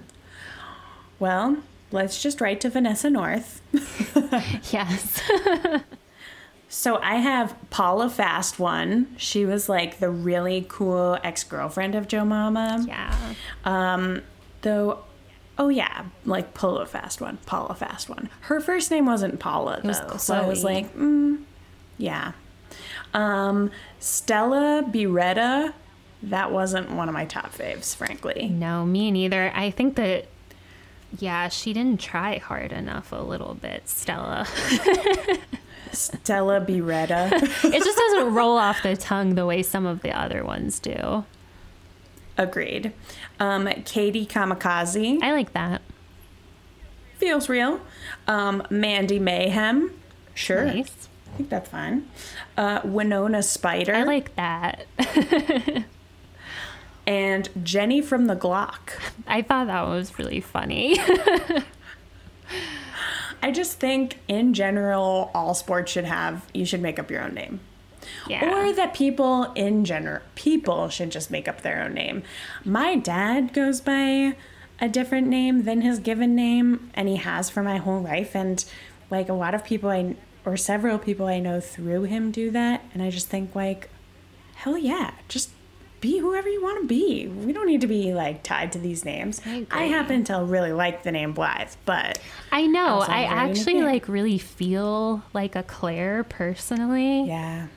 well, 1.19 1.57
let's 1.91 2.21
just 2.21 2.41
write 2.41 2.61
to 2.61 2.69
Vanessa 2.69 3.09
North. 3.09 3.61
yes 4.71 5.21
So 6.69 6.97
I 7.01 7.15
have 7.15 7.55
Paula 7.69 8.09
Fast 8.09 8.59
one. 8.59 9.15
She 9.17 9.45
was 9.45 9.69
like 9.69 9.99
the 9.99 10.09
really 10.09 10.65
cool 10.67 11.17
ex 11.23 11.43
girlfriend 11.43 11.95
of 11.95 12.07
Joe 12.07 12.25
Mama. 12.25 12.83
yeah 12.87 13.33
Um, 13.63 14.21
though, 14.61 14.99
oh 15.57 15.69
yeah, 15.69 16.05
like 16.25 16.53
Paula 16.53 16.85
Fast 16.85 17.21
one, 17.21 17.37
Paula 17.45 17.73
Fast 17.73 18.09
one. 18.09 18.29
Her 18.41 18.59
first 18.59 18.91
name 18.91 19.05
wasn't 19.05 19.39
Paula 19.39 19.79
was 19.83 19.99
though, 20.01 20.17
so 20.17 20.35
I 20.35 20.45
was 20.45 20.63
like, 20.63 20.93
mm, 20.95 21.41
yeah. 21.97 22.33
Um, 23.13 23.71
Stella 23.99 24.83
Beretta, 24.85 25.73
that 26.23 26.51
wasn't 26.51 26.91
one 26.91 27.07
of 27.07 27.13
my 27.13 27.25
top 27.25 27.53
faves, 27.53 27.95
frankly. 27.95 28.49
No, 28.49 28.85
me 28.85 29.09
neither. 29.09 29.51
I 29.55 29.71
think 29.71 29.95
that, 29.95 30.25
yeah, 31.17 31.47
she 31.47 31.71
didn't 31.71 32.01
try 32.01 32.37
hard 32.39 32.73
enough 32.73 33.11
a 33.13 33.21
little 33.21 33.53
bit, 33.53 33.87
Stella. 33.87 34.45
Stella 35.97 36.61
Beretta, 36.61 37.31
it 37.63 37.83
just 37.83 37.97
doesn't 37.97 38.33
roll 38.33 38.57
off 38.57 38.83
the 38.83 38.95
tongue 38.95 39.35
the 39.35 39.45
way 39.45 39.63
some 39.63 39.85
of 39.85 40.01
the 40.01 40.11
other 40.11 40.43
ones 40.45 40.79
do. 40.79 41.25
agreed. 42.37 42.93
Um, 43.39 43.67
Katie 43.85 44.25
Kamikaze, 44.25 45.21
I 45.21 45.31
like 45.33 45.53
that. 45.53 45.81
feels 47.17 47.49
real. 47.49 47.81
Um, 48.27 48.63
Mandy 48.69 49.19
Mayhem, 49.19 49.91
sure. 50.33 50.65
Nice. 50.65 51.09
I 51.33 51.37
think 51.37 51.49
that's 51.49 51.69
fine. 51.69 52.07
Uh, 52.57 52.81
Winona 52.83 53.43
Spider. 53.43 53.93
I 53.93 54.03
like 54.03 54.35
that. 54.35 54.85
and 57.07 57.49
Jenny 57.63 58.01
from 58.01 58.25
the 58.25 58.35
Glock. 58.35 58.99
I 59.27 59.41
thought 59.43 59.67
that 59.67 59.83
was 59.87 60.17
really 60.17 60.41
funny. 60.41 60.97
I 63.41 63.51
just 63.51 63.79
think 63.79 64.19
in 64.27 64.53
general, 64.53 65.31
all 65.33 65.53
sports 65.53 65.91
should 65.91 66.05
have, 66.05 66.45
you 66.53 66.65
should 66.65 66.81
make 66.81 66.99
up 66.99 67.11
your 67.11 67.21
own 67.21 67.33
name. 67.33 67.59
yeah. 68.27 68.45
Or 68.45 68.73
that 68.73 68.93
people 68.93 69.51
in 69.53 69.85
general, 69.85 70.21
people 70.35 70.89
should 70.89 71.11
just 71.11 71.31
make 71.31 71.47
up 71.47 71.61
their 71.61 71.83
own 71.83 71.93
name. 71.93 72.23
My 72.63 72.95
dad 72.95 73.53
goes 73.53 73.81
by 73.81 74.35
a 74.79 74.87
different 74.87 75.27
name 75.27 75.63
than 75.63 75.81
his 75.81 75.99
given 75.99 76.35
name, 76.35 76.91
and 76.93 77.07
he 77.07 77.15
has 77.17 77.49
for 77.49 77.63
my 77.63 77.77
whole 77.77 78.01
life. 78.01 78.35
And 78.35 78.63
like 79.09 79.29
a 79.29 79.33
lot 79.33 79.55
of 79.55 79.63
people 79.63 79.89
I, 79.89 80.15
or 80.45 80.57
several 80.57 80.97
people 80.97 81.25
I 81.27 81.39
know 81.39 81.59
through 81.59 82.03
him 82.03 82.31
do 82.31 82.51
that. 82.51 82.83
And 82.93 83.01
I 83.01 83.09
just 83.09 83.27
think, 83.27 83.55
like, 83.55 83.89
hell 84.55 84.77
yeah, 84.77 85.11
just 85.27 85.51
be 85.99 86.19
whoever 86.19 86.49
you 86.49 86.61
want 86.61 86.81
to 86.81 86.87
be. 86.87 87.27
We 87.27 87.53
don't 87.53 87.67
need 87.67 87.81
to 87.81 87.87
be 87.87 88.13
like 88.13 88.43
tied 88.43 88.71
to 88.73 88.79
these 88.79 89.03
names. 89.03 89.41
I 89.45 89.65
I, 89.71 89.83
happen 89.83 90.23
to 90.25 90.43
really 90.43 90.71
like 90.71 91.03
the 91.03 91.11
name 91.11 91.33
Blythe, 91.33 91.71
but 91.85 92.19
I 92.51 92.67
know. 92.67 93.03
I 93.07 93.23
actually 93.23 93.81
like 93.81 94.07
really 94.07 94.37
feel 94.37 95.23
like 95.33 95.55
a 95.55 95.63
Claire 95.63 96.23
personally. 96.23 97.23
yeah. 97.25 97.67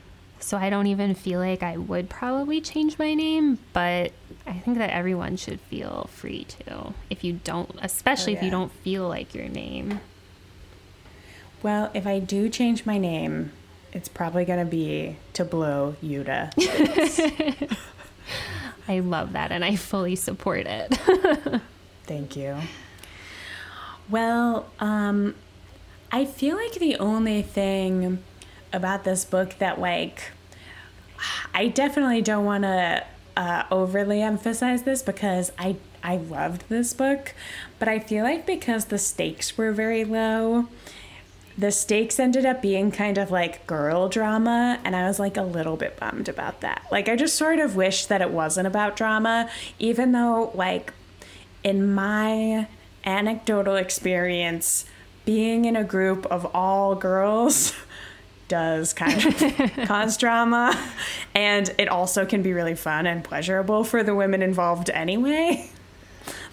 So 0.43 0.57
I 0.57 0.71
don't 0.71 0.87
even 0.87 1.15
feel 1.15 1.39
like 1.39 1.63
I 1.63 1.77
would 1.77 2.09
probably 2.09 2.63
change 2.63 2.99
my 2.99 3.13
name, 3.13 3.59
but 3.75 4.13
I 4.47 4.55
think 4.55 4.79
that 4.79 4.89
everyone 4.89 5.37
should 5.37 5.61
feel 5.61 6.09
free 6.13 6.45
to. 6.45 6.95
If 7.11 7.23
you 7.23 7.35
don't, 7.45 7.71
especially 7.83 8.35
oh, 8.35 8.39
if 8.39 8.43
you 8.45 8.51
don't 8.51 8.73
feel 8.73 9.07
like 9.07 9.35
your 9.35 9.49
name. 9.49 10.01
Well, 11.63 11.91
if 11.93 12.07
I 12.07 12.21
do 12.21 12.49
change 12.49 12.87
my 12.87 12.97
name, 12.97 13.53
it's 13.93 14.09
probably 14.09 14.47
going 14.47 14.65
to 14.65 14.71
be 14.71 15.17
to 15.35 15.45
blow 15.45 15.97
Yuta. 16.03 16.57
I 18.89 19.01
love 19.01 19.33
that 19.35 19.53
and 19.53 19.65
I 19.65 19.77
fully 19.77 20.17
support 20.17 20.67
it. 20.67 20.95
Thank 22.05 22.37
you. 22.37 22.57
Well, 24.09 24.69
um, 24.81 25.37
I 26.11 26.25
feel 26.25 26.57
like 26.57 26.73
the 26.73 26.97
only 26.97 27.43
thing 27.43 28.23
about 28.73 29.05
this 29.05 29.25
book 29.25 29.59
that, 29.59 29.81
like, 29.81 30.33
I 31.55 31.69
definitely 31.69 32.23
don't 32.23 32.45
want 32.45 32.65
to 32.65 33.05
uh, 33.37 33.65
overly 33.71 34.23
emphasize 34.23 34.83
this 34.83 35.03
because 35.03 35.53
I 35.59 35.77
I 36.03 36.17
loved 36.17 36.69
this 36.69 36.95
book, 36.95 37.35
but 37.79 37.87
I 37.87 37.99
feel 37.99 38.25
like 38.25 38.47
because 38.47 38.87
the 38.87 38.99
stakes 38.99 39.59
were 39.59 39.71
very 39.71 40.05
low, 40.05 40.69
the 41.61 41.71
stakes 41.71 42.19
ended 42.19 42.47
up 42.47 42.63
being 42.63 42.91
kind 42.91 43.19
of 43.19 43.31
like 43.31 43.67
girl 43.67 44.09
drama 44.09 44.81
and 44.83 44.97
i 44.97 45.07
was 45.07 45.19
like 45.19 45.37
a 45.37 45.43
little 45.43 45.77
bit 45.77 45.99
bummed 46.01 46.29
about 46.29 46.61
that. 46.63 46.87
Like 46.91 47.09
i 47.09 47.17
just 47.17 47.37
sort 47.37 47.59
of 47.59 47.77
wish 47.77 48.07
that 48.07 48.23
it 48.23 48.31
wasn't 48.31 48.67
about 48.67 48.97
drama 48.97 49.51
even 49.79 50.13
though 50.13 50.51
like 50.55 50.93
in 51.63 51.93
my 51.93 52.67
anecdotal 53.05 53.77
experience 53.77 54.87
being 55.27 55.67
in 55.67 55.77
a 55.77 55.85
group 55.85 56.25
of 56.27 56.47
all 56.55 56.95
girls 56.95 57.75
does 58.49 58.93
kind 58.95 59.25
of 59.25 59.73
cause 59.87 60.17
drama 60.17 60.75
and 61.35 61.75
it 61.79 61.89
also 61.89 62.25
can 62.25 62.43
be 62.43 62.53
really 62.53 62.75
fun 62.75 63.07
and 63.07 63.23
pleasurable 63.23 63.85
for 63.85 64.03
the 64.03 64.15
women 64.15 64.43
involved 64.43 64.89
anyway 64.91 65.71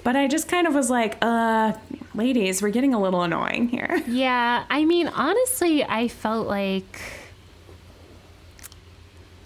but 0.04 0.16
i 0.16 0.28
just 0.28 0.48
kind 0.48 0.68
of 0.68 0.74
was 0.74 0.90
like 0.90 1.18
uh 1.22 1.74
ladies 2.16 2.62
we're 2.62 2.70
getting 2.70 2.94
a 2.94 3.00
little 3.00 3.22
annoying 3.22 3.68
here 3.68 4.02
Yeah, 4.08 4.64
I 4.70 4.86
mean, 4.86 5.08
honestly, 5.08 5.84
I 5.84 6.08
felt 6.08 6.48
like. 6.48 7.00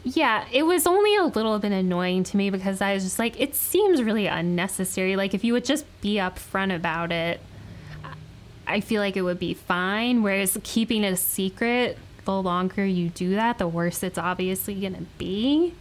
Yeah, 0.03 0.45
it 0.51 0.63
was 0.63 0.87
only 0.87 1.15
a 1.15 1.25
little 1.25 1.59
bit 1.59 1.71
annoying 1.71 2.23
to 2.25 2.37
me 2.37 2.49
because 2.49 2.81
I 2.81 2.93
was 2.93 3.03
just 3.03 3.19
like, 3.19 3.39
it 3.39 3.55
seems 3.55 4.01
really 4.01 4.25
unnecessary. 4.27 5.15
Like, 5.15 5.33
if 5.33 5.43
you 5.43 5.53
would 5.53 5.65
just 5.65 5.85
be 6.01 6.15
upfront 6.15 6.75
about 6.75 7.11
it, 7.11 7.39
I 8.65 8.79
feel 8.81 9.01
like 9.01 9.15
it 9.15 9.21
would 9.21 9.39
be 9.39 9.53
fine. 9.53 10.23
Whereas 10.23 10.57
keeping 10.63 11.03
it 11.03 11.13
a 11.13 11.17
secret, 11.17 11.97
the 12.25 12.33
longer 12.41 12.85
you 12.85 13.09
do 13.09 13.35
that, 13.35 13.57
the 13.59 13.67
worse 13.67 14.01
it's 14.01 14.17
obviously 14.17 14.73
going 14.75 14.95
to 14.95 15.05
be. 15.17 15.73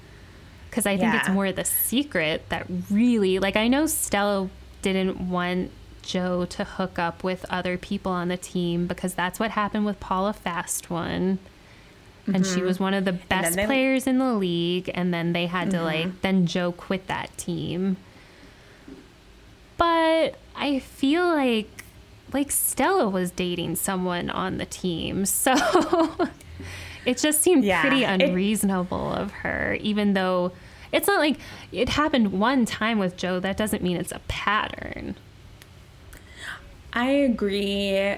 Because 0.68 0.86
I 0.86 0.96
think 0.96 1.14
it's 1.14 1.28
more 1.30 1.50
the 1.50 1.64
secret 1.64 2.48
that 2.50 2.66
really, 2.90 3.38
like, 3.38 3.56
I 3.56 3.68
know 3.68 3.86
Stella 3.86 4.50
didn't 4.82 5.28
want 5.28 5.70
Joe 6.02 6.44
to 6.46 6.64
hook 6.64 6.98
up 6.98 7.22
with 7.22 7.44
other 7.50 7.76
people 7.78 8.12
on 8.12 8.28
the 8.28 8.36
team 8.36 8.86
because 8.86 9.14
that's 9.14 9.38
what 9.38 9.52
happened 9.52 9.86
with 9.86 10.00
Paula 10.00 10.32
Fast 10.32 10.90
one. 10.90 11.38
And 12.26 12.46
she 12.46 12.56
mm-hmm. 12.56 12.66
was 12.66 12.78
one 12.78 12.94
of 12.94 13.04
the 13.04 13.12
best 13.12 13.56
they- 13.56 13.66
players 13.66 14.06
in 14.06 14.18
the 14.18 14.34
league. 14.34 14.90
And 14.94 15.12
then 15.12 15.32
they 15.32 15.46
had 15.46 15.70
to, 15.72 15.82
like, 15.82 16.06
mm-hmm. 16.06 16.16
then 16.22 16.46
Joe 16.46 16.72
quit 16.72 17.06
that 17.08 17.36
team. 17.36 17.96
But 19.76 20.36
I 20.54 20.80
feel 20.80 21.26
like, 21.26 21.84
like, 22.32 22.50
Stella 22.50 23.08
was 23.08 23.30
dating 23.30 23.76
someone 23.76 24.30
on 24.30 24.58
the 24.58 24.66
team. 24.66 25.24
So 25.40 25.54
it 27.06 27.16
just 27.16 27.40
seemed 27.40 27.64
Yeah, 27.64 27.80
pretty 27.80 28.04
it- 28.04 28.20
unreasonable 28.20 29.12
of 29.12 29.30
her, 29.30 29.78
even 29.80 30.12
though 30.12 30.52
it's 30.92 31.06
not 31.06 31.18
like 31.20 31.38
it 31.72 31.90
happened 31.90 32.32
one 32.38 32.64
time 32.64 32.98
with 32.98 33.16
Joe. 33.16 33.40
That 33.40 33.56
doesn't 33.56 33.82
mean 33.82 33.96
it's 33.96 34.12
a 34.12 34.20
pattern. 34.28 35.16
I 36.92 37.10
agree. 37.10 38.16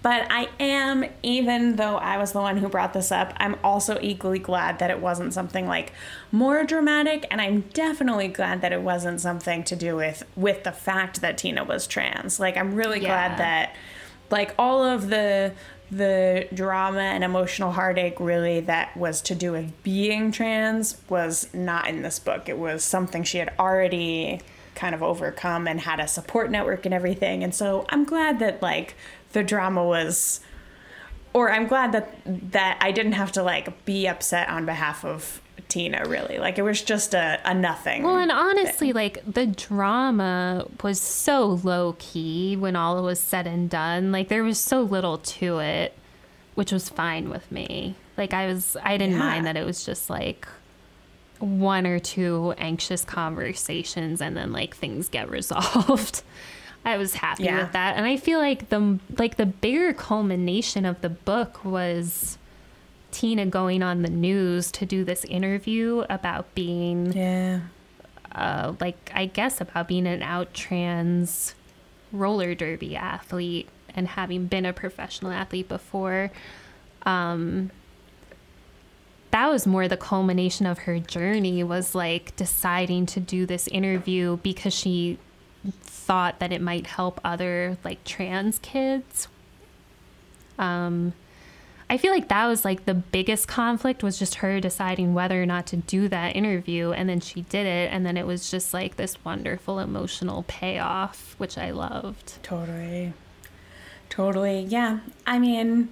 But 0.00 0.26
I 0.30 0.48
am, 0.58 1.04
even 1.22 1.76
though 1.76 1.96
I 1.96 2.16
was 2.16 2.32
the 2.32 2.40
one 2.40 2.56
who 2.56 2.68
brought 2.70 2.94
this 2.94 3.12
up, 3.12 3.34
I'm 3.36 3.56
also 3.62 3.98
equally 4.00 4.38
glad 4.38 4.78
that 4.78 4.90
it 4.90 4.98
wasn't 4.98 5.34
something 5.34 5.66
like 5.66 5.92
more 6.32 6.64
dramatic. 6.64 7.26
And 7.30 7.38
I'm 7.40 7.62
definitely 7.74 8.28
glad 8.28 8.62
that 8.62 8.72
it 8.72 8.80
wasn't 8.80 9.20
something 9.20 9.62
to 9.64 9.76
do 9.76 9.94
with 9.96 10.22
with 10.36 10.64
the 10.64 10.72
fact 10.72 11.20
that 11.20 11.36
Tina 11.36 11.64
was 11.64 11.86
trans. 11.86 12.40
Like 12.40 12.56
I'm 12.56 12.74
really 12.74 13.00
Yeah. 13.02 13.08
glad 13.28 13.38
that 13.38 13.76
like 14.30 14.54
all 14.58 14.82
of 14.84 15.10
the 15.10 15.52
the 15.96 16.48
drama 16.52 17.00
and 17.00 17.22
emotional 17.22 17.72
heartache 17.72 18.18
really 18.18 18.60
that 18.60 18.96
was 18.96 19.20
to 19.22 19.34
do 19.34 19.52
with 19.52 19.82
being 19.82 20.32
trans 20.32 20.96
was 21.08 21.52
not 21.52 21.88
in 21.88 22.02
this 22.02 22.18
book. 22.18 22.48
It 22.48 22.58
was 22.58 22.84
something 22.84 23.22
she 23.22 23.38
had 23.38 23.52
already 23.58 24.40
kind 24.74 24.94
of 24.94 25.02
overcome 25.02 25.68
and 25.68 25.80
had 25.80 26.00
a 26.00 26.08
support 26.08 26.50
network 26.50 26.84
and 26.84 26.94
everything. 26.94 27.44
And 27.44 27.54
so 27.54 27.86
I'm 27.88 28.04
glad 28.04 28.38
that 28.40 28.62
like 28.62 28.94
the 29.32 29.44
drama 29.44 29.84
was 29.84 30.40
or 31.32 31.50
I'm 31.50 31.66
glad 31.66 31.92
that 31.92 32.16
that 32.52 32.78
I 32.80 32.92
didn't 32.92 33.12
have 33.12 33.32
to 33.32 33.42
like 33.42 33.84
be 33.84 34.06
upset 34.06 34.48
on 34.48 34.66
behalf 34.66 35.04
of 35.04 35.40
Tina 35.68 36.04
really. 36.06 36.38
Like 36.38 36.58
it 36.58 36.62
was 36.62 36.82
just 36.82 37.14
a, 37.14 37.40
a 37.44 37.54
nothing. 37.54 38.02
Well, 38.02 38.18
and 38.18 38.30
honestly, 38.30 38.92
like 38.92 39.18
the 39.26 39.46
drama 39.46 40.66
was 40.82 41.00
so 41.00 41.60
low 41.64 41.96
key 41.98 42.56
when 42.56 42.76
all 42.76 43.02
was 43.02 43.18
said 43.20 43.46
and 43.46 43.68
done. 43.68 44.12
Like 44.12 44.28
there 44.28 44.44
was 44.44 44.58
so 44.58 44.82
little 44.82 45.18
to 45.18 45.58
it, 45.58 45.96
which 46.54 46.70
was 46.72 46.88
fine 46.88 47.28
with 47.30 47.50
me. 47.50 47.94
Like 48.16 48.32
I 48.32 48.46
was, 48.46 48.76
I 48.82 48.96
didn't 48.96 49.14
Yeah. 49.14 49.18
mind 49.20 49.46
that 49.46 49.56
it 49.56 49.64
was 49.66 49.84
just 49.84 50.08
like 50.08 50.46
one 51.40 51.86
or 51.86 51.98
two 51.98 52.54
anxious 52.58 53.04
conversations 53.04 54.20
and 54.22 54.36
then 54.36 54.52
like 54.52 54.76
things 54.76 55.08
get 55.08 55.28
resolved. 55.38 56.22
I 56.84 56.96
was 56.96 57.14
happy 57.14 57.44
Yeah. 57.44 57.62
with 57.62 57.72
that. 57.72 57.96
And 57.96 58.06
I 58.06 58.16
feel 58.16 58.38
like 58.38 58.68
the 58.68 58.98
like 59.18 59.36
the 59.36 59.46
bigger 59.46 59.92
culmination 59.94 60.84
of 60.84 61.00
the 61.00 61.08
book 61.08 61.64
was 61.64 62.38
Tina 63.14 63.46
going 63.46 63.80
on 63.80 64.02
the 64.02 64.10
news 64.10 64.72
to 64.72 64.84
do 64.84 65.04
this 65.04 65.24
interview 65.26 66.04
about 66.10 66.52
being 66.56 67.12
yeah. 67.12 67.60
uh, 68.32 68.74
like 68.80 69.12
I 69.14 69.26
guess 69.26 69.60
about 69.60 69.86
being 69.86 70.08
an 70.08 70.20
out 70.20 70.52
trans 70.52 71.54
roller 72.10 72.56
derby 72.56 72.96
athlete 72.96 73.68
and 73.94 74.08
having 74.08 74.46
been 74.46 74.66
a 74.66 74.72
professional 74.72 75.30
athlete 75.30 75.68
before. 75.68 76.32
Um, 77.06 77.70
that 79.30 79.48
was 79.48 79.64
more 79.64 79.86
the 79.86 79.96
culmination 79.96 80.66
of 80.66 80.78
her 80.80 80.98
journey 80.98 81.62
was 81.62 81.94
like 81.94 82.34
deciding 82.34 83.06
to 83.06 83.20
do 83.20 83.46
this 83.46 83.68
interview 83.68 84.38
because 84.38 84.74
she 84.74 85.18
thought 85.82 86.40
that 86.40 86.52
it 86.52 86.60
might 86.60 86.86
help 86.88 87.20
other 87.24 87.78
like 87.84 88.02
trans 88.02 88.58
kids. 88.58 89.28
Um, 90.58 91.14
I 91.88 91.98
feel 91.98 92.12
like 92.12 92.28
that 92.28 92.46
was 92.46 92.64
like 92.64 92.86
the 92.86 92.94
biggest 92.94 93.46
conflict 93.46 94.02
was 94.02 94.18
just 94.18 94.36
her 94.36 94.58
deciding 94.58 95.14
whether 95.14 95.42
or 95.42 95.46
not 95.46 95.66
to 95.68 95.76
do 95.76 96.08
that 96.08 96.34
interview 96.34 96.92
and 96.92 97.08
then 97.08 97.20
she 97.20 97.42
did 97.42 97.66
it 97.66 97.92
and 97.92 98.06
then 98.06 98.16
it 98.16 98.26
was 98.26 98.50
just 98.50 98.72
like 98.72 98.96
this 98.96 99.22
wonderful 99.24 99.78
emotional 99.78 100.44
payoff 100.48 101.34
which 101.38 101.58
I 101.58 101.70
loved. 101.70 102.42
Totally. 102.42 103.12
Totally. 104.08 104.60
Yeah. 104.60 105.00
I 105.26 105.38
mean, 105.38 105.88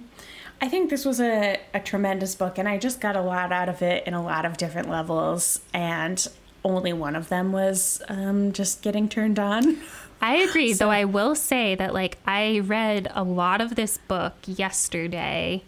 I 0.61 0.69
think 0.69 0.89
this 0.89 1.03
was 1.03 1.19
a, 1.19 1.59
a 1.73 1.79
tremendous 1.81 2.35
book, 2.35 2.57
and 2.57 2.69
I 2.69 2.77
just 2.77 3.01
got 3.01 3.17
a 3.17 3.21
lot 3.21 3.51
out 3.51 3.67
of 3.67 3.81
it 3.81 4.07
in 4.07 4.13
a 4.13 4.23
lot 4.23 4.45
of 4.45 4.55
different 4.55 4.89
levels, 4.89 5.59
and 5.73 6.25
only 6.63 6.93
one 6.93 7.17
of 7.17 7.27
them 7.27 7.51
was 7.51 8.01
um, 8.07 8.53
just 8.53 8.81
getting 8.81 9.09
turned 9.09 9.39
on. 9.39 9.77
I 10.21 10.37
agree 10.37 10.71
though 10.73 10.89
I 10.89 11.03
will 11.03 11.35
say 11.35 11.75
that 11.75 11.93
like 11.93 12.17
I 12.25 12.59
read 12.59 13.11
a 13.13 13.23
lot 13.23 13.59
of 13.59 13.75
this 13.75 13.97
book 13.97 14.35
yesterday 14.45 15.63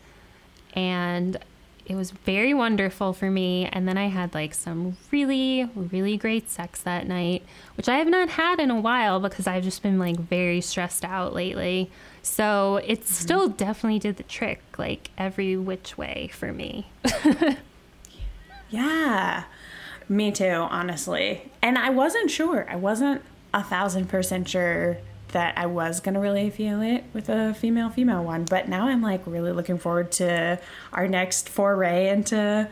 and 0.76 1.38
it 1.86 1.96
was 1.96 2.10
very 2.12 2.54
wonderful 2.54 3.14
for 3.14 3.30
me 3.30 3.70
and 3.72 3.88
then 3.88 3.98
I 3.98 4.08
had 4.08 4.34
like 4.34 4.56
some 4.56 4.98
really 5.12 5.70
really 5.76 6.18
great 6.18 6.50
sex 6.50 6.82
that 6.82 7.08
night 7.08 7.44
which 7.76 7.88
I 7.88 7.98
have 7.98 8.08
not 8.08 8.30
had 8.30 8.60
in 8.60 8.72
a 8.72 8.80
while 8.80 9.20
because 9.20 9.46
I've 9.46 9.64
just 9.64 9.84
been 9.84 10.00
like 10.00 10.18
very 10.18 10.62
stressed 10.62 11.06
out 11.06 11.34
lately. 11.34 11.92
So 12.24 12.78
it 12.78 13.02
mm-hmm. 13.02 13.06
still 13.06 13.50
definitely 13.50 14.00
did 14.00 14.18
the 14.18 14.24
trick 14.24 14.62
like 14.78 15.12
every 15.18 15.56
which 15.58 15.98
way 15.98 16.32
for 16.34 16.52
me. 16.52 16.88
Yeah. 18.70 19.44
Me 20.10 20.32
too, 20.32 20.68
honestly. 20.70 21.52
And 21.62 21.78
I 21.78 21.90
wasn't 21.90 22.30
sure. 22.30 22.68
I 22.70 22.76
wasn't 22.76 23.22
a 23.54 23.64
thousand 23.64 24.10
percent 24.10 24.50
sure 24.50 24.98
that 25.36 25.58
I 25.58 25.66
was 25.66 26.00
gonna 26.00 26.22
really 26.22 26.50
feel 26.50 26.82
it 26.82 27.04
with 27.12 27.28
a 27.28 27.54
female 27.54 27.90
female 27.90 28.24
one. 28.24 28.46
But 28.46 28.70
now 28.70 28.88
I'm 28.88 29.02
like 29.02 29.22
really 29.26 29.52
looking 29.52 29.78
forward 29.78 30.14
to 30.14 30.58
our 30.94 31.10
next 31.10 31.50
foray 31.50 32.08
into 32.08 32.70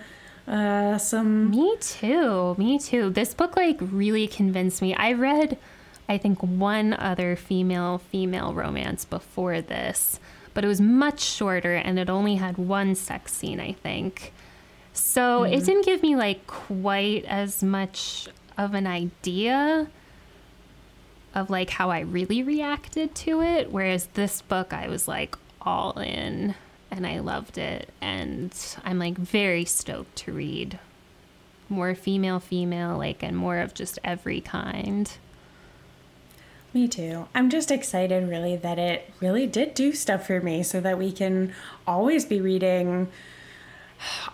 uh, 0.48 0.98
some 0.98 1.52
Me 1.52 1.76
too. 1.82 2.56
Me 2.58 2.80
too. 2.80 3.10
This 3.10 3.34
book 3.34 3.58
like 3.58 3.78
really 3.82 4.28
convinced 4.28 4.82
me. 4.82 4.96
I 4.96 5.12
read 5.12 5.58
I 6.08 6.18
think 6.18 6.42
one 6.42 6.94
other 6.94 7.36
female 7.36 7.98
female 7.98 8.54
romance 8.54 9.04
before 9.04 9.60
this, 9.60 10.22
but 10.54 10.64
it 10.64 10.70
was 10.70 10.80
much 10.80 11.20
shorter 11.20 11.76
and 11.76 12.00
it 12.00 12.10
only 12.10 12.36
had 12.36 12.58
one 12.58 12.96
sex 12.96 13.34
scene, 13.34 13.60
I 13.60 13.74
think. 13.74 14.32
So 14.94 15.44
it 15.44 15.66
didn't 15.66 15.84
give 15.84 16.02
me 16.02 16.16
like 16.16 16.48
quite 16.48 17.26
as 17.26 17.62
much 17.62 18.30
of 18.58 18.74
an 18.74 18.88
idea 18.88 19.90
of 21.36 21.50
like 21.50 21.72
how 21.72 21.90
I 21.90 22.02
really 22.02 22.44
reacted 22.44 23.16
to 23.16 23.42
it. 23.42 23.72
Whereas 23.72 24.08
this 24.14 24.42
book, 24.42 24.74
I 24.74 24.88
was 24.88 25.08
like 25.08 25.36
all 25.62 26.00
in 26.00 26.56
and 26.92 27.08
I 27.08 27.20
loved 27.20 27.58
it. 27.58 27.90
And 28.02 28.54
I'm 28.84 29.00
like 29.00 29.18
very 29.18 29.66
stoked 29.66 30.16
to 30.18 30.34
read 30.34 30.80
more 31.70 31.96
female, 31.96 32.40
female, 32.40 32.98
like, 32.98 33.24
and 33.24 33.36
more 33.36 33.58
of 33.58 33.74
just 33.74 33.98
every 34.04 34.42
kind. 34.42 35.12
Me 36.74 36.88
too. 36.88 37.28
I'm 37.34 37.50
just 37.50 37.72
excited, 37.72 38.28
really, 38.28 38.56
that 38.58 38.80
it 38.80 39.12
really 39.20 39.48
did 39.48 39.74
do 39.74 39.94
stuff 39.94 40.28
for 40.28 40.42
me 40.42 40.64
so 40.64 40.82
that 40.82 40.98
we 40.98 41.12
can 41.12 41.54
always 41.88 42.26
be 42.26 42.42
reading. 42.42 43.10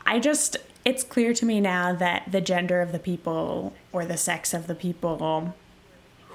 I 0.05 0.19
just, 0.19 0.57
it's 0.85 1.03
clear 1.03 1.33
to 1.33 1.45
me 1.45 1.59
now 1.61 1.93
that 1.93 2.31
the 2.31 2.41
gender 2.41 2.81
of 2.81 2.91
the 2.91 2.99
people 2.99 3.73
or 3.91 4.05
the 4.05 4.17
sex 4.17 4.53
of 4.53 4.67
the 4.67 4.75
people 4.75 5.53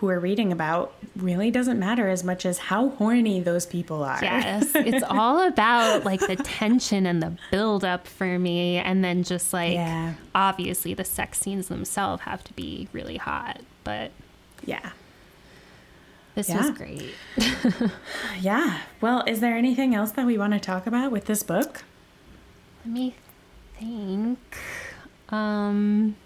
who 0.04 0.08
we're 0.08 0.18
reading 0.20 0.52
about 0.52 0.92
really 1.16 1.50
doesn't 1.50 1.78
matter 1.78 2.08
as 2.10 2.22
much 2.22 2.44
as 2.44 2.58
how 2.58 2.90
horny 2.90 3.40
those 3.40 3.64
people 3.64 4.02
are. 4.04 4.18
Yes, 4.20 4.70
it's 4.74 5.02
all 5.08 5.46
about 5.46 6.04
like 6.04 6.20
the 6.20 6.36
tension 6.36 7.06
and 7.06 7.22
the 7.22 7.32
build 7.50 7.84
up 7.84 8.06
for 8.06 8.38
me, 8.38 8.76
and 8.76 9.02
then 9.02 9.22
just 9.22 9.52
like 9.54 9.72
Yeah. 9.74 10.14
obviously 10.34 10.92
the 10.92 11.04
sex 11.04 11.38
scenes 11.38 11.68
themselves 11.68 12.22
have 12.24 12.44
to 12.44 12.52
be 12.52 12.86
really 12.92 13.16
hot, 13.16 13.62
but 13.82 14.10
yeah. 14.66 14.90
this 16.34 16.50
Yeah. 16.50 16.58
was 16.58 16.70
great. 16.72 17.14
Yeah. 18.40 18.80
Well, 19.00 19.24
is 19.26 19.40
there 19.40 19.56
anything 19.56 19.94
else 19.94 20.10
that 20.12 20.26
we 20.26 20.36
want 20.36 20.52
to 20.52 20.60
talk 20.60 20.86
about 20.86 21.10
with 21.12 21.24
this 21.24 21.42
book? 21.42 21.82
Let 22.84 22.92
me 22.92 23.14
think. 23.78 24.38
Um, 25.30 26.16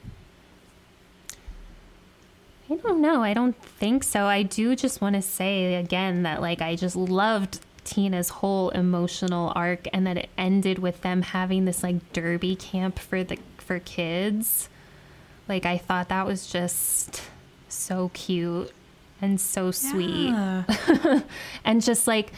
I 2.70 2.74
don't 2.76 3.00
know. 3.00 3.22
I 3.22 3.32
don't 3.34 3.56
think 3.62 4.04
so. 4.04 4.26
I 4.26 4.42
do 4.42 4.76
just 4.76 5.00
want 5.00 5.16
to 5.16 5.22
say 5.22 5.74
again 5.76 6.22
that 6.24 6.40
like 6.40 6.60
I 6.60 6.76
just 6.76 6.96
loved 6.96 7.60
Tina's 7.84 8.28
whole 8.28 8.68
emotional 8.70 9.52
arc 9.56 9.88
and 9.92 10.06
that 10.06 10.18
it 10.18 10.28
ended 10.36 10.78
with 10.78 11.00
them 11.00 11.22
having 11.22 11.64
this 11.64 11.82
like 11.82 12.12
derby 12.12 12.56
camp 12.56 12.98
for 12.98 13.24
the 13.24 13.38
for 13.56 13.78
kids. 13.78 14.68
Like 15.48 15.64
I 15.64 15.78
thought 15.78 16.08
that 16.10 16.26
was 16.26 16.46
just 16.46 17.22
so 17.68 18.10
cute 18.12 18.72
and 19.20 19.40
so 19.40 19.70
sweet 19.70 20.28
Yeah. 20.28 21.20
and 21.64 21.82
just 21.82 22.06
like 22.06 22.32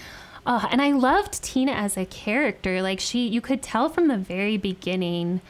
oh 0.46 0.66
and 0.70 0.80
i 0.80 0.90
loved 0.92 1.42
tina 1.42 1.72
as 1.72 1.96
a 1.96 2.06
character 2.06 2.80
like 2.80 2.98
she 2.98 3.26
you 3.28 3.40
could 3.40 3.62
tell 3.62 3.88
from 3.88 4.08
the 4.08 4.16
very 4.16 4.56
beginning 4.56 5.40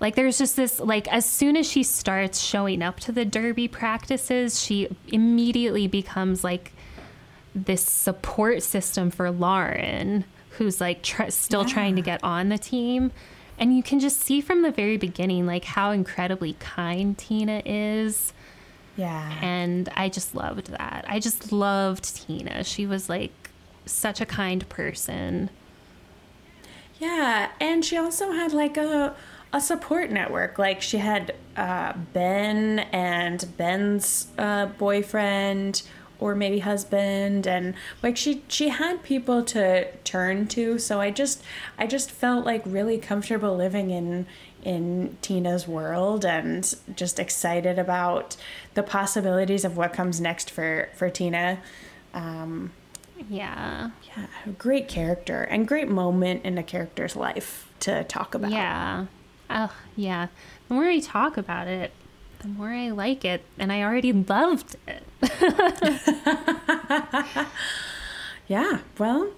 like 0.00 0.14
there's 0.16 0.38
just 0.38 0.56
this 0.56 0.80
like 0.80 1.06
as 1.12 1.28
soon 1.28 1.56
as 1.56 1.70
she 1.70 1.82
starts 1.82 2.40
showing 2.40 2.82
up 2.82 2.98
to 3.00 3.12
the 3.12 3.24
derby 3.24 3.68
practices 3.68 4.62
she 4.62 4.88
immediately 5.08 5.86
becomes 5.86 6.42
like 6.42 6.72
this 7.54 7.82
support 7.82 8.62
system 8.62 9.10
for 9.10 9.30
lauren 9.30 10.24
who's 10.52 10.80
like 10.80 11.02
tr- 11.02 11.28
still 11.30 11.64
trying 11.64 11.94
to 11.96 12.02
get 12.02 12.22
on 12.24 12.48
the 12.48 12.58
team 12.58 13.12
and 13.58 13.76
you 13.76 13.82
can 13.82 14.00
just 14.00 14.20
see 14.20 14.40
from 14.40 14.62
the 14.62 14.70
very 14.70 14.96
beginning 14.96 15.46
like 15.46 15.64
how 15.64 15.90
incredibly 15.90 16.54
kind 16.54 17.16
tina 17.18 17.60
is 17.66 18.32
Yeah. 18.96 19.38
and 19.42 19.88
I 19.96 20.08
just 20.08 20.34
loved 20.34 20.68
that. 20.68 21.04
I 21.08 21.20
just 21.20 21.52
loved 21.52 22.04
Tina. 22.16 22.64
She 22.64 22.86
was 22.86 23.08
like 23.08 23.32
such 23.86 24.20
a 24.20 24.26
kind 24.26 24.66
person. 24.68 25.48
Yeah, 26.98 27.50
and 27.60 27.84
she 27.84 27.96
also 27.96 28.32
had 28.32 28.52
like 28.52 28.76
a 28.76 29.14
a 29.52 29.60
support 29.60 30.10
network. 30.10 30.58
Like 30.58 30.80
she 30.82 30.98
had 30.98 31.34
uh, 31.56 31.94
Ben 32.12 32.80
and 32.92 33.44
Ben's 33.56 34.28
uh, 34.38 34.66
boyfriend 34.66 35.82
or 36.18 36.34
maybe 36.34 36.58
husband 36.58 37.46
and 37.46 37.74
like 38.02 38.14
she 38.14 38.42
she 38.46 38.68
had 38.68 39.02
people 39.02 39.42
to 39.42 39.90
turn 40.04 40.46
to 40.46 40.78
so 40.78 41.00
i 41.00 41.10
just 41.10 41.42
i 41.78 41.86
just 41.86 42.10
felt 42.10 42.44
like 42.44 42.60
really 42.66 42.98
comfortable 42.98 43.56
living 43.56 43.88
in 43.88 44.26
in 44.62 45.16
tina's 45.22 45.66
world 45.66 46.22
and 46.22 46.74
just 46.94 47.18
excited 47.18 47.78
about 47.78 48.36
the 48.74 48.82
possibilities 48.82 49.64
of 49.64 49.78
what 49.78 49.94
comes 49.94 50.20
next 50.20 50.50
for 50.50 50.90
for 50.94 51.08
tina 51.08 51.58
um 52.12 52.70
Yeah. 53.30 53.90
yeah, 54.14 54.26
a 54.44 54.50
great 54.50 54.88
character 54.88 55.42
and 55.44 55.66
great 55.66 55.88
moment 55.88 56.44
in 56.44 56.58
a 56.58 56.62
character's 56.62 57.16
life 57.16 57.66
to 57.80 58.04
talk 58.04 58.34
about. 58.34 58.50
Yeah. 58.50 59.06
Oh, 59.50 59.72
yeah. 59.96 60.28
The 60.68 60.74
more 60.74 60.86
we 60.86 61.00
talk 61.00 61.36
about 61.36 61.66
it, 61.66 61.90
the 62.38 62.48
more 62.48 62.70
I 62.70 62.90
like 62.90 63.24
it. 63.24 63.44
And 63.58 63.72
I 63.72 63.82
already 63.82 64.12
loved 64.12 64.76
it. 64.86 65.02
Yeah, 68.46 68.80
well, 68.98 69.30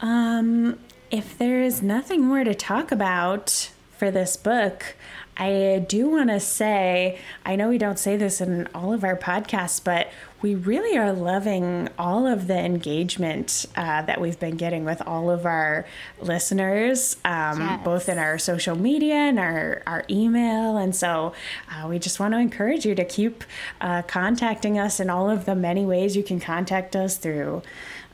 um, 0.00 0.78
if 1.10 1.36
there 1.36 1.60
is 1.62 1.82
nothing 1.82 2.24
more 2.24 2.44
to 2.44 2.54
talk 2.54 2.92
about 2.92 3.70
for 3.98 4.12
this 4.12 4.36
book, 4.36 4.94
I 5.36 5.84
do 5.88 6.08
want 6.08 6.30
to 6.30 6.38
say 6.38 7.18
I 7.44 7.56
know 7.56 7.70
we 7.70 7.78
don't 7.78 7.98
say 7.98 8.16
this 8.16 8.40
in 8.40 8.68
all 8.72 8.92
of 8.92 9.02
our 9.02 9.16
podcasts, 9.16 9.82
but 9.82 10.10
we 10.42 10.54
really 10.54 10.96
are 10.96 11.12
loving 11.12 11.88
all 11.98 12.26
of 12.26 12.46
the 12.46 12.58
engagement 12.58 13.66
uh, 13.76 14.02
that 14.02 14.20
we've 14.20 14.38
been 14.40 14.56
getting 14.56 14.84
with 14.84 15.02
all 15.06 15.30
of 15.30 15.44
our 15.44 15.84
listeners, 16.20 17.16
um, 17.24 17.60
Yes. 17.60 17.84
both 17.84 18.08
in 18.08 18.18
our 18.18 18.38
social 18.38 18.74
media 18.76 19.14
and 19.14 19.38
our, 19.38 19.82
our 19.86 20.04
email. 20.08 20.76
And 20.78 20.96
so 20.96 21.34
uh, 21.70 21.86
we 21.88 21.98
just 21.98 22.18
want 22.20 22.32
to 22.34 22.38
encourage 22.38 22.86
you 22.86 22.94
to 22.94 23.04
keep 23.04 23.44
uh, 23.80 24.02
contacting 24.02 24.78
us 24.78 24.98
in 25.00 25.10
all 25.10 25.28
of 25.28 25.44
the 25.44 25.54
many 25.54 25.84
ways 25.84 26.16
you 26.16 26.22
can 26.22 26.40
contact 26.40 26.96
us 26.96 27.16
through 27.18 27.62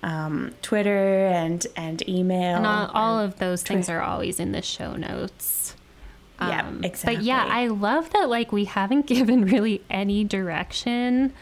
um, 0.02 0.52
Twitter 0.62 1.26
and, 1.26 1.64
and 1.76 2.06
email. 2.08 2.56
And 2.56 2.66
all, 2.66 2.90
all 2.92 3.18
of 3.20 3.38
those 3.38 3.62
things 3.62 3.88
are 3.88 4.00
always 4.00 4.40
in 4.40 4.52
the 4.52 4.62
show 4.62 4.94
notes. 4.96 5.74
Yeah, 6.40 6.66
Um, 6.68 6.84
exactly. 6.84 7.16
But 7.16 7.24
yeah, 7.24 7.46
I 7.48 7.68
love 7.68 8.10
that 8.10 8.28
like 8.28 8.52
we 8.52 8.64
haven't 8.66 9.06
given 9.14 9.44
really 9.44 9.82
any 9.88 10.24
direction 10.24 11.32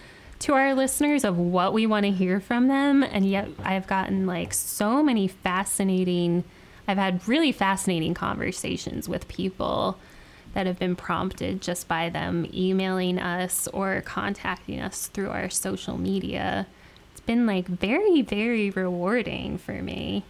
to 0.40 0.54
our 0.54 0.74
listeners 0.74 1.24
of 1.24 1.38
what 1.38 1.72
we 1.72 1.86
want 1.86 2.04
to 2.04 2.10
hear 2.10 2.40
from 2.40 2.68
them, 2.68 3.02
and 3.02 3.24
yet 3.24 3.48
I've 3.62 3.86
gotten 3.86 4.26
like 4.26 4.52
so 4.52 5.02
many 5.02 5.28
fascinating. 5.28 6.44
I've 6.86 6.98
had 6.98 7.26
really 7.26 7.52
fascinating 7.52 8.14
conversations 8.14 9.08
with 9.08 9.28
people 9.28 9.98
that 10.52 10.66
have 10.66 10.78
been 10.78 10.96
prompted 10.96 11.60
just 11.60 11.88
by 11.88 12.08
them 12.08 12.46
emailing 12.52 13.18
us 13.18 13.68
or 13.68 14.02
contacting 14.02 14.80
us 14.80 15.08
through 15.08 15.30
our 15.30 15.50
social 15.50 15.98
media. 15.98 16.66
It's 17.12 17.20
been 17.20 17.46
like 17.46 17.66
very, 17.66 18.22
very 18.22 18.70
rewarding 18.70 19.58
for 19.58 19.82
me. 19.82 20.24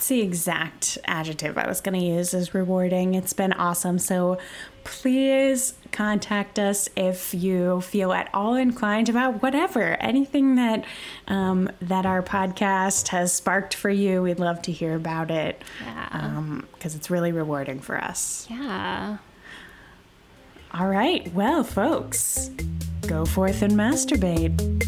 It's 0.00 0.08
the 0.08 0.22
exact 0.22 0.96
adjective 1.04 1.58
I 1.58 1.68
was 1.68 1.82
going 1.82 2.00
to 2.00 2.02
use 2.02 2.32
is 2.32 2.54
rewarding. 2.54 3.12
It's 3.16 3.34
been 3.34 3.52
awesome. 3.52 3.98
So 3.98 4.38
please 4.82 5.74
contact 5.92 6.58
us 6.58 6.88
if 6.96 7.34
you 7.34 7.82
feel 7.82 8.10
at 8.14 8.30
all 8.32 8.54
inclined 8.54 9.10
about 9.10 9.42
whatever, 9.42 9.96
anything 10.00 10.54
that 10.54 10.86
um, 11.28 11.68
that 11.82 12.06
our 12.06 12.22
podcast 12.22 13.08
has 13.08 13.30
sparked 13.34 13.74
for 13.74 13.90
you. 13.90 14.22
We'd 14.22 14.38
love 14.40 14.62
to 14.62 14.72
hear 14.72 14.94
about 14.96 15.30
it 15.30 15.62
Yeah. 15.84 16.60
because 16.72 16.94
it's 16.94 17.10
really 17.10 17.32
rewarding 17.32 17.80
for 17.80 18.02
us. 18.02 18.46
Yeah. 18.48 19.18
All 20.72 20.88
right, 20.88 21.30
well, 21.34 21.62
folks, 21.62 22.48
go 23.06 23.26
forth 23.26 23.60
and 23.60 23.74
masturbate. 23.74 24.86